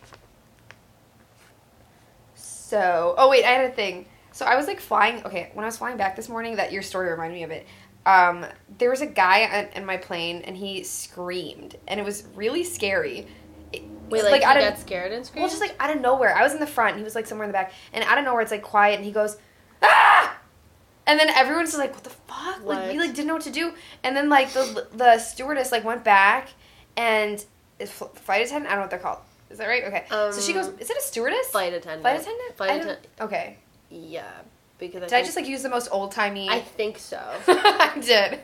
So, 2.34 3.14
oh 3.18 3.28
wait, 3.28 3.44
I 3.44 3.48
had 3.50 3.70
a 3.70 3.74
thing. 3.74 4.06
So 4.32 4.44
I 4.46 4.56
was 4.56 4.66
like 4.66 4.80
flying. 4.80 5.24
Okay, 5.24 5.50
when 5.54 5.64
I 5.64 5.68
was 5.68 5.78
flying 5.78 5.96
back 5.96 6.16
this 6.16 6.28
morning, 6.28 6.56
that 6.56 6.72
your 6.72 6.82
story 6.82 7.10
reminded 7.10 7.34
me 7.34 7.42
of 7.44 7.50
it. 7.50 7.66
Um, 8.06 8.46
there 8.78 8.90
was 8.90 9.00
a 9.00 9.06
guy 9.06 9.44
on, 9.44 9.66
in 9.74 9.84
my 9.84 9.96
plane, 9.96 10.42
and 10.44 10.56
he 10.56 10.82
screamed, 10.84 11.76
and 11.88 11.98
it 11.98 12.04
was 12.04 12.24
really 12.34 12.64
scary. 12.64 13.26
Wait, 14.10 14.20
it's 14.20 14.30
like, 14.30 14.42
out 14.42 14.56
of- 14.56 14.62
got 14.64 14.78
scared 14.78 15.12
and 15.12 15.24
screamed? 15.26 15.42
Well, 15.42 15.48
just 15.50 15.60
like 15.60 15.74
out 15.80 15.94
of 15.94 16.00
nowhere. 16.00 16.34
I 16.34 16.42
was 16.42 16.52
in 16.52 16.60
the 16.60 16.66
front. 16.66 16.90
And 16.92 16.98
he 17.00 17.04
was 17.04 17.14
like 17.14 17.26
somewhere 17.26 17.44
in 17.44 17.50
the 17.50 17.54
back, 17.54 17.72
and 17.92 18.02
out 18.04 18.18
of 18.18 18.24
nowhere, 18.24 18.42
it's 18.42 18.50
like 18.50 18.62
quiet, 18.62 18.96
and 18.96 19.04
he 19.04 19.12
goes, 19.12 19.36
"Ah!" 19.82 20.36
And 21.06 21.18
then 21.18 21.30
everyone's 21.30 21.70
just 21.70 21.78
like, 21.78 21.94
"What 21.94 22.04
the 22.04 22.10
fuck?" 22.10 22.64
Like 22.64 22.90
we 22.92 22.98
like 22.98 23.14
didn't 23.14 23.26
know 23.28 23.34
what 23.34 23.42
to 23.44 23.50
do. 23.50 23.72
And 24.02 24.16
then 24.16 24.28
like 24.28 24.52
the 24.52 24.86
the 24.92 25.18
stewardess 25.18 25.72
like 25.72 25.84
went 25.84 26.04
back, 26.04 26.48
and 26.96 27.44
flight 27.86 28.42
attendant. 28.46 28.66
I 28.66 28.70
don't 28.70 28.76
know 28.76 28.80
what 28.82 28.90
they're 28.90 28.98
called. 28.98 29.18
Is 29.50 29.56
that 29.58 29.66
right? 29.66 29.84
Okay. 29.84 30.04
so 30.10 30.40
she 30.40 30.52
goes, 30.52 30.68
Um, 30.68 30.76
"Is 30.78 30.90
it 30.90 30.96
a 30.98 31.00
stewardess?" 31.00 31.48
flight 31.48 31.72
attendant. 31.72 32.02
Flight 32.02 32.20
attendant. 32.20 32.56
Flight 32.56 32.70
attendant. 32.76 33.06
Okay. 33.20 33.56
Yeah, 33.90 34.28
because 34.78 35.02
I 35.02 35.06
Did 35.06 35.14
I 35.16 35.22
just 35.22 35.36
like 35.36 35.46
use 35.48 35.62
the 35.62 35.68
most 35.68 35.88
old 35.90 36.12
timey? 36.12 36.48
I 36.48 36.60
think 36.60 36.98
so. 36.98 37.18
I 37.48 37.98
did. 38.00 38.38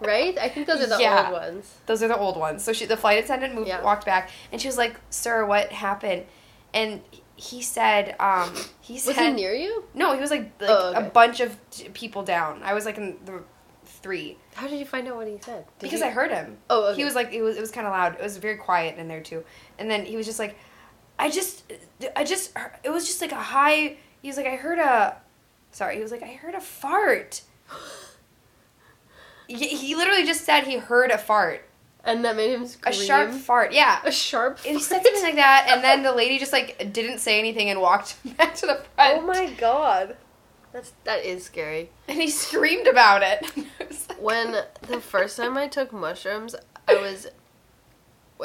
right? 0.00 0.36
I 0.38 0.48
think 0.48 0.66
those 0.66 0.80
are 0.80 0.86
the 0.86 0.98
Yeah. 1.00 1.24
old 1.24 1.32
ones. 1.32 1.74
Those 1.86 2.02
are 2.02 2.08
the 2.08 2.16
old 2.18 2.36
ones. 2.36 2.62
So 2.64 2.72
she, 2.72 2.86
the 2.86 2.96
flight 2.96 3.22
attendant, 3.22 3.54
moved, 3.54 3.68
Yeah. 3.68 3.82
walked 3.82 4.04
back, 4.06 4.30
and 4.52 4.60
she 4.60 4.68
was 4.68 4.76
like, 4.78 4.96
"Sir, 5.10 5.44
what 5.46 5.72
happened?" 5.72 6.24
And 6.74 7.00
he 7.36 7.62
said, 7.62 8.14
um, 8.20 8.54
he 8.82 8.98
said, 8.98 9.16
Was 9.16 9.26
he 9.26 9.32
near 9.32 9.54
you? 9.54 9.84
No, 9.94 10.12
he 10.14 10.20
was 10.20 10.30
like, 10.30 10.52
like 10.60 10.70
Oh, 10.70 10.92
a 10.94 11.02
bunch 11.02 11.40
of 11.40 11.56
people 11.94 12.22
down. 12.22 12.62
I 12.62 12.74
was 12.74 12.84
like 12.84 12.98
in 12.98 13.16
the 13.24 13.42
three 13.86 14.36
How 14.54 14.66
did 14.68 14.78
you 14.78 14.84
find 14.84 15.08
out 15.08 15.16
what 15.16 15.26
he 15.26 15.38
said? 15.40 15.64
Did 15.78 15.86
because 15.86 16.00
you- 16.00 16.06
I 16.06 16.10
heard 16.10 16.30
him. 16.30 16.58
Oh, 16.68 16.88
okay. 16.88 16.96
He 17.00 17.04
was 17.04 17.14
like, 17.14 17.32
it 17.32 17.40
was 17.42 17.56
it 17.56 17.60
was 17.62 17.70
kind 17.70 17.86
of 17.86 17.92
loud. 17.92 18.14
It 18.16 18.22
was 18.22 18.36
very 18.36 18.56
quiet 18.56 18.98
in 18.98 19.08
there 19.08 19.22
too. 19.22 19.42
And 19.78 19.90
then 19.90 20.04
he 20.04 20.16
was 20.18 20.26
just 20.26 20.38
like, 20.38 20.56
I 21.18 21.30
just, 21.30 21.64
I 22.14 22.24
just, 22.24 22.52
it 22.84 22.90
was 22.90 23.06
just 23.06 23.20
like 23.22 23.32
a 23.32 23.36
high. 23.36 23.96
He 24.22 24.28
was 24.28 24.36
like, 24.36 24.46
I 24.46 24.56
heard 24.56 24.78
a, 24.78 25.16
sorry. 25.72 25.96
He 25.96 26.02
was 26.02 26.10
like, 26.12 26.22
I 26.22 26.32
heard 26.34 26.54
a 26.54 26.60
fart. 26.60 27.42
He, 29.48 29.68
he 29.76 29.96
literally 29.96 30.24
just 30.24 30.44
said 30.44 30.64
he 30.64 30.76
heard 30.76 31.10
a 31.10 31.18
fart, 31.18 31.68
and 32.04 32.24
that 32.24 32.36
made 32.36 32.52
him 32.52 32.64
a 32.86 32.92
sharp 32.92 33.32
fart. 33.32 33.72
Yeah. 33.72 34.00
A 34.04 34.12
sharp. 34.12 34.58
And 34.64 34.76
he 34.76 34.80
said 34.82 35.02
something 35.02 35.22
like 35.24 35.34
that, 35.34 35.66
and 35.68 35.82
then 35.82 36.04
the 36.04 36.12
lady 36.14 36.38
just 36.38 36.52
like 36.52 36.92
didn't 36.92 37.18
say 37.18 37.38
anything 37.40 37.68
and 37.68 37.80
walked 37.80 38.16
back 38.36 38.54
to 38.56 38.66
the 38.66 38.74
front. 38.94 39.18
Oh 39.18 39.20
my 39.22 39.50
god, 39.54 40.16
that's 40.72 40.92
that 41.02 41.24
is 41.24 41.42
scary. 41.44 41.90
And 42.06 42.16
he 42.20 42.30
screamed 42.30 42.86
about 42.86 43.22
it. 43.22 43.44
Like- 43.90 44.22
When 44.22 44.52
the 44.86 45.00
first 45.00 45.36
time 45.36 45.56
I 45.56 45.66
took 45.66 45.92
mushrooms, 45.92 46.54
I 46.86 46.94
was, 46.94 47.26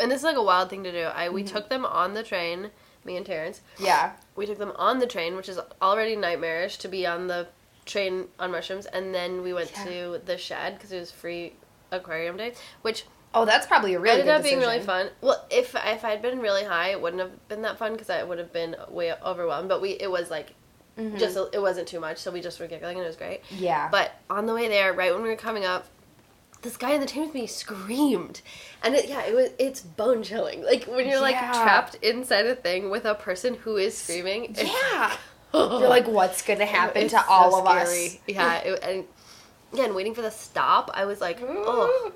and 0.01 0.09
this 0.09 0.19
is 0.21 0.23
like 0.23 0.37
a 0.37 0.43
wild 0.43 0.71
thing 0.71 0.83
to 0.85 0.91
do. 0.91 1.03
I 1.03 1.29
we 1.29 1.43
Mhm. 1.43 1.47
took 1.51 1.69
them 1.69 1.85
on 1.85 2.15
the 2.15 2.23
train. 2.23 2.71
Me 3.03 3.15
and 3.15 3.25
Terrence. 3.27 3.61
yeah, 3.77 4.13
We 4.35 4.45
took 4.45 4.57
them 4.57 4.73
on 4.75 4.99
the 4.99 5.07
train, 5.07 5.35
which 5.35 5.47
is 5.49 5.59
already 5.81 6.15
nightmarish 6.15 6.77
to 6.79 6.87
be 6.87 7.05
on 7.07 7.27
the 7.27 7.47
train 7.85 8.27
on 8.39 8.51
mushrooms, 8.51 8.85
and 8.87 9.13
then 9.13 9.41
we 9.43 9.53
went 9.53 9.71
Yeah. 9.71 9.83
to 9.85 10.21
the 10.25 10.37
Shedd 10.37 10.75
because 10.75 10.91
it 10.91 10.99
was 10.99 11.11
free 11.11 11.53
aquarium 11.91 12.37
day, 12.37 12.53
which 12.81 13.05
Oh, 13.37 13.43
that's 13.43 13.67
probably 13.67 13.93
a 13.93 13.97
It 13.97 14.01
really 14.01 14.19
ended 14.21 14.33
up 14.33 14.43
being 14.43 14.59
really 14.59 14.79
fun. 14.79 15.09
Well, 15.19 15.45
if 15.49 15.75
if 15.75 16.05
I'd 16.05 16.21
been 16.21 16.39
really 16.39 16.63
high, 16.63 16.89
it 16.91 17.01
wouldn't 17.01 17.21
have 17.21 17.47
been 17.49 17.63
that 17.63 17.77
fun 17.77 17.91
because 17.91 18.09
I 18.09 18.23
would 18.23 18.39
have 18.39 18.53
been 18.53 18.77
way 18.89 19.13
overwhelmed. 19.13 19.67
But 19.67 19.81
we 19.81 19.91
it 19.91 20.09
was 20.09 20.29
like 20.31 20.53
Mhm. 20.97 21.19
just 21.19 21.37
it 21.51 21.61
wasn't 21.61 21.87
too 21.89 21.99
much, 21.99 22.17
so 22.19 22.31
we 22.31 22.39
just 22.39 22.61
were 22.61 22.67
giggling 22.67 22.95
and 22.97 23.03
it 23.03 23.07
was 23.07 23.17
great. 23.17 23.41
yeah. 23.51 23.89
But 23.91 24.13
on 24.29 24.45
the 24.45 24.53
way 24.53 24.69
there, 24.69 24.93
right 24.93 25.13
when 25.13 25.21
we 25.21 25.27
were 25.27 25.35
coming 25.35 25.65
up, 25.65 25.85
this 26.65 26.75
guy 26.75 26.91
in 26.91 26.99
the 27.01 27.07
train 27.07 27.25
with 27.25 27.33
me 27.33 27.47
screamed, 27.47 28.41
and 28.83 28.93
it, 28.95 29.07
yeah, 29.07 29.23
it 29.25 29.33
was 29.33 29.51
it's 29.57 29.79
bone 29.81 30.23
chilling. 30.23 30.63
Like 30.63 30.83
when 30.83 31.07
you're 31.07 31.21
like 31.21 31.37
trapped 31.37 31.95
inside 31.95 32.45
a 32.45 32.55
thing 32.55 32.89
with 32.89 33.05
a 33.05 33.15
person 33.15 33.53
who 33.55 33.77
is 33.77 33.97
screaming. 33.97 34.53
yeah. 34.57 35.15
You're 35.53 35.87
like, 35.87 36.05
what's 36.05 36.41
gonna 36.41 36.65
happen 36.65 37.03
It's 37.03 37.13
to 37.13 37.19
so 37.21 37.25
all 37.29 37.55
of 37.55 37.65
scary. 37.65 38.05
us? 38.07 38.17
Yeah, 38.27 38.55
it, 38.57 38.83
and 38.83 39.05
yeah, 39.73 39.85
and 39.85 39.95
waiting 39.95 40.13
for 40.13 40.21
the 40.21 40.31
stop, 40.31 40.91
I 40.93 41.05
was 41.05 41.21
like, 41.21 41.39
oh, 41.41 42.11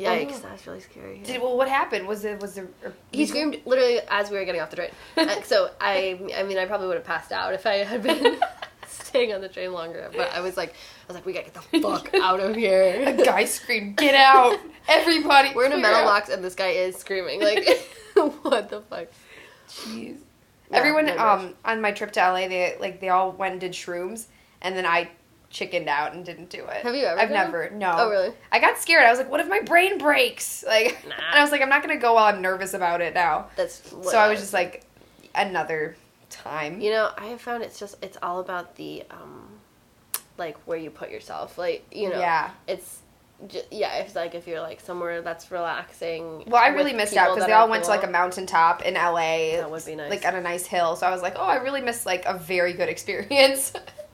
yikes, 0.00 0.40
that's 0.40 0.66
really 0.66 0.80
scary. 0.80 1.18
Did, 1.22 1.42
well, 1.42 1.54
what 1.56 1.68
happened? 1.68 2.06
Was 2.06 2.24
it 2.24 2.40
was 2.40 2.54
there? 2.54 2.68
He 3.12 3.26
screamed 3.26 3.60
literally 3.66 4.00
as 4.08 4.30
we 4.30 4.38
were 4.38 4.44
getting 4.46 4.62
off 4.62 4.70
the 4.70 4.76
train. 4.76 4.90
Uh, 5.18 5.42
so 5.42 5.70
I, 5.80 6.18
I 6.34 6.44
mean, 6.44 6.56
I 6.56 6.64
probably 6.64 6.86
would 6.86 6.96
have 6.96 7.04
passed 7.04 7.30
out 7.30 7.52
if 7.52 7.66
I 7.66 7.84
had 7.84 8.02
been 8.02 8.38
staying 9.04 9.32
on 9.32 9.40
the 9.40 9.48
train 9.48 9.72
longer. 9.72 10.10
But 10.14 10.32
I 10.32 10.40
was 10.40 10.56
like, 10.56 10.70
I 10.70 11.06
was 11.08 11.14
like, 11.14 11.26
we 11.26 11.32
gotta 11.32 11.50
get 11.50 11.54
the 11.54 11.80
fuck 11.80 12.10
out 12.22 12.40
of 12.40 12.56
here. 12.56 13.04
A 13.06 13.12
guy 13.24 13.44
screamed, 13.44 13.96
"Get 13.96 14.14
out! 14.14 14.58
Everybody!" 14.88 15.52
We're 15.54 15.66
in 15.66 15.72
a 15.72 15.78
metal 15.78 16.00
out." 16.00 16.04
box 16.06 16.28
and 16.28 16.42
this 16.44 16.54
guy 16.54 16.68
is 16.68 16.96
screaming. 16.96 17.40
Like, 17.40 17.66
what 18.42 18.68
the 18.70 18.80
fuck? 18.82 19.06
Jeez. 19.68 20.18
Yeah, 20.70 20.78
Everyone 20.78 21.08
um 21.18 21.54
on 21.64 21.80
my 21.80 21.92
trip 21.92 22.12
to 22.12 22.20
LA, 22.20 22.48
they 22.48 22.76
like 22.80 23.00
they 23.00 23.08
all 23.08 23.32
went 23.32 23.52
and 23.52 23.60
did 23.60 23.72
shrooms, 23.72 24.26
and 24.62 24.76
then 24.76 24.84
I 24.86 25.10
chickened 25.48 25.88
out 25.88 26.12
and 26.12 26.24
didn't 26.24 26.50
do 26.50 26.64
it. 26.64 26.82
Have 26.82 26.94
you 26.94 27.04
ever 27.04 27.20
I've 27.20 27.30
never. 27.30 27.70
No. 27.70 27.92
Oh, 27.96 28.10
really? 28.10 28.32
I 28.50 28.58
got 28.58 28.78
scared. 28.78 29.04
I 29.04 29.10
was 29.10 29.18
like, 29.18 29.30
"What 29.30 29.38
if 29.40 29.48
my 29.48 29.60
brain 29.60 29.96
breaks?" 29.98 30.64
Like, 30.66 31.04
Nah. 31.06 31.14
and 31.14 31.38
I 31.38 31.42
was 31.42 31.52
like, 31.52 31.62
"I'm 31.62 31.68
not 31.68 31.82
gonna 31.82 31.98
go 31.98 32.14
while 32.14 32.24
I'm 32.24 32.42
nervous 32.42 32.74
about 32.74 33.00
it 33.00 33.14
now." 33.14 33.48
That's 33.56 33.80
So 33.90 34.18
I 34.18 34.28
was 34.28 34.40
just 34.40 34.52
like, 34.52 34.84
another 35.36 35.96
time. 36.30 36.80
You 36.80 36.90
know, 36.90 37.10
I 37.16 37.26
have 37.26 37.40
found 37.40 37.62
it's 37.62 37.78
just 37.78 37.96
it's 38.02 38.18
all 38.22 38.40
about 38.40 38.76
the 38.76 39.04
um, 39.10 39.48
like 40.38 40.56
where 40.66 40.78
you 40.78 40.90
put 40.90 41.10
yourself. 41.10 41.58
Like 41.58 41.86
you 41.94 42.10
know, 42.10 42.18
Yeah. 42.18 42.50
it's. 42.66 43.00
just, 43.48 43.66
yeah, 43.70 43.96
it's 43.98 44.14
like 44.14 44.34
if 44.34 44.46
you're 44.46 44.60
like 44.62 44.80
somewhere 44.80 45.20
that's 45.22 45.50
relaxing. 45.50 46.44
Well, 46.46 46.62
I 46.62 46.68
really 46.68 46.92
missed 46.94 47.16
out 47.16 47.34
because 47.34 47.46
they 47.46 47.52
all 47.52 47.68
went 47.68 47.84
to 47.84 47.90
like 47.90 48.02
a 48.04 48.10
mountaintop 48.10 48.82
in 48.82 48.94
LA. 48.94 49.56
That 49.58 49.70
would 49.70 49.84
be 49.84 49.94
nice. 49.94 50.10
Like 50.10 50.24
on 50.24 50.34
a 50.34 50.40
nice 50.40 50.64
hill. 50.66 50.96
So 50.96 51.06
I 51.06 51.10
was 51.10 51.20
like, 51.22 51.34
oh, 51.36 51.42
I 51.44 51.56
really 51.56 51.82
missed 51.82 52.06
like 52.06 52.24
a 52.24 52.38
very 52.38 52.72
good 52.72 52.88
experience. 52.88 53.72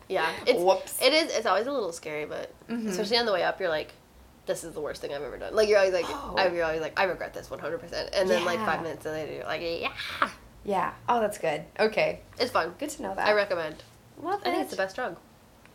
Yeah, 0.08 0.28
it's 0.46 0.58
Whoops. 0.60 1.00
it 1.00 1.12
is. 1.12 1.32
It's 1.36 1.46
always 1.46 1.66
a 1.68 1.72
little 1.72 1.92
scary, 1.92 2.24
but 2.26 2.50
Mhm. 2.68 2.88
especially 2.88 3.16
on 3.18 3.26
the 3.26 3.32
way 3.32 3.44
up, 3.44 3.60
you're 3.60 3.68
like, 3.68 3.92
"This 4.46 4.64
is 4.64 4.74
the 4.74 4.80
worst 4.80 5.00
thing 5.00 5.14
I've 5.14 5.22
ever 5.22 5.38
done." 5.38 5.54
Like 5.54 5.68
you're 5.68 5.78
always 5.78 5.94
like, 5.94 6.04
Oh. 6.08 6.34
I, 6.38 6.48
"You're 6.48 6.64
always 6.64 6.80
like, 6.80 6.98
I 6.98 7.04
regret 7.04 7.32
this 7.32 7.48
100." 7.48 7.78
percent 7.78 8.10
And 8.12 8.28
then 8.28 8.44
like 8.44 8.58
five 8.58 8.82
minutes 8.82 9.06
later, 9.06 9.32
you're 9.32 9.44
like, 9.44 9.62
"Yeah, 9.62 9.92
yeah. 10.64 10.92
Oh, 11.08 11.20
that's 11.20 11.38
good. 11.38 11.64
Okay. 11.78 12.20
it's 12.38 12.50
fun. 12.50 12.74
Good 12.78 12.90
to 12.90 13.02
know 13.02 13.14
that. 13.14 13.26
I 13.28 13.32
recommend. 13.32 13.76
Love 14.22 14.40
I 14.44 14.50
think 14.50 14.62
it's 14.62 14.70
the 14.70 14.76
best 14.76 14.94
drug." 14.96 15.16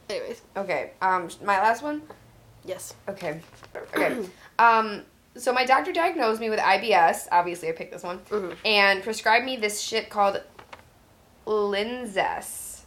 Anyways, 0.10 0.42
Okay. 0.56 0.92
Um, 1.02 1.30
my 1.44 1.60
last 1.60 1.82
one. 1.84 2.02
yes. 2.66 2.94
Okay. 3.10 3.42
Okay. 3.96 4.26
um, 4.60 5.04
so 5.36 5.52
my 5.54 5.66
doctor 5.66 5.92
diagnosed 5.92 6.40
me 6.40 6.50
with 6.50 6.60
IBS. 6.60 7.28
Obviously, 7.32 7.70
I 7.70 7.74
picked 7.74 7.92
this 7.92 8.04
one, 8.04 8.20
Mhm. 8.30 8.56
and 8.66 9.04
prescribed 9.04 9.46
me 9.46 9.56
this 9.58 9.82
shit 9.82 10.10
called 10.10 10.42
Linzess. 11.46 12.82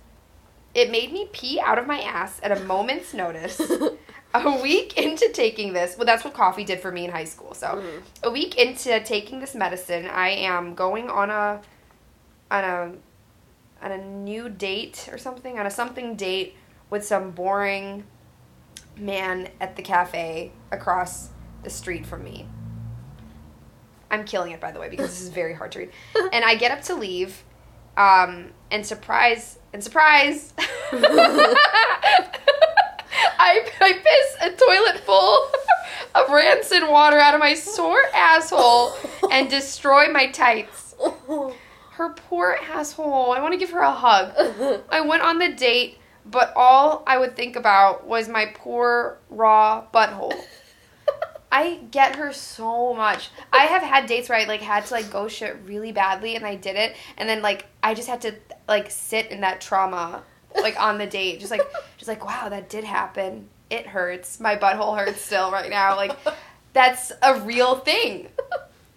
It 0.74 0.90
made 0.90 1.12
me 1.12 1.28
pee 1.32 1.58
out 1.60 1.78
of 1.78 1.86
my 1.86 2.00
ass 2.00 2.40
at 2.42 2.52
a 2.56 2.60
moment's 2.64 3.12
notice. 3.12 3.60
a 4.34 4.62
week 4.62 4.96
into 4.96 5.28
taking 5.32 5.72
this, 5.72 5.96
well, 5.98 6.06
that's 6.06 6.22
what 6.24 6.32
coffee 6.34 6.62
did 6.64 6.80
for 6.80 6.92
me 6.92 7.04
in 7.04 7.10
high 7.10 7.24
school. 7.24 7.52
So, 7.54 7.66
Mhm. 7.66 8.02
a 8.22 8.30
week 8.30 8.56
into 8.56 9.00
taking 9.00 9.40
this 9.40 9.54
medicine, 9.54 10.06
I 10.08 10.28
am 10.30 10.74
going 10.76 11.10
on 11.10 11.30
a 11.30 11.60
on 12.50 12.64
a 12.64 12.92
on 13.82 13.92
a 13.92 13.98
new 13.98 14.48
date 14.48 15.08
or 15.10 15.18
something 15.18 15.58
on 15.58 15.66
a 15.66 15.70
something 15.70 16.14
date 16.16 16.56
with 16.90 17.04
some 17.04 17.30
boring 17.30 18.04
man 18.96 19.48
at 19.60 19.76
the 19.76 19.82
cafe 19.82 20.52
across 20.70 21.30
the 21.62 21.70
street 21.70 22.04
from 22.04 22.22
me. 22.24 22.46
I'm 24.10 24.24
killing 24.24 24.52
it 24.52 24.60
by 24.60 24.72
the 24.72 24.80
way 24.80 24.88
because 24.88 25.08
this 25.08 25.20
is 25.22 25.28
very 25.28 25.54
hard 25.54 25.72
to 25.72 25.78
read. 25.80 25.90
And 26.32 26.44
I 26.44 26.56
get 26.56 26.70
up 26.72 26.82
to 26.84 26.94
leave 26.94 27.44
um 27.96 28.52
and 28.70 28.86
surprise 28.86 29.58
and 29.72 29.82
surprise 29.82 30.54
I, 33.42 33.68
I 33.80 33.92
piss 33.92 34.36
a 34.42 34.50
toilet 34.56 35.00
full 35.04 35.48
of 36.14 36.30
rancid 36.30 36.88
water 36.88 37.18
out 37.18 37.34
of 37.34 37.40
my 37.40 37.54
sore 37.54 38.02
asshole 38.14 38.92
and 39.30 39.48
destroy 39.50 40.08
my 40.12 40.26
tights. 40.26 40.94
Her 42.00 42.08
poor 42.08 42.56
asshole. 42.72 43.32
I 43.32 43.42
want 43.42 43.52
to 43.52 43.58
give 43.58 43.72
her 43.72 43.80
a 43.80 43.92
hug. 43.92 44.32
I 44.90 45.02
went 45.02 45.22
on 45.22 45.36
the 45.36 45.50
date, 45.50 45.98
but 46.24 46.50
all 46.56 47.02
I 47.06 47.18
would 47.18 47.36
think 47.36 47.56
about 47.56 48.06
was 48.06 48.26
my 48.26 48.46
poor 48.54 49.18
raw 49.28 49.84
butthole. 49.92 50.32
I 51.52 51.80
get 51.90 52.16
her 52.16 52.32
so 52.32 52.94
much. 52.94 53.28
I 53.52 53.64
have 53.64 53.82
had 53.82 54.06
dates 54.06 54.30
where 54.30 54.38
I 54.38 54.44
like 54.44 54.62
had 54.62 54.86
to 54.86 54.94
like 54.94 55.10
go 55.10 55.28
shit 55.28 55.58
really 55.66 55.92
badly 55.92 56.36
and 56.36 56.46
I 56.46 56.54
did 56.54 56.76
it 56.76 56.96
and 57.18 57.28
then 57.28 57.42
like 57.42 57.66
I 57.82 57.92
just 57.92 58.08
had 58.08 58.22
to 58.22 58.34
like 58.66 58.90
sit 58.90 59.30
in 59.30 59.42
that 59.42 59.60
trauma 59.60 60.22
like 60.54 60.80
on 60.80 60.96
the 60.96 61.06
date. 61.06 61.38
Just 61.38 61.50
like 61.50 61.70
just 61.98 62.08
like 62.08 62.24
wow, 62.24 62.48
that 62.48 62.70
did 62.70 62.84
happen. 62.84 63.50
It 63.68 63.86
hurts. 63.86 64.40
My 64.40 64.56
butthole 64.56 64.96
hurts 64.96 65.20
still 65.20 65.52
right 65.52 65.68
now. 65.68 65.96
Like 65.96 66.16
that's 66.72 67.12
a 67.20 67.40
real 67.40 67.76
thing. 67.76 68.28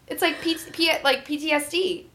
It's 0.07 0.21
like 0.21 0.39
P- 0.39 0.55
P- 0.71 1.03
like 1.03 1.27
PTSD. 1.27 2.05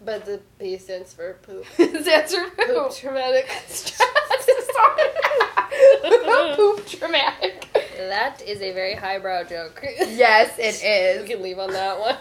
But 0.00 0.24
the 0.24 0.40
P 0.58 0.78
stands 0.78 1.12
for 1.12 1.34
poop. 1.42 1.66
That's 1.76 2.34
her 2.34 2.50
Poop 2.50 2.66
poop. 2.66 2.92
traumatic. 2.94 3.48
poop 6.56 6.86
dramatic. 6.88 7.66
that 7.96 8.40
is 8.46 8.60
a 8.62 8.72
very 8.72 8.94
highbrow 8.94 9.44
joke. 9.44 9.82
Yes, 9.98 10.56
it 10.58 10.82
is. 10.84 11.22
We 11.22 11.28
can 11.28 11.42
leave 11.42 11.58
on 11.58 11.70
that 11.72 11.98
one. 11.98 12.16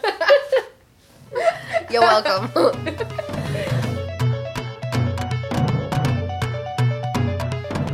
You're 1.91 2.01
welcome. 2.01 2.51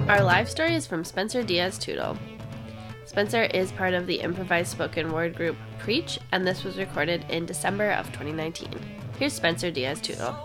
Our 0.10 0.24
live 0.24 0.50
story 0.50 0.76
is 0.76 0.88
from 0.88 1.04
Spencer 1.04 1.43
Diaz 1.43 1.78
Tootle. 1.78 2.17
Spencer 3.06 3.43
is 3.43 3.72
part 3.72 3.93
of 3.93 4.08
the 4.08 4.15
improvised 4.22 4.72
spoken 4.72 5.12
word 5.12 5.36
group 5.36 5.56
Preach, 5.80 6.19
and 6.32 6.48
this 6.48 6.63
was 6.63 6.78
recorded 6.78 7.26
in 7.30 7.46
December 7.46 7.91
of 7.91 8.08
2019. 8.08 8.69
Here's 9.19 9.34
Spencer 9.34 9.69
Diaz 9.69 10.02
Tootle. 10.02 10.36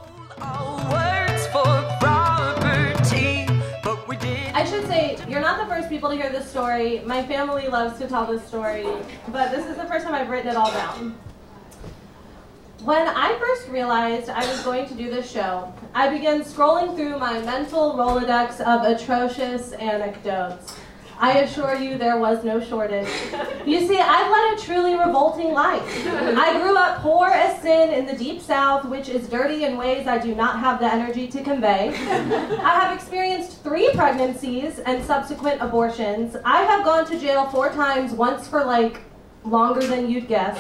I 4.54 4.64
should 4.68 4.86
say, 4.86 5.18
you're 5.28 5.40
not 5.40 5.58
the 5.58 5.66
first 5.66 5.88
people 5.88 6.10
to 6.10 6.16
hear 6.16 6.30
this 6.30 6.50
story. 6.50 7.00
My 7.06 7.24
family 7.26 7.68
loves 7.68 7.98
to 7.98 8.06
tell 8.06 8.26
this 8.26 8.46
story, 8.46 8.86
but 9.28 9.50
this 9.50 9.66
is 9.66 9.76
the 9.76 9.84
first 9.84 10.04
time 10.04 10.14
I've 10.14 10.28
written 10.28 10.50
it 10.50 10.56
all 10.56 10.70
down. 10.70 11.18
When 12.84 13.08
I 13.08 13.36
first 13.38 13.68
realized 13.68 14.28
I 14.28 14.46
was 14.46 14.62
going 14.62 14.86
to 14.88 14.94
do 14.94 15.10
this 15.10 15.30
show, 15.30 15.72
I 15.94 16.08
began 16.08 16.42
scrolling 16.42 16.94
through 16.94 17.18
my 17.18 17.40
mental 17.40 17.94
Rolodex 17.94 18.60
of 18.60 18.84
atrocious 18.84 19.72
anecdotes. 19.72 20.76
I 21.20 21.38
assure 21.40 21.74
you 21.74 21.98
there 21.98 22.16
was 22.18 22.44
no 22.44 22.60
shortage. 22.60 23.08
You 23.66 23.86
see, 23.86 23.98
I've 23.98 24.30
led 24.30 24.56
a 24.56 24.62
truly 24.62 24.94
revolting 24.94 25.52
life. 25.52 25.82
I 26.06 26.60
grew 26.60 26.76
up 26.76 27.00
poor 27.00 27.26
as 27.26 27.60
sin 27.60 27.90
in 27.90 28.06
the 28.06 28.14
deep 28.16 28.40
south, 28.40 28.84
which 28.84 29.08
is 29.08 29.28
dirty 29.28 29.64
in 29.64 29.76
ways 29.76 30.06
I 30.06 30.18
do 30.18 30.34
not 30.34 30.60
have 30.60 30.78
the 30.78 30.86
energy 30.86 31.26
to 31.28 31.42
convey. 31.42 31.88
I 31.88 32.70
have 32.80 32.94
experienced 32.94 33.64
three 33.64 33.90
pregnancies 33.94 34.78
and 34.78 35.04
subsequent 35.04 35.60
abortions. 35.60 36.36
I 36.44 36.62
have 36.62 36.84
gone 36.84 37.04
to 37.06 37.18
jail 37.18 37.46
four 37.46 37.70
times, 37.70 38.12
once 38.12 38.46
for 38.46 38.64
like 38.64 39.02
longer 39.44 39.84
than 39.84 40.08
you'd 40.08 40.28
guess. 40.28 40.56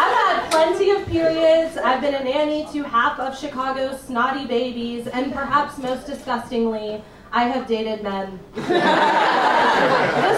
I've 0.00 0.14
had 0.16 0.50
plenty 0.50 0.90
of 0.90 1.06
periods. 1.06 1.76
I've 1.76 2.00
been 2.00 2.14
a 2.14 2.24
nanny 2.24 2.66
to 2.72 2.84
half 2.84 3.20
of 3.20 3.38
Chicago's 3.38 4.00
snotty 4.00 4.46
babies, 4.46 5.06
and 5.08 5.30
perhaps 5.32 5.76
most 5.78 6.06
disgustingly, 6.06 7.02
I 7.30 7.44
have 7.44 7.66
dated 7.66 8.02
men. 8.02 8.38
the 8.54 8.62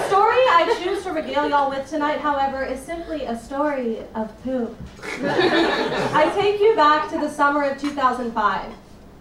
story 0.09 0.37
I 0.37 0.81
choose 0.83 1.03
to 1.05 1.13
regale 1.13 1.49
y'all 1.49 1.71
with 1.71 1.89
tonight, 1.89 2.21
however, 2.21 2.65
is 2.65 2.81
simply 2.81 3.25
a 3.25 3.39
story 3.39 3.99
of 4.15 4.43
poop. 4.43 4.77
I 5.03 6.33
take 6.35 6.61
you 6.61 6.75
back 6.75 7.09
to 7.11 7.19
the 7.19 7.31
summer 7.31 7.63
of 7.63 7.81
2005. 7.81 8.73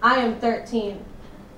I 0.02 0.16
am 0.16 0.40
13. 0.40 1.06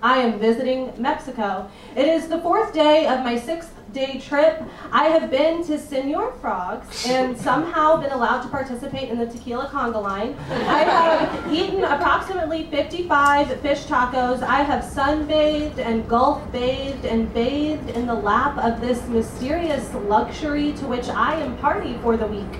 I 0.03 0.18
am 0.18 0.39
visiting 0.39 0.93
Mexico. 0.97 1.70
It 1.95 2.07
is 2.07 2.28
the 2.28 2.39
fourth 2.39 2.74
day 2.74 3.07
of 3.07 3.24
my 3.24 3.38
sixth 3.38 3.74
day 3.93 4.19
trip, 4.19 4.63
I 4.91 5.05
have 5.05 5.29
been 5.29 5.63
to 5.65 5.77
Senor 5.77 6.33
Frogs 6.33 7.05
and 7.07 7.37
somehow 7.49 7.97
been 7.97 8.11
allowed 8.11 8.41
to 8.43 8.49
participate 8.49 9.09
in 9.09 9.17
the 9.17 9.25
tequila 9.25 9.67
conga 9.67 10.01
line. 10.01 10.35
I 10.49 10.83
have 10.83 11.53
eaten 11.53 11.83
approximately 11.83 12.65
55 12.67 13.59
fish 13.61 13.83
tacos. 13.85 14.41
I 14.41 14.63
have 14.63 14.83
sunbathed 14.83 15.77
and 15.79 16.07
gulf 16.07 16.51
bathed 16.51 17.05
and 17.05 17.33
bathed 17.33 17.89
in 17.91 18.05
the 18.05 18.15
lap 18.15 18.57
of 18.57 18.81
this 18.81 19.05
mysterious 19.07 19.93
luxury 19.93 20.73
to 20.73 20.87
which 20.87 21.09
I 21.09 21.35
am 21.35 21.57
party 21.57 21.97
for 22.01 22.17
the 22.17 22.27
week. 22.27 22.59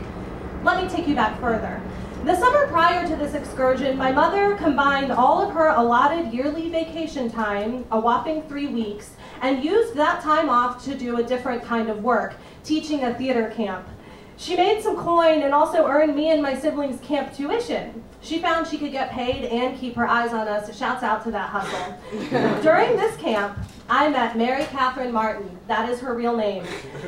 Let 0.64 0.84
me 0.84 0.90
take 0.90 1.08
you 1.08 1.16
back 1.16 1.40
further. 1.40 1.82
The 2.24 2.36
summer 2.36 2.68
prior 2.68 3.08
to 3.08 3.16
this 3.16 3.34
excursion, 3.34 3.98
my 3.98 4.12
mother 4.12 4.56
combined 4.56 5.12
all 5.12 5.42
of 5.42 5.56
her 5.56 5.70
allotted 5.70 6.32
yearly 6.32 6.70
vacation 6.70 7.32
time, 7.32 7.84
a 7.90 8.00
whopping 8.00 8.44
three 8.44 8.68
weeks, 8.68 9.14
and 9.42 9.64
used 9.64 9.96
that 9.96 10.22
time 10.22 10.50
off 10.50 10.84
to 10.86 10.96
do 10.96 11.18
a 11.18 11.24
different 11.24 11.64
kind 11.64 11.90
of 11.90 12.04
work, 12.04 12.36
teaching 12.64 13.04
a 13.04 13.14
theater 13.16 13.52
camp. 13.56 13.88
She 14.38 14.56
made 14.56 14.82
some 14.82 14.96
coin 14.96 15.42
and 15.42 15.54
also 15.54 15.86
earned 15.88 16.16
me 16.16 16.30
and 16.30 16.42
my 16.42 16.58
siblings 16.58 17.00
camp 17.02 17.36
tuition. 17.36 18.04
She 18.24 18.40
found 18.40 18.68
she 18.68 18.78
could 18.78 18.92
get 18.92 19.12
paid 19.12 19.46
and 19.46 19.78
keep 19.80 19.96
her 19.96 20.08
eyes 20.08 20.32
on 20.32 20.48
us. 20.48 20.76
Shouts 20.78 21.04
out 21.04 21.24
to 21.24 21.32
that 21.32 21.50
hustle. 21.50 22.62
During 22.62 22.96
this 22.96 23.18
camp, 23.18 23.58
I 23.90 24.10
met 24.10 24.38
Mary 24.38 24.64
Catherine 24.66 25.12
Martin. 25.12 25.60
That 25.68 25.90
is 25.90 26.00
her 26.00 26.16
real 26.16 26.38
name. 26.38 26.64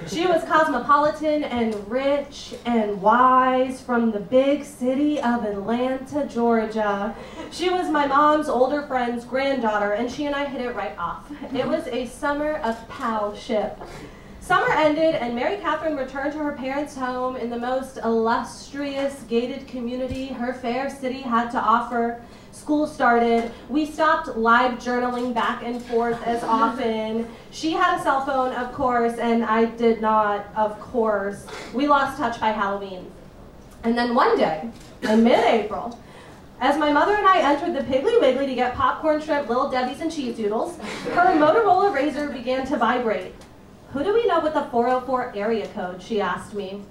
She 0.08 0.26
was 0.26 0.44
cosmopolitan 0.44 1.44
and 1.46 1.90
rich 1.90 2.56
and 2.66 3.02
wise 3.02 3.80
from 3.80 4.12
the 4.12 4.20
big 4.20 4.66
city 4.66 5.20
of 5.20 5.46
Atlanta, 5.46 6.26
Georgia. 6.28 7.16
She 7.52 7.70
was 7.70 7.90
my 7.90 8.08
mom's 8.08 8.50
older 8.50 8.82
friend's 8.84 9.24
granddaughter, 9.24 9.94
and 9.94 10.12
she 10.12 10.26
and 10.26 10.36
I 10.36 10.46
hit 10.46 10.62
it 10.62 10.76
right 10.76 10.98
off. 10.98 11.32
It 11.54 11.68
was 11.68 11.88
a 11.88 12.08
summer 12.08 12.56
of 12.58 12.76
palship. 12.90 13.78
Summer 14.44 14.74
ended, 14.74 15.16
and 15.16 15.34
Mary 15.34 15.56
Catherine 15.56 15.96
returned 15.96 16.34
to 16.34 16.40
her 16.40 16.52
parents' 16.52 16.98
home 16.98 17.38
in 17.38 17.50
the 17.50 17.58
most 17.58 17.96
illustrious 18.04 19.24
gated 19.30 19.70
community 19.70 20.28
her 20.28 20.54
fair 20.54 20.90
city 20.90 21.22
had 21.22 21.50
to 21.52 21.58
offer. 21.58 22.22
School 22.52 22.86
started. 22.86 23.54
We 23.70 23.86
stopped 23.86 24.36
live 24.36 24.80
journaling 24.80 25.34
back 25.34 25.64
and 25.64 25.82
forth 25.82 26.22
as 26.28 26.44
often. 26.44 27.30
She 27.52 27.72
had 27.72 27.98
a 27.98 28.04
cell 28.04 28.26
phone, 28.26 28.54
of 28.56 28.74
course, 28.74 29.18
and 29.18 29.46
I 29.46 29.64
did 29.64 30.02
not, 30.02 30.46
of 30.58 30.78
course. 30.78 31.48
We 31.74 31.88
lost 31.88 32.18
touch 32.18 32.38
by 32.42 32.52
Halloween. 32.52 33.10
And 33.84 33.98
then 33.98 34.14
one 34.14 34.38
day, 34.38 34.70
in 35.04 35.24
mid 35.24 35.40
April, 35.40 35.98
as 36.60 36.78
my 36.78 36.92
mother 36.92 37.16
and 37.16 37.26
I 37.26 37.40
entered 37.50 37.76
the 37.76 37.90
Piggly 37.90 38.20
Wiggly 38.20 38.48
to 38.48 38.56
get 38.56 38.76
popcorn, 38.76 39.22
shrimp, 39.22 39.48
Little 39.48 39.72
Debbie's, 39.72 40.02
and 40.02 40.12
cheese 40.12 40.36
doodles, 40.36 40.78
her 41.14 41.34
Motorola 41.34 41.98
Razr 41.98 42.34
began 42.34 42.68
to 42.68 42.76
vibrate. 42.76 43.34
Who 43.94 44.04
do 44.04 44.12
we 44.12 44.26
know 44.26 44.40
with 44.40 44.56
the 44.56 44.64
404 44.64 45.34
area 45.36 45.68
code? 45.68 46.02
She 46.02 46.20
asked 46.20 46.56
me. 46.56 46.82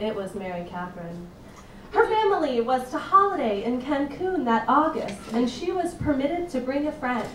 It 0.00 0.16
was 0.16 0.34
Mary 0.34 0.66
Catherine. 0.68 1.28
Her 1.92 2.08
family 2.08 2.60
was 2.60 2.90
to 2.90 2.98
holiday 2.98 3.62
in 3.62 3.80
Cancun 3.80 4.44
that 4.44 4.64
August, 4.68 5.16
and 5.32 5.48
she 5.48 5.70
was 5.70 5.94
permitted 5.94 6.48
to 6.50 6.58
bring 6.58 6.88
a 6.88 6.92
friend. 6.92 7.28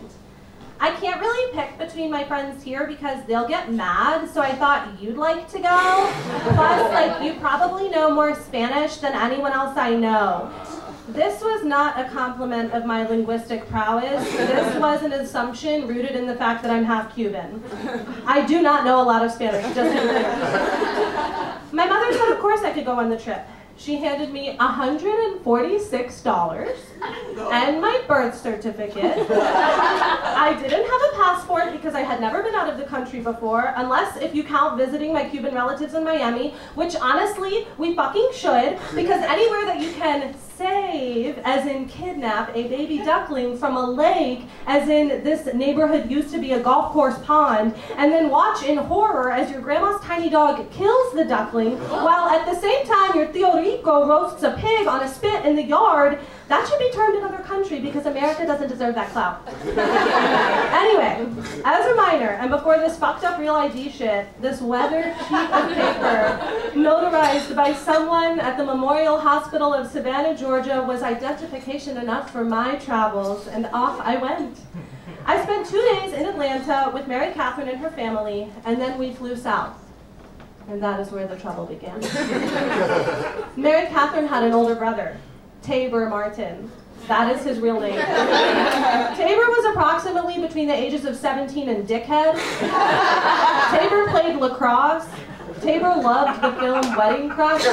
I 0.82 0.92
can't 0.96 1.22
really 1.22 1.54
pick 1.54 1.78
between 1.78 2.12
my 2.12 2.26
friends 2.26 2.62
here 2.62 2.86
because 2.88 3.26
they'll 3.26 3.48
get 3.48 3.72
mad, 3.72 4.30
so 4.30 4.42
I 4.42 4.52
thought 4.52 5.02
you'd 5.02 5.16
like 5.16 5.50
to 5.52 5.60
go. 5.60 6.12
Plus, 6.54 6.92
like, 6.92 7.24
you 7.24 7.40
probably 7.40 7.88
know 7.88 8.14
more 8.14 8.36
Spanish 8.36 8.98
than 8.98 9.14
anyone 9.14 9.54
else 9.54 9.78
I 9.78 9.96
know. 9.96 10.52
This 11.14 11.42
was 11.42 11.64
not 11.64 11.98
a 12.00 12.04
compliment 12.10 12.74
of 12.74 12.86
my 12.86 13.08
linguistic 13.08 13.68
prowess. 13.68 14.24
This 14.32 14.76
was 14.80 15.02
an 15.02 15.14
assumption 15.14 15.88
rooted 15.88 16.12
in 16.12 16.28
the 16.28 16.36
fact 16.36 16.62
that 16.62 16.70
I'm 16.72 16.84
half 16.84 17.16
Cuban. 17.16 17.64
I 18.28 18.46
do 18.46 18.62
not 18.62 18.86
know 18.86 19.02
a 19.02 19.04
lot 19.04 19.26
of 19.26 19.32
Spanish, 19.32 19.64
just 19.74 19.96
to 19.96 20.02
clear. 20.02 20.22
My 21.72 21.88
mother 21.88 22.14
said, 22.14 22.32
of 22.32 22.38
course, 22.40 22.62
I 22.62 22.72
could 22.72 22.86
go 22.86 22.94
on 22.94 23.10
the 23.10 23.18
trip. 23.18 23.44
She 23.76 23.96
handed 23.96 24.32
me 24.32 24.56
$146 24.58 26.76
and 27.52 27.82
my 27.82 28.04
birth 28.08 28.38
certificate. 28.38 29.26
I 29.32 30.54
didn't 30.62 30.86
have 30.86 31.02
a 31.02 31.12
passport 31.16 31.72
because 31.72 31.96
I 31.96 32.02
had 32.02 32.22
never 32.22 32.44
been 32.44 32.54
out 32.56 32.70
of 32.70 32.78
the 32.78 32.84
country 32.84 33.22
before, 33.22 33.74
unless 33.78 34.18
if 34.18 34.36
you 34.36 34.44
count 34.44 34.78
visiting 34.78 35.12
my 35.14 35.28
Cuban 35.30 35.56
relatives 35.56 35.96
in 35.96 36.04
Miami, 36.04 36.54
which 36.76 36.96
honestly, 36.98 37.66
we 37.78 37.96
fucking 37.96 38.30
should, 38.34 38.78
because 38.94 39.24
anywhere 39.24 39.66
that 39.66 39.80
you 39.82 39.92
can 39.94 40.36
save, 40.60 41.38
as 41.46 41.66
in 41.66 41.88
kidnap, 41.88 42.50
a 42.54 42.68
baby 42.68 42.98
duckling 42.98 43.58
from 43.58 43.78
a 43.78 43.90
lake, 43.90 44.42
as 44.68 44.90
in 44.90 45.24
this 45.24 45.52
neighborhood 45.54 46.12
used 46.12 46.32
to 46.34 46.38
be 46.38 46.52
a 46.52 46.60
golf 46.60 46.92
course 46.92 47.18
pond, 47.20 47.74
and 47.96 48.12
then 48.12 48.30
watch 48.30 48.64
in 48.64 48.78
horror 48.78 49.32
as 49.32 49.50
your 49.50 49.62
grandma's 49.62 50.02
tiny 50.02 50.30
dog 50.30 50.70
kills 50.72 51.14
the 51.14 51.24
duckling, 51.24 51.78
while 51.90 52.28
at 52.28 52.46
the 52.46 52.60
same 52.60 52.86
time 52.86 53.16
your 53.16 53.28
Tio 53.28 53.56
Rico 53.56 54.06
roasts 54.06 54.44
a 54.44 54.52
pig 54.60 54.86
on 54.86 55.02
a 55.02 55.08
spit 55.08 55.46
in 55.46 55.56
the 55.56 55.64
yard, 55.64 56.20
that 56.50 56.68
should 56.68 56.80
be 56.80 56.90
termed 56.92 57.16
another 57.16 57.44
country 57.44 57.80
because 57.80 58.08
America 58.08 58.46
doesn't 58.46 58.68
deserve 58.68 58.96
that 58.96 59.10
clout. 59.12 59.48
anyway, 59.64 61.28
as 61.64 61.86
a 61.86 61.96
minor, 61.96 62.30
and 62.30 62.50
before 62.50 62.80
this 62.80 62.98
fucked 62.98 63.24
up 63.24 63.38
real 63.38 63.54
ID 63.54 63.92
shit, 63.92 64.26
this 64.42 64.60
weathered 64.60 65.16
sheet 65.28 65.52
of 65.52 65.70
paper, 65.70 66.40
notarized 66.74 67.56
by 67.56 67.72
someone 67.72 68.40
at 68.40 68.58
the 68.58 68.66
Memorial 68.66 69.20
Hospital 69.20 69.72
of 69.72 69.92
Savannah, 69.92 70.36
Georgia, 70.36 70.84
was 70.88 71.04
identification 71.04 71.98
enough 71.98 72.32
for 72.32 72.44
my 72.44 72.78
travels, 72.78 73.48
and 73.48 73.68
off 73.68 74.02
I 74.02 74.18
went. 74.18 74.58
I 75.28 75.44
spent 75.44 75.68
two 75.68 75.82
days 75.94 76.14
in 76.14 76.26
Atlanta 76.26 76.90
with 76.92 77.08
Mary 77.08 77.32
Catherine 77.34 77.70
and 77.70 77.78
her 77.78 77.92
family, 77.92 78.52
and 78.66 78.82
then 78.82 78.98
we 78.98 79.14
flew 79.14 79.36
south. 79.36 79.76
And 80.68 80.82
that 80.82 81.00
is 81.00 81.12
where 81.12 81.28
the 81.28 81.38
trouble 81.38 81.68
began. 81.68 82.00
Mary 83.56 83.86
Catherine 83.88 84.28
had 84.28 84.44
an 84.44 84.54
older 84.54 84.74
brother, 84.74 85.18
Tabor 85.62 86.08
Martin. 86.10 86.72
That 87.08 87.36
is 87.36 87.44
his 87.44 87.60
real 87.60 87.80
name. 87.80 87.96
Tabor 87.96 89.48
was 89.48 89.66
approximately 89.72 90.40
between 90.40 90.68
the 90.68 90.76
ages 90.76 91.06
of 91.06 91.16
17 91.16 91.70
and 91.70 91.88
dickhead. 91.88 92.36
Tabor 93.72 94.08
played 94.10 94.38
lacrosse. 94.38 95.08
Tabor 95.62 96.02
loved 96.02 96.42
the 96.42 96.52
film 96.54 96.96
Wedding 96.96 97.30
Crush. 97.30 97.64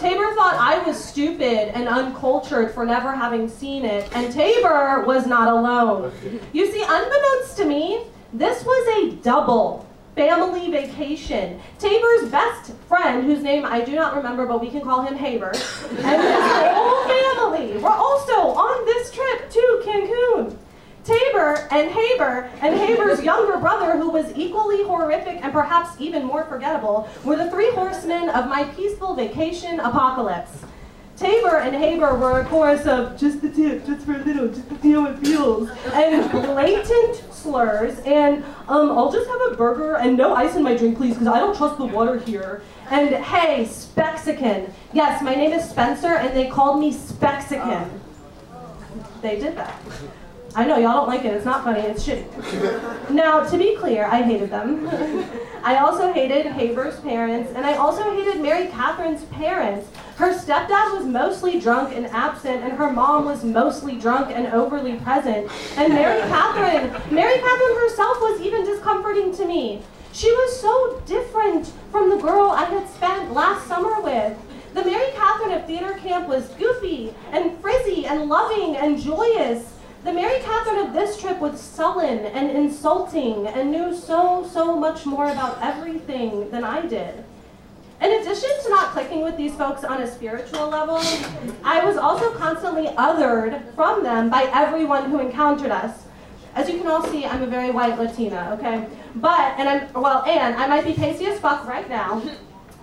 Tabor 0.00 0.34
thought 0.34 0.56
I 0.58 0.82
was 0.84 1.02
stupid 1.02 1.74
and 1.74 1.88
uncultured 1.88 2.72
for 2.72 2.84
never 2.84 3.12
having 3.12 3.48
seen 3.48 3.84
it, 3.84 4.10
and 4.14 4.32
Tabor 4.32 5.04
was 5.06 5.26
not 5.26 5.48
alone. 5.48 6.12
You 6.52 6.70
see, 6.70 6.82
unbeknownst 6.86 7.56
to 7.58 7.64
me, 7.64 8.02
this 8.32 8.64
was 8.64 9.12
a 9.12 9.16
double 9.22 9.85
family 10.16 10.70
vacation. 10.70 11.60
Tabor's 11.78 12.30
best 12.30 12.72
friend, 12.88 13.24
whose 13.24 13.42
name 13.42 13.64
I 13.64 13.82
do 13.82 13.94
not 13.94 14.16
remember, 14.16 14.46
but 14.46 14.60
we 14.60 14.70
can 14.70 14.80
call 14.80 15.02
him 15.02 15.14
Haber, 15.14 15.52
and 15.52 16.22
his 16.22 16.44
whole 16.74 17.04
family 17.04 17.76
were 17.76 17.92
also 17.92 18.32
on 18.32 18.84
this 18.86 19.12
trip 19.12 19.50
to 19.50 19.82
Cancun. 19.84 20.56
Tabor 21.04 21.68
and 21.70 21.88
Haber 21.88 22.50
and 22.62 22.74
Haber's 22.74 23.22
younger 23.22 23.58
brother, 23.58 23.96
who 23.96 24.10
was 24.10 24.32
equally 24.34 24.82
horrific 24.82 25.38
and 25.44 25.52
perhaps 25.52 26.00
even 26.00 26.24
more 26.24 26.44
forgettable, 26.44 27.08
were 27.22 27.36
the 27.36 27.48
three 27.50 27.70
horsemen 27.72 28.28
of 28.30 28.48
my 28.48 28.64
peaceful 28.74 29.14
vacation 29.14 29.78
apocalypse. 29.78 30.64
Tabor 31.16 31.56
and 31.56 31.74
Haber 31.74 32.14
were 32.14 32.40
a 32.40 32.44
chorus 32.44 32.86
of 32.86 33.18
just 33.18 33.40
the 33.40 33.48
tip, 33.50 33.86
just 33.86 34.04
for 34.04 34.14
a 34.14 34.18
little, 34.18 34.48
just 34.48 34.68
to 34.68 34.92
how 34.92 35.06
it 35.06 35.18
feels, 35.18 35.70
and 35.92 36.30
blatant 36.30 37.16
slurs, 37.32 37.98
and 38.00 38.44
um, 38.68 38.90
I'll 38.90 39.10
just 39.10 39.26
have 39.28 39.52
a 39.52 39.56
burger 39.56 39.96
and 39.96 40.16
no 40.16 40.34
ice 40.34 40.56
in 40.56 40.62
my 40.62 40.76
drink, 40.76 40.98
please, 40.98 41.14
because 41.14 41.28
I 41.28 41.38
don't 41.38 41.56
trust 41.56 41.78
the 41.78 41.86
water 41.86 42.18
here. 42.18 42.62
And 42.90 43.14
hey, 43.14 43.64
Spexican. 43.64 44.70
Yes, 44.92 45.22
my 45.22 45.34
name 45.34 45.52
is 45.52 45.68
Spencer, 45.68 46.14
and 46.16 46.36
they 46.36 46.48
called 46.48 46.80
me 46.80 46.92
Spexican. 46.92 47.88
They 49.22 49.40
did 49.40 49.56
that. 49.56 49.80
I 50.56 50.64
know, 50.64 50.78
y'all 50.78 50.94
don't 50.94 51.08
like 51.08 51.22
it. 51.26 51.34
It's 51.34 51.44
not 51.44 51.64
funny. 51.64 51.80
It's 51.80 52.06
shitty. 52.06 53.10
Now, 53.10 53.46
to 53.46 53.58
be 53.58 53.76
clear, 53.76 54.06
I 54.06 54.22
hated 54.22 54.48
them. 54.48 54.88
I 55.62 55.76
also 55.76 56.14
hated 56.14 56.46
Haber's 56.46 56.98
parents, 57.00 57.52
and 57.54 57.66
I 57.66 57.74
also 57.74 58.10
hated 58.14 58.40
Mary 58.40 58.68
Catherine's 58.68 59.24
parents. 59.26 59.86
Her 60.16 60.32
stepdad 60.32 60.96
was 60.96 61.04
mostly 61.04 61.60
drunk 61.60 61.94
and 61.94 62.06
absent, 62.06 62.62
and 62.62 62.72
her 62.72 62.90
mom 62.90 63.26
was 63.26 63.44
mostly 63.44 63.98
drunk 63.98 64.30
and 64.30 64.46
overly 64.46 64.94
present. 65.00 65.50
And 65.76 65.92
Mary 65.92 66.20
Catherine, 66.30 66.90
Mary 67.14 67.38
Catherine 67.38 67.76
herself 67.76 68.18
was 68.20 68.40
even 68.40 68.64
discomforting 68.64 69.36
to 69.36 69.44
me. 69.44 69.82
She 70.12 70.32
was 70.32 70.58
so 70.58 71.02
different 71.04 71.70
from 71.92 72.08
the 72.08 72.16
girl 72.16 72.48
I 72.48 72.64
had 72.64 72.88
spent 72.88 73.34
last 73.34 73.66
summer 73.66 74.00
with. 74.00 74.38
The 74.72 74.84
Mary 74.86 75.10
Catherine 75.16 75.52
of 75.52 75.66
theater 75.66 75.98
camp 75.98 76.28
was 76.28 76.48
goofy 76.50 77.12
and 77.32 77.58
frizzy 77.60 78.06
and 78.06 78.30
loving 78.30 78.76
and 78.76 78.98
joyous. 78.98 79.75
The 80.06 80.12
Mary 80.12 80.38
Catherine 80.38 80.86
of 80.86 80.92
this 80.92 81.20
trip 81.20 81.40
was 81.40 81.60
sullen 81.60 82.26
and 82.26 82.48
insulting 82.48 83.48
and 83.48 83.72
knew 83.72 83.92
so, 83.92 84.48
so 84.52 84.76
much 84.76 85.04
more 85.04 85.28
about 85.32 85.58
everything 85.60 86.48
than 86.52 86.62
I 86.62 86.82
did. 86.82 87.24
In 88.00 88.12
addition 88.12 88.50
to 88.62 88.70
not 88.70 88.92
clicking 88.92 89.24
with 89.24 89.36
these 89.36 89.56
folks 89.56 89.82
on 89.82 90.00
a 90.00 90.06
spiritual 90.06 90.68
level, 90.68 91.00
I 91.64 91.84
was 91.84 91.96
also 91.96 92.30
constantly 92.34 92.86
othered 92.96 93.74
from 93.74 94.04
them 94.04 94.30
by 94.30 94.48
everyone 94.54 95.10
who 95.10 95.18
encountered 95.18 95.72
us. 95.72 96.04
As 96.54 96.68
you 96.68 96.78
can 96.78 96.86
all 96.86 97.02
see, 97.02 97.24
I'm 97.26 97.42
a 97.42 97.48
very 97.48 97.72
white 97.72 97.98
Latina, 97.98 98.56
okay? 98.60 98.86
But, 99.16 99.58
and 99.58 99.68
I'm, 99.68 99.92
well, 99.92 100.22
and 100.22 100.54
I 100.54 100.68
might 100.68 100.84
be 100.84 100.92
pasty 100.92 101.26
as 101.26 101.40
fuck 101.40 101.66
right 101.66 101.88
now, 101.88 102.22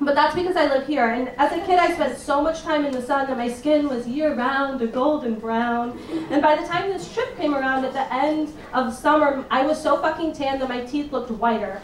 but 0.06 0.16
that's 0.16 0.36
because 0.36 0.56
I 0.56 0.68
live 0.68 0.88
here. 0.88 1.08
And 1.08 1.30
as 1.38 1.52
a 1.52 1.66
kid, 1.66 1.80
I 1.80 1.94
spent 1.94 2.18
so 2.18 2.42
much 2.42 2.62
time 2.62 2.86
in 2.86 2.92
the 2.92 3.02
sun 3.02 3.28
that 3.28 3.38
my 3.38 3.52
skin 3.52 3.88
was 3.88 4.08
year 4.08 4.36
round 4.36 4.82
a 4.82 4.88
golden 4.88 5.36
brown. 5.40 6.00
And 6.30 6.42
by 6.42 6.56
the 6.56 6.68
time 6.68 6.90
this 6.90 7.14
trip 7.14 7.38
came 7.38 7.54
around 7.56 7.86
at 7.86 7.94
the 7.94 8.14
end 8.14 8.54
of 8.74 8.94
summer, 8.94 9.46
I 9.50 9.66
was 9.66 9.82
so 9.82 10.02
fucking 10.02 10.34
tan 10.34 10.60
that 10.60 10.70
my 10.70 10.82
teeth 10.82 11.12
looked 11.12 11.32
whiter. 11.32 11.82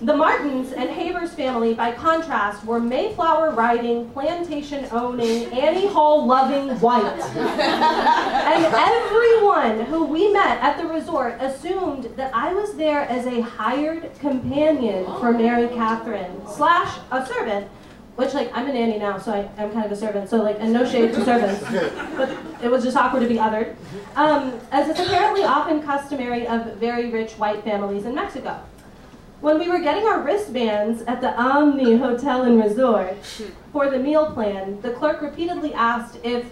The 0.00 0.16
Martins 0.16 0.72
and 0.72 0.88
Habers 0.88 1.30
family, 1.30 1.74
by 1.74 1.90
contrast, 1.90 2.64
were 2.64 2.78
Mayflower 2.78 3.50
riding, 3.50 4.08
plantation 4.10 4.86
owning, 4.92 5.46
Annie 5.46 5.88
Hall 5.88 6.24
loving 6.24 6.68
white. 6.78 7.20
and 7.34 8.64
everyone 8.64 9.86
who 9.86 10.04
we 10.04 10.32
met 10.32 10.58
at 10.62 10.78
the 10.78 10.86
resort 10.86 11.34
assumed 11.40 12.04
that 12.14 12.32
I 12.32 12.54
was 12.54 12.76
there 12.76 13.00
as 13.00 13.26
a 13.26 13.40
hired 13.40 14.16
companion 14.20 15.04
for 15.18 15.32
Mary 15.32 15.66
Catherine, 15.74 16.42
slash 16.46 16.96
a 17.10 17.26
servant. 17.26 17.66
Which, 18.14 18.34
like, 18.34 18.50
I'm 18.52 18.68
a 18.68 18.72
nanny 18.72 18.98
now, 18.98 19.18
so 19.18 19.32
I, 19.32 19.48
I'm 19.62 19.72
kind 19.72 19.86
of 19.86 19.92
a 19.92 19.96
servant, 19.96 20.28
so, 20.28 20.42
like, 20.42 20.58
and 20.60 20.72
no 20.72 20.84
shade 20.84 21.12
to 21.14 21.24
servants. 21.24 21.62
But 22.16 22.36
it 22.62 22.68
was 22.68 22.82
just 22.82 22.96
awkward 22.96 23.20
to 23.20 23.28
be 23.28 23.36
othered. 23.36 23.76
Um, 24.16 24.58
as 24.72 24.88
is 24.88 24.98
apparently 25.06 25.44
often 25.44 25.82
customary 25.82 26.46
of 26.46 26.74
very 26.76 27.10
rich 27.10 27.32
white 27.34 27.62
families 27.62 28.06
in 28.06 28.14
Mexico. 28.16 28.60
When 29.40 29.60
we 29.60 29.68
were 29.68 29.78
getting 29.78 30.04
our 30.04 30.20
wristbands 30.20 31.02
at 31.02 31.20
the 31.20 31.32
Omni 31.40 31.96
Hotel 31.98 32.42
and 32.42 32.60
Resort 32.60 33.16
for 33.72 33.88
the 33.88 33.98
meal 33.98 34.32
plan, 34.32 34.80
the 34.80 34.90
clerk 34.90 35.22
repeatedly 35.22 35.72
asked 35.74 36.18
if 36.24 36.46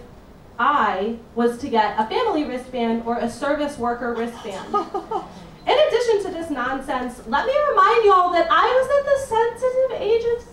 I 0.57 1.17
was 1.35 1.57
to 1.59 1.67
get 1.67 1.99
a 1.99 2.07
family 2.07 2.45
wristband 2.45 3.03
or 3.05 3.17
a 3.17 3.29
service 3.29 3.77
worker 3.77 4.13
wristband. 4.13 4.73
In 5.67 5.77
addition 5.87 6.23
to 6.23 6.31
this 6.31 6.49
nonsense, 6.49 7.21
let 7.27 7.45
me 7.45 7.53
remind 7.69 8.05
y'all 8.05 8.31
that 8.31 8.47
I 8.49 8.65
was 8.65 8.87
at 8.97 9.03
the 9.05 9.19
sensitive 9.35 10.01
age 10.01 10.23
of 10.37 10.43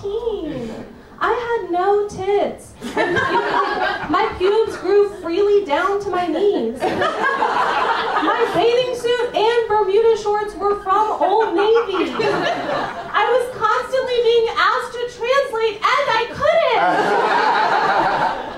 13. 0.00 0.99
I 1.20 1.32
had 1.32 1.70
no 1.70 2.08
tits. 2.08 2.72
my 4.10 4.26
pubes 4.38 4.76
grew 4.78 5.10
freely 5.20 5.64
down 5.66 6.00
to 6.02 6.10
my 6.10 6.26
knees. 6.26 6.80
My 6.80 8.50
bathing 8.54 8.94
suit 8.96 9.34
and 9.34 9.68
Bermuda 9.68 10.16
shorts 10.22 10.54
were 10.54 10.80
from 10.82 11.20
Old 11.22 11.54
Navy. 11.54 12.10
I 12.12 13.26
was 13.32 13.50
constantly 13.56 14.22
being 14.24 14.48
asked 14.56 14.92
to 14.96 15.08
translate, 15.16 15.76
and 15.76 16.10
I 16.10 16.24
couldn't. 16.36 16.82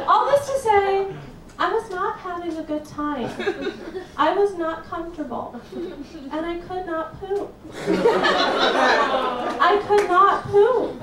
All 0.09 0.25
this 0.31 0.47
to 0.47 0.57
say, 0.61 1.07
I 1.59 1.73
was 1.73 1.91
not 1.91 2.19
having 2.19 2.57
a 2.57 2.63
good 2.63 2.85
time. 2.85 3.29
I 4.17 4.33
was 4.35 4.55
not 4.55 4.85
comfortable. 4.85 5.61
And 6.33 6.47
I 6.47 6.59
could 6.59 6.87
not 6.87 7.19
poop. 7.21 7.53
I 9.61 9.77
could 9.87 10.09
not 10.09 10.45
poop. 10.45 11.03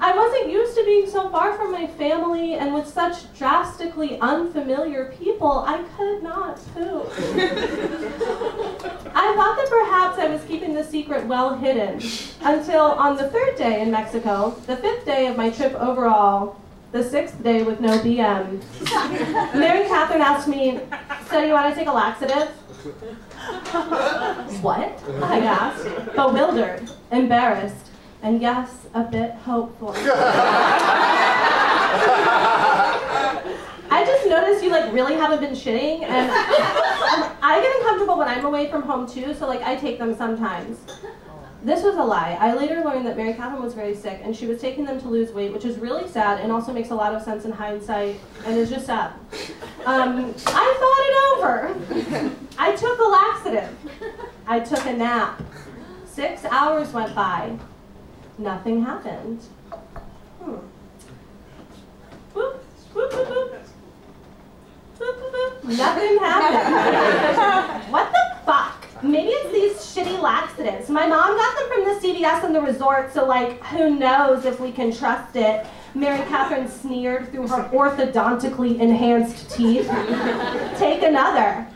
I 0.00 0.14
wasn't 0.14 0.52
used 0.52 0.76
to 0.76 0.84
being 0.84 1.10
so 1.10 1.28
far 1.28 1.54
from 1.54 1.72
my 1.72 1.86
family 1.86 2.54
and 2.54 2.72
with 2.72 2.86
such 2.86 3.32
drastically 3.36 4.18
unfamiliar 4.20 5.12
people. 5.18 5.64
I 5.66 5.82
could 5.96 6.22
not 6.22 6.56
poop. 6.72 7.12
I 9.14 9.34
thought 9.34 9.56
that 9.56 9.66
perhaps 9.68 10.18
I 10.18 10.28
was 10.28 10.44
keeping 10.44 10.72
the 10.74 10.84
secret 10.84 11.26
well 11.26 11.56
hidden 11.56 12.00
until 12.42 12.82
on 12.82 13.16
the 13.16 13.28
third 13.28 13.56
day 13.56 13.80
in 13.82 13.90
Mexico, 13.90 14.50
the 14.66 14.76
fifth 14.76 15.04
day 15.04 15.26
of 15.26 15.36
my 15.36 15.50
trip 15.50 15.74
overall, 15.74 16.60
the 16.92 17.02
sixth 17.02 17.42
day 17.42 17.64
with 17.64 17.80
no 17.80 17.98
BM, 17.98 18.62
Mary 19.54 19.86
Catherine 19.88 20.22
asked 20.22 20.48
me, 20.48 20.80
So, 21.28 21.42
you 21.42 21.52
want 21.52 21.74
to 21.74 21.78
take 21.78 21.88
a 21.88 21.92
laxative? 21.92 22.48
what? 24.62 25.02
I 25.22 25.40
asked, 25.40 26.14
bewildered, 26.14 26.88
embarrassed 27.10 27.87
and 28.22 28.40
yes, 28.40 28.86
a 28.94 29.04
bit 29.04 29.32
hopeful. 29.32 29.94
I 33.90 34.04
just 34.04 34.28
noticed 34.28 34.62
you 34.62 34.70
like 34.70 34.92
really 34.92 35.14
haven't 35.14 35.40
been 35.40 35.52
shitting, 35.54 36.02
and 36.02 36.30
I 37.42 37.60
get 37.62 37.76
uncomfortable 37.76 38.18
when 38.18 38.28
I'm 38.28 38.44
away 38.44 38.68
from 38.70 38.82
home 38.82 39.06
too. 39.06 39.34
So 39.34 39.46
like 39.46 39.62
I 39.62 39.76
take 39.76 39.98
them 39.98 40.16
sometimes. 40.16 40.78
This 41.62 41.82
was 41.82 41.96
a 41.96 42.02
lie. 42.02 42.36
I 42.40 42.54
later 42.54 42.82
learned 42.84 43.04
that 43.06 43.16
Mary 43.16 43.34
Catherine 43.34 43.62
was 43.62 43.74
very 43.74 43.94
sick, 43.94 44.20
and 44.22 44.34
she 44.36 44.46
was 44.46 44.60
taking 44.60 44.84
them 44.84 45.00
to 45.00 45.08
lose 45.08 45.32
weight, 45.32 45.52
which 45.52 45.64
is 45.64 45.76
really 45.78 46.08
sad 46.08 46.40
and 46.40 46.52
also 46.52 46.72
makes 46.72 46.90
a 46.90 46.94
lot 46.94 47.12
of 47.14 47.22
sense 47.22 47.44
in 47.44 47.50
hindsight, 47.50 48.20
and 48.44 48.56
is 48.56 48.70
just 48.70 48.86
sad. 48.86 49.12
Um, 49.84 50.34
I 50.46 50.74
thought 50.78 51.02
it 51.08 51.16
over. 51.34 52.38
I 52.58 52.76
took 52.76 52.98
a 52.98 53.02
laxative. 53.02 53.76
I 54.46 54.60
took 54.60 54.86
a 54.86 54.92
nap. 54.92 55.42
Six 56.06 56.44
hours 56.44 56.92
went 56.92 57.14
by 57.14 57.58
nothing 58.38 58.84
happened. 58.84 59.40
Hmm. 60.40 60.56
Nothing 65.64 66.18
happened. 66.18 67.92
what 67.92 68.10
the 68.10 68.36
fuck? 68.46 68.86
Maybe 69.02 69.28
it's 69.28 69.52
these 69.52 69.76
shitty 70.04 70.20
laxatives. 70.20 70.88
My 70.88 71.06
mom 71.06 71.36
got 71.36 71.58
them 71.58 71.68
from 71.68 71.84
the 71.84 72.00
CVS 72.00 72.44
in 72.44 72.52
the 72.52 72.60
resort, 72.60 73.12
so 73.12 73.24
like, 73.26 73.62
who 73.66 73.98
knows 73.98 74.44
if 74.44 74.60
we 74.60 74.72
can 74.72 74.92
trust 74.92 75.36
it. 75.36 75.66
Mary 75.94 76.18
Catherine 76.28 76.68
sneered 76.68 77.30
through 77.30 77.48
her 77.48 77.68
orthodontically 77.72 78.78
enhanced 78.80 79.50
teeth. 79.50 79.88
Take 80.78 81.02
another. 81.02 81.66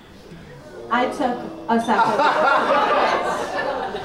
I 0.91 1.07
took 1.07 1.39
a 1.69 1.81
second. 1.81 4.02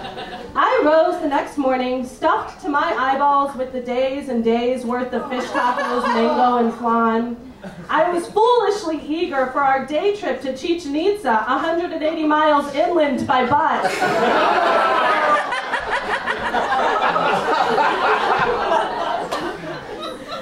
I 0.60 0.82
rose 0.84 1.22
the 1.22 1.28
next 1.28 1.60
morning, 1.60 2.04
stuffed 2.04 2.64
to 2.64 2.70
my 2.70 2.92
eyeballs 2.98 3.56
with 3.56 3.74
the 3.74 3.80
days 3.80 4.30
and 4.30 4.44
days 4.44 4.84
worth 4.84 5.14
of 5.14 5.30
fish 5.30 5.44
tacos, 5.52 6.02
mango, 6.16 6.58
and 6.58 6.74
flan. 6.74 7.54
I 7.88 8.10
was 8.10 8.26
foolishly 8.26 9.00
eager 9.08 9.52
for 9.52 9.60
our 9.60 9.86
day 9.86 10.16
trip 10.16 10.42
to 10.42 10.58
Chichen 10.58 10.96
Itza, 10.96 11.44
180 11.48 12.24
miles 12.24 12.74
inland 12.74 13.28
by 13.28 13.46
bus. 13.46 13.86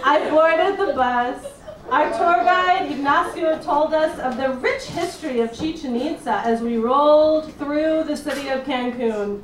I 0.05 0.29
boarded 0.29 0.79
the 0.79 0.93
bus. 0.93 1.45
Our 1.91 2.09
tour 2.11 2.41
guide, 2.45 2.89
Ignacio, 2.89 3.61
told 3.61 3.93
us 3.93 4.17
of 4.19 4.37
the 4.37 4.51
rich 4.61 4.83
history 4.83 5.41
of 5.41 5.51
Chichen 5.51 5.97
Itza 5.97 6.41
as 6.45 6.61
we 6.61 6.77
rolled 6.77 7.53
through 7.55 8.05
the 8.05 8.15
city 8.15 8.47
of 8.47 8.63
Cancun. 8.63 9.41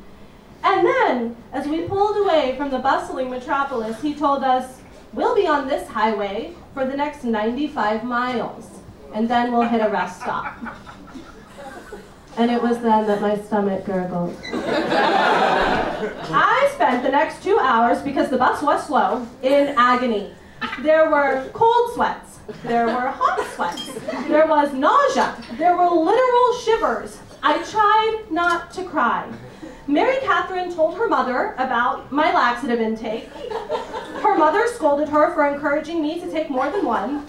And 0.63 0.85
then, 0.85 1.35
as 1.51 1.67
we 1.67 1.81
pulled 1.81 2.17
away 2.17 2.55
from 2.57 2.69
the 2.69 2.79
bustling 2.79 3.29
metropolis, 3.29 4.01
he 4.01 4.13
told 4.13 4.43
us, 4.43 4.81
We'll 5.13 5.35
be 5.35 5.45
on 5.45 5.67
this 5.67 5.87
highway 5.89 6.53
for 6.73 6.85
the 6.85 6.95
next 6.95 7.25
95 7.25 8.05
miles, 8.05 8.69
and 9.13 9.29
then 9.29 9.51
we'll 9.51 9.67
hit 9.67 9.81
a 9.81 9.89
rest 9.89 10.21
stop. 10.21 10.57
And 12.37 12.49
it 12.49 12.61
was 12.61 12.79
then 12.79 13.07
that 13.07 13.21
my 13.21 13.37
stomach 13.37 13.83
gurgled. 13.85 14.33
I 16.31 16.71
spent 16.73 17.03
the 17.03 17.09
next 17.09 17.43
two 17.43 17.59
hours, 17.59 18.01
because 18.01 18.29
the 18.29 18.37
bus 18.37 18.61
was 18.61 18.87
slow, 18.87 19.27
in 19.41 19.73
agony. 19.77 20.33
There 20.81 21.09
were 21.09 21.49
cold 21.51 21.93
sweats. 21.93 22.39
There 22.63 22.85
were 22.85 23.09
hot 23.09 23.45
sweats. 23.55 23.91
There 24.29 24.47
was 24.47 24.71
nausea. 24.73 25.35
There 25.57 25.75
were 25.75 25.89
literal 25.89 26.53
shivers. 26.63 27.19
I 27.43 27.61
tried 27.63 28.31
not 28.31 28.71
to 28.73 28.85
cry. 28.85 29.29
Mary 29.87 30.17
Catherine 30.21 30.73
told 30.73 30.95
her 30.97 31.07
mother 31.07 31.55
about 31.57 32.11
my 32.11 32.31
laxative 32.33 32.79
intake. 32.79 33.29
Her 34.21 34.37
mother 34.37 34.67
scolded 34.67 35.09
her 35.09 35.33
for 35.33 35.47
encouraging 35.47 36.01
me 36.01 36.19
to 36.19 36.31
take 36.31 36.49
more 36.49 36.69
than 36.69 36.85
one. 36.85 37.25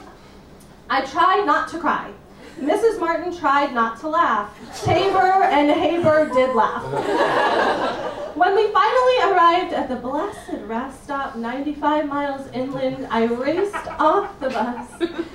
I 0.90 1.03
tried 1.07 1.44
not 1.46 1.68
to 1.70 1.78
cry. 1.78 2.12
Mrs. 2.61 3.00
Martin 3.00 3.34
tried 3.36 3.72
not 3.72 3.98
to 4.00 4.09
laugh. 4.09 4.55
Tabor 4.84 5.42
and 5.44 5.70
Haber 5.70 6.28
did 6.32 6.55
laugh. 6.55 6.84
When 8.35 8.55
we 8.55 8.70
finally 8.72 9.33
arrived 9.33 9.72
at 9.72 9.89
the 9.89 9.97
blessed 9.97 10.62
rest 10.64 11.05
stop 11.05 11.37
95 11.37 12.07
miles 12.09 12.49
inland, 12.53 13.07
I 13.11 13.24
raced 13.24 13.87
off 13.99 14.39
the 14.41 14.49
bus 14.49 14.89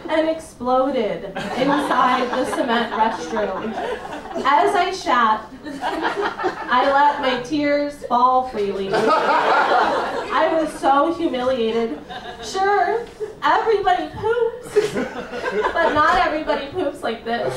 and 0.10 0.30
exploded 0.30 1.26
inside 1.26 2.30
the 2.32 2.46
cement 2.56 2.94
restroom. 2.94 3.74
As 4.46 4.76
I 4.76 4.92
shat, 4.92 5.50
I 5.66 6.92
let 6.92 7.22
my 7.22 7.44
tears 7.44 8.06
fall 8.06 8.50
freely. 8.50 8.90
I 8.94 10.50
was 10.54 10.72
so 10.80 11.14
humiliated. 11.14 12.00
Sure, 12.44 13.06
everybody 13.44 14.10
poops, 14.16 14.94
but 15.74 15.94
not 15.94 16.26
everybody 16.26 16.68
poops 16.68 17.04
like 17.04 17.24
this. 17.26 17.54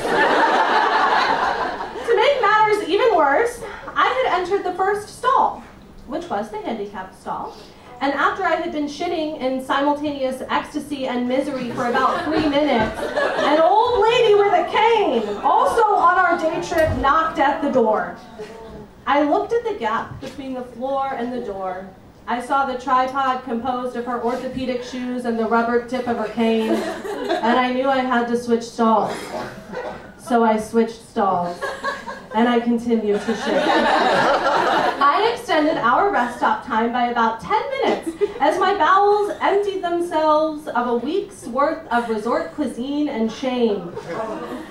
Make 2.21 2.41
matters 2.41 2.89
even 2.89 3.17
worse, 3.17 3.63
I 3.97 4.07
had 4.07 4.41
entered 4.41 4.65
the 4.65 4.75
first 4.75 5.09
stall, 5.09 5.63
which 6.07 6.29
was 6.29 6.51
the 6.51 6.59
handicapped 6.59 7.21
stall. 7.21 7.57
And 8.03 8.13
after 8.15 8.45
I 8.45 8.55
had 8.57 8.73
been 8.73 8.87
shitting 8.87 9.41
in 9.41 9.63
simultaneous 9.63 10.43
ecstasy 10.49 11.07
and 11.07 11.29
misery 11.29 11.71
for 11.73 11.87
about 11.87 12.25
three 12.25 12.49
minutes, 12.49 12.99
an 12.99 13.61
old 13.61 14.01
lady 14.01 14.35
with 14.35 14.53
a 14.53 14.67
cane, 14.71 15.37
also 15.43 15.83
on 15.83 16.17
our 16.19 16.39
day 16.39 16.67
trip, 16.67 16.97
knocked 16.99 17.39
at 17.39 17.61
the 17.61 17.71
door. 17.71 18.17
I 19.07 19.23
looked 19.23 19.53
at 19.53 19.65
the 19.65 19.75
gap 19.75 20.19
between 20.21 20.55
the 20.55 20.63
floor 20.63 21.09
and 21.13 21.33
the 21.33 21.45
door. 21.45 21.91
I 22.27 22.41
saw 22.41 22.65
the 22.65 22.79
tripod 22.79 23.43
composed 23.45 23.97
of 23.97 24.07
her 24.07 24.23
orthopedic 24.23 24.83
shoes 24.83 25.25
and 25.25 25.39
the 25.39 25.47
rubber 25.47 25.87
tip 25.87 26.07
of 26.07 26.17
her 26.17 26.29
cane, 26.29 26.71
and 26.71 27.59
I 27.59 27.73
knew 27.73 27.89
I 27.89 27.99
had 27.99 28.29
to 28.29 28.37
switch 28.39 28.63
stalls. 28.63 29.15
So 30.21 30.45
I 30.45 30.59
switched 30.59 31.09
stalls, 31.09 31.61
and 32.35 32.49
I 32.49 32.61
continued 32.61 33.21
to 33.23 33.35
shit. 33.35 33.63
I 35.03 35.33
extended 35.35 35.77
our 35.79 36.11
rest 36.13 36.37
stop 36.39 36.65
time 36.65 36.93
by 36.93 37.07
about 37.09 37.41
10 37.41 37.71
minutes 37.71 38.11
as 38.39 38.59
my 38.61 38.75
bowels 38.75 39.33
emptied 39.41 39.83
themselves 39.83 40.69
of 40.69 40.87
a 40.87 40.97
week's 40.97 41.47
worth 41.47 41.87
of 41.89 42.09
resort 42.09 42.53
cuisine 42.53 43.09
and 43.09 43.33
shame. 43.33 43.89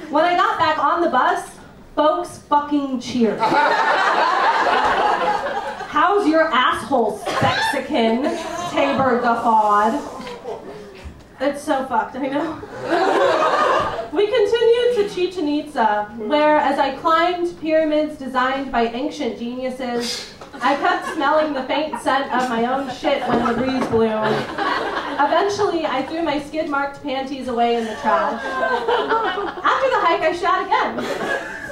When 0.10 0.24
I 0.24 0.36
got 0.36 0.58
back 0.60 0.78
on 0.80 1.02
the 1.02 1.10
bus, 1.10 1.58
folks 1.96 2.38
fucking 2.38 3.02
cheered. 3.02 3.40
How's 5.90 6.28
your 6.28 6.44
asshole, 6.54 7.22
Mexican? 7.42 8.24
Tabor 8.72 9.20
guffawed. 9.20 10.00
It's 11.42 11.64
so 11.64 11.86
fucked, 11.86 12.16
I 12.16 12.28
know. 12.28 12.60
We 14.12 14.28
continued 14.28 14.96
to 14.96 15.10
Chichen 15.14 15.48
Itza, 15.48 16.06
where, 16.18 16.58
as 16.58 16.80
I 16.80 16.96
climbed 16.98 17.60
pyramids 17.60 18.18
designed 18.18 18.72
by 18.72 18.88
ancient 18.88 19.38
geniuses, 19.38 20.34
I 20.62 20.76
kept 20.76 21.14
smelling 21.14 21.54
the 21.54 21.64
faint 21.64 22.00
scent 22.02 22.34
of 22.34 22.50
my 22.50 22.66
own 22.66 22.90
shit 22.94 23.22
when 23.28 23.46
the 23.46 23.54
breeze 23.54 23.88
blew. 23.88 24.08
Eventually, 25.22 25.86
I 25.86 26.06
threw 26.08 26.22
my 26.22 26.40
skid 26.42 26.70
marked 26.70 27.04
panties 27.04 27.48
away 27.48 27.76
in 27.76 27.86
the 27.86 27.96
trash. 27.96 28.44
After 28.44 29.90
the 29.90 30.00
hike, 30.00 30.22
I 30.22 30.34
shot 30.36 30.66
again. 30.66 31.04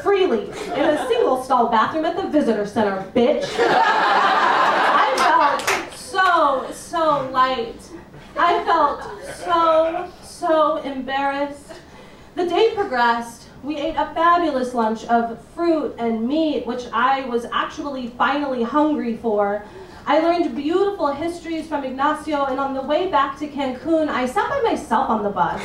Freely, 0.03 0.49
in 0.77 0.85
a 0.85 1.07
single 1.07 1.43
stall 1.43 1.69
bathroom 1.69 2.05
at 2.05 2.15
the 2.15 2.27
visitor 2.29 2.65
center, 2.65 3.03
bitch. 3.15 3.45
I 3.59 5.13
felt 5.17 5.93
so, 5.97 6.69
so 6.71 7.29
light. 7.31 7.81
I 8.37 8.63
felt 8.63 9.03
so, 9.37 10.11
so 10.23 10.77
embarrassed. 10.77 11.73
The 12.37 12.45
day 12.45 12.71
progressed. 12.75 13.49
We 13.63 13.77
ate 13.77 13.95
a 13.95 14.13
fabulous 14.13 14.75
lunch 14.75 15.05
of 15.05 15.43
fruit 15.55 15.95
and 15.97 16.27
meat, 16.27 16.67
which 16.67 16.83
I 16.93 17.25
was 17.25 17.47
actually 17.51 18.09
finally 18.09 18.61
hungry 18.61 19.17
for. 19.17 19.65
I 20.05 20.19
learned 20.19 20.55
beautiful 20.55 21.07
histories 21.07 21.65
from 21.65 21.83
Ignacio, 21.83 22.45
and 22.45 22.59
on 22.59 22.75
the 22.75 22.83
way 22.83 23.09
back 23.09 23.39
to 23.39 23.47
Cancun, 23.47 24.07
I 24.07 24.27
sat 24.27 24.47
by 24.51 24.61
myself 24.61 25.09
on 25.09 25.23
the 25.23 25.31
bus. 25.31 25.59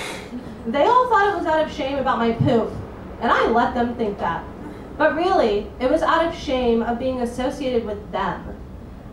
They 0.67 0.87
all 0.87 1.11
thought 1.11 1.35
it 1.35 1.37
was 1.37 1.47
out 1.47 1.63
of 1.63 1.71
shame 1.71 1.99
about 1.99 2.17
my 2.17 2.33
poop, 2.33 2.73
and 3.21 3.31
I 3.31 3.49
let 3.49 3.75
them 3.75 3.95
think 3.97 4.19
that. 4.21 4.43
But 4.97 5.15
really, 5.15 5.71
it 5.79 5.91
was 5.91 6.01
out 6.01 6.25
of 6.25 6.35
shame 6.35 6.81
of 6.81 6.99
being 6.99 7.21
associated 7.21 7.85
with 7.85 8.11
them. 8.13 8.62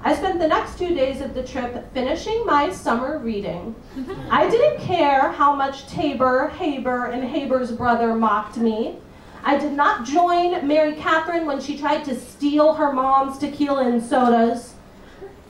I 0.02 0.16
spent 0.16 0.40
the 0.40 0.48
next 0.48 0.78
two 0.78 0.96
days 0.96 1.20
of 1.20 1.34
the 1.34 1.44
trip 1.44 1.94
finishing 1.94 2.46
my 2.46 2.72
summer 2.72 3.20
reading. 3.20 3.76
Mm-hmm. 3.98 4.28
I 4.32 4.50
didn't 4.50 4.80
care 4.80 5.32
how 5.32 5.54
much 5.54 5.88
Tabor, 5.88 6.48
Haber, 6.58 7.08
and 7.08 7.24
Haber's 7.24 7.72
brother 7.72 8.16
mocked 8.16 8.58
me. 8.58 8.98
I 9.44 9.58
did 9.58 9.74
not 9.74 10.06
join 10.06 10.66
Mary 10.66 10.96
Catherine 10.96 11.46
when 11.46 11.60
she 11.60 11.78
tried 11.78 12.06
to 12.06 12.16
steal 12.20 12.74
her 12.74 12.94
mom's 12.94 13.38
tequila 13.38 13.90
and 13.90 14.02
sodas. 14.02 14.76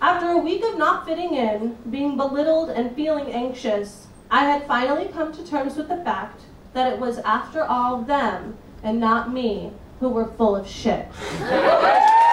After 0.01 0.27
a 0.29 0.37
week 0.37 0.63
of 0.63 0.77
not 0.77 1.05
fitting 1.05 1.35
in, 1.35 1.77
being 1.89 2.17
belittled, 2.17 2.69
and 2.69 2.95
feeling 2.95 3.31
anxious, 3.31 4.07
I 4.31 4.45
had 4.45 4.65
finally 4.67 5.09
come 5.09 5.31
to 5.33 5.45
terms 5.45 5.75
with 5.75 5.89
the 5.89 5.97
fact 5.97 6.41
that 6.73 6.91
it 6.91 6.99
was, 6.99 7.19
after 7.19 7.63
all, 7.63 8.01
them 8.01 8.57
and 8.81 8.99
not 8.99 9.31
me 9.31 9.71
who 9.99 10.09
were 10.09 10.25
full 10.25 10.55
of 10.55 10.67
shit. 10.67 11.07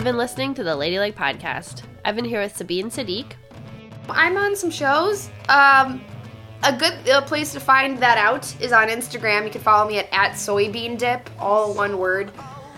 You've 0.00 0.06
been 0.06 0.16
listening 0.16 0.54
to 0.54 0.64
the 0.64 0.74
Ladylike 0.74 1.14
Podcast. 1.14 1.82
I've 2.06 2.16
been 2.16 2.24
here 2.24 2.40
with 2.40 2.56
Sabeen 2.56 2.86
Sadiq. 2.86 3.32
I'm 4.08 4.38
on 4.38 4.56
some 4.56 4.70
shows. 4.70 5.28
Um, 5.50 6.02
a 6.62 6.74
good 6.74 7.06
uh, 7.06 7.20
place 7.20 7.52
to 7.52 7.60
find 7.60 7.98
that 7.98 8.16
out 8.16 8.46
is 8.62 8.72
on 8.72 8.88
Instagram. 8.88 9.44
You 9.44 9.50
can 9.50 9.60
follow 9.60 9.86
me 9.86 9.98
at, 9.98 10.08
at 10.10 10.32
soybean 10.36 10.96
dip, 10.96 11.28
all 11.38 11.74
one 11.74 11.98
word. 11.98 12.32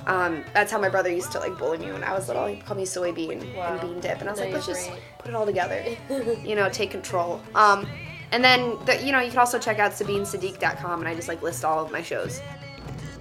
Um, 0.08 0.42
that's 0.52 0.72
how 0.72 0.80
my 0.80 0.88
brother 0.88 1.10
used 1.12 1.30
to 1.30 1.38
like 1.38 1.56
bully 1.56 1.78
me 1.78 1.92
when 1.92 2.02
I 2.02 2.12
was 2.12 2.26
little. 2.26 2.44
He'd 2.48 2.66
call 2.66 2.76
me 2.76 2.82
soybean 2.82 3.54
Wow. 3.54 3.68
and 3.70 3.80
bean 3.80 4.00
dip, 4.00 4.18
and 4.18 4.28
I 4.28 4.32
was 4.32 4.40
No, 4.40 4.46
like, 4.46 4.54
let's 4.54 4.66
you're 4.66 4.74
just 4.74 4.90
great. 4.90 5.02
put 5.20 5.28
it 5.28 5.34
all 5.36 5.46
together. 5.46 5.80
you 6.44 6.56
know, 6.56 6.68
take 6.70 6.90
control. 6.90 7.40
Um, 7.54 7.86
and 8.32 8.42
then 8.42 8.76
the, 8.84 9.00
you 9.00 9.12
know 9.12 9.20
you 9.20 9.30
can 9.30 9.38
also 9.38 9.60
check 9.60 9.78
out 9.78 9.92
SabeenSadiq.com, 9.92 10.98
and 10.98 11.08
I 11.08 11.14
just 11.14 11.28
like 11.28 11.40
list 11.40 11.64
all 11.64 11.84
of 11.84 11.92
my 11.92 12.02
shows. 12.02 12.40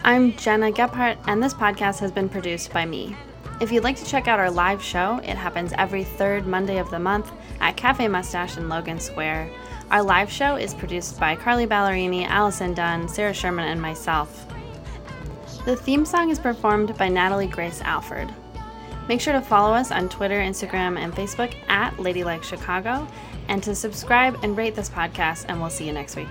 I'm 0.03 0.35
Gena 0.37 0.71
Gephart, 0.71 1.19
and 1.27 1.43
this 1.43 1.53
podcast 1.53 1.99
has 1.99 2.11
been 2.11 2.29
produced 2.29 2.73
by 2.73 2.87
me. 2.87 3.15
If 3.61 3.71
you'd 3.71 3.83
like 3.83 3.97
to 3.97 4.05
check 4.05 4.27
out 4.27 4.39
our 4.39 4.49
live 4.49 4.81
show, 4.81 5.19
it 5.19 5.37
happens 5.37 5.71
every 5.77 6.03
third 6.03 6.47
Monday 6.47 6.79
of 6.79 6.89
the 6.89 6.97
month 6.97 7.31
at 7.59 7.77
Cafe 7.77 8.07
Mustache 8.07 8.57
in 8.57 8.67
Logan 8.67 8.99
Square. 8.99 9.51
Our 9.91 10.01
live 10.01 10.31
show 10.31 10.55
is 10.55 10.73
produced 10.73 11.19
by 11.19 11.35
Carly 11.35 11.67
Ballerini, 11.67 12.25
Allison 12.25 12.73
Dunn, 12.73 13.07
Sarah 13.07 13.35
Sherman, 13.35 13.67
and 13.67 13.79
myself. 13.79 14.47
The 15.65 15.75
theme 15.75 16.05
song 16.05 16.31
is 16.31 16.39
performed 16.39 16.97
by 16.97 17.07
Natalie 17.07 17.45
Grace 17.45 17.81
Alford. 17.81 18.33
Make 19.07 19.21
sure 19.21 19.33
to 19.33 19.41
follow 19.41 19.75
us 19.75 19.91
on 19.91 20.09
Twitter, 20.09 20.39
Instagram, 20.39 20.97
and 20.97 21.13
Facebook 21.13 21.53
at 21.69 21.99
Ladylike 21.99 22.43
Chicago, 22.43 23.07
and 23.47 23.61
to 23.61 23.75
subscribe 23.75 24.39
and 24.41 24.57
rate 24.57 24.73
this 24.73 24.89
podcast, 24.89 25.45
and 25.49 25.61
we'll 25.61 25.69
see 25.69 25.85
you 25.85 25.93
next 25.93 26.15
week. 26.15 26.29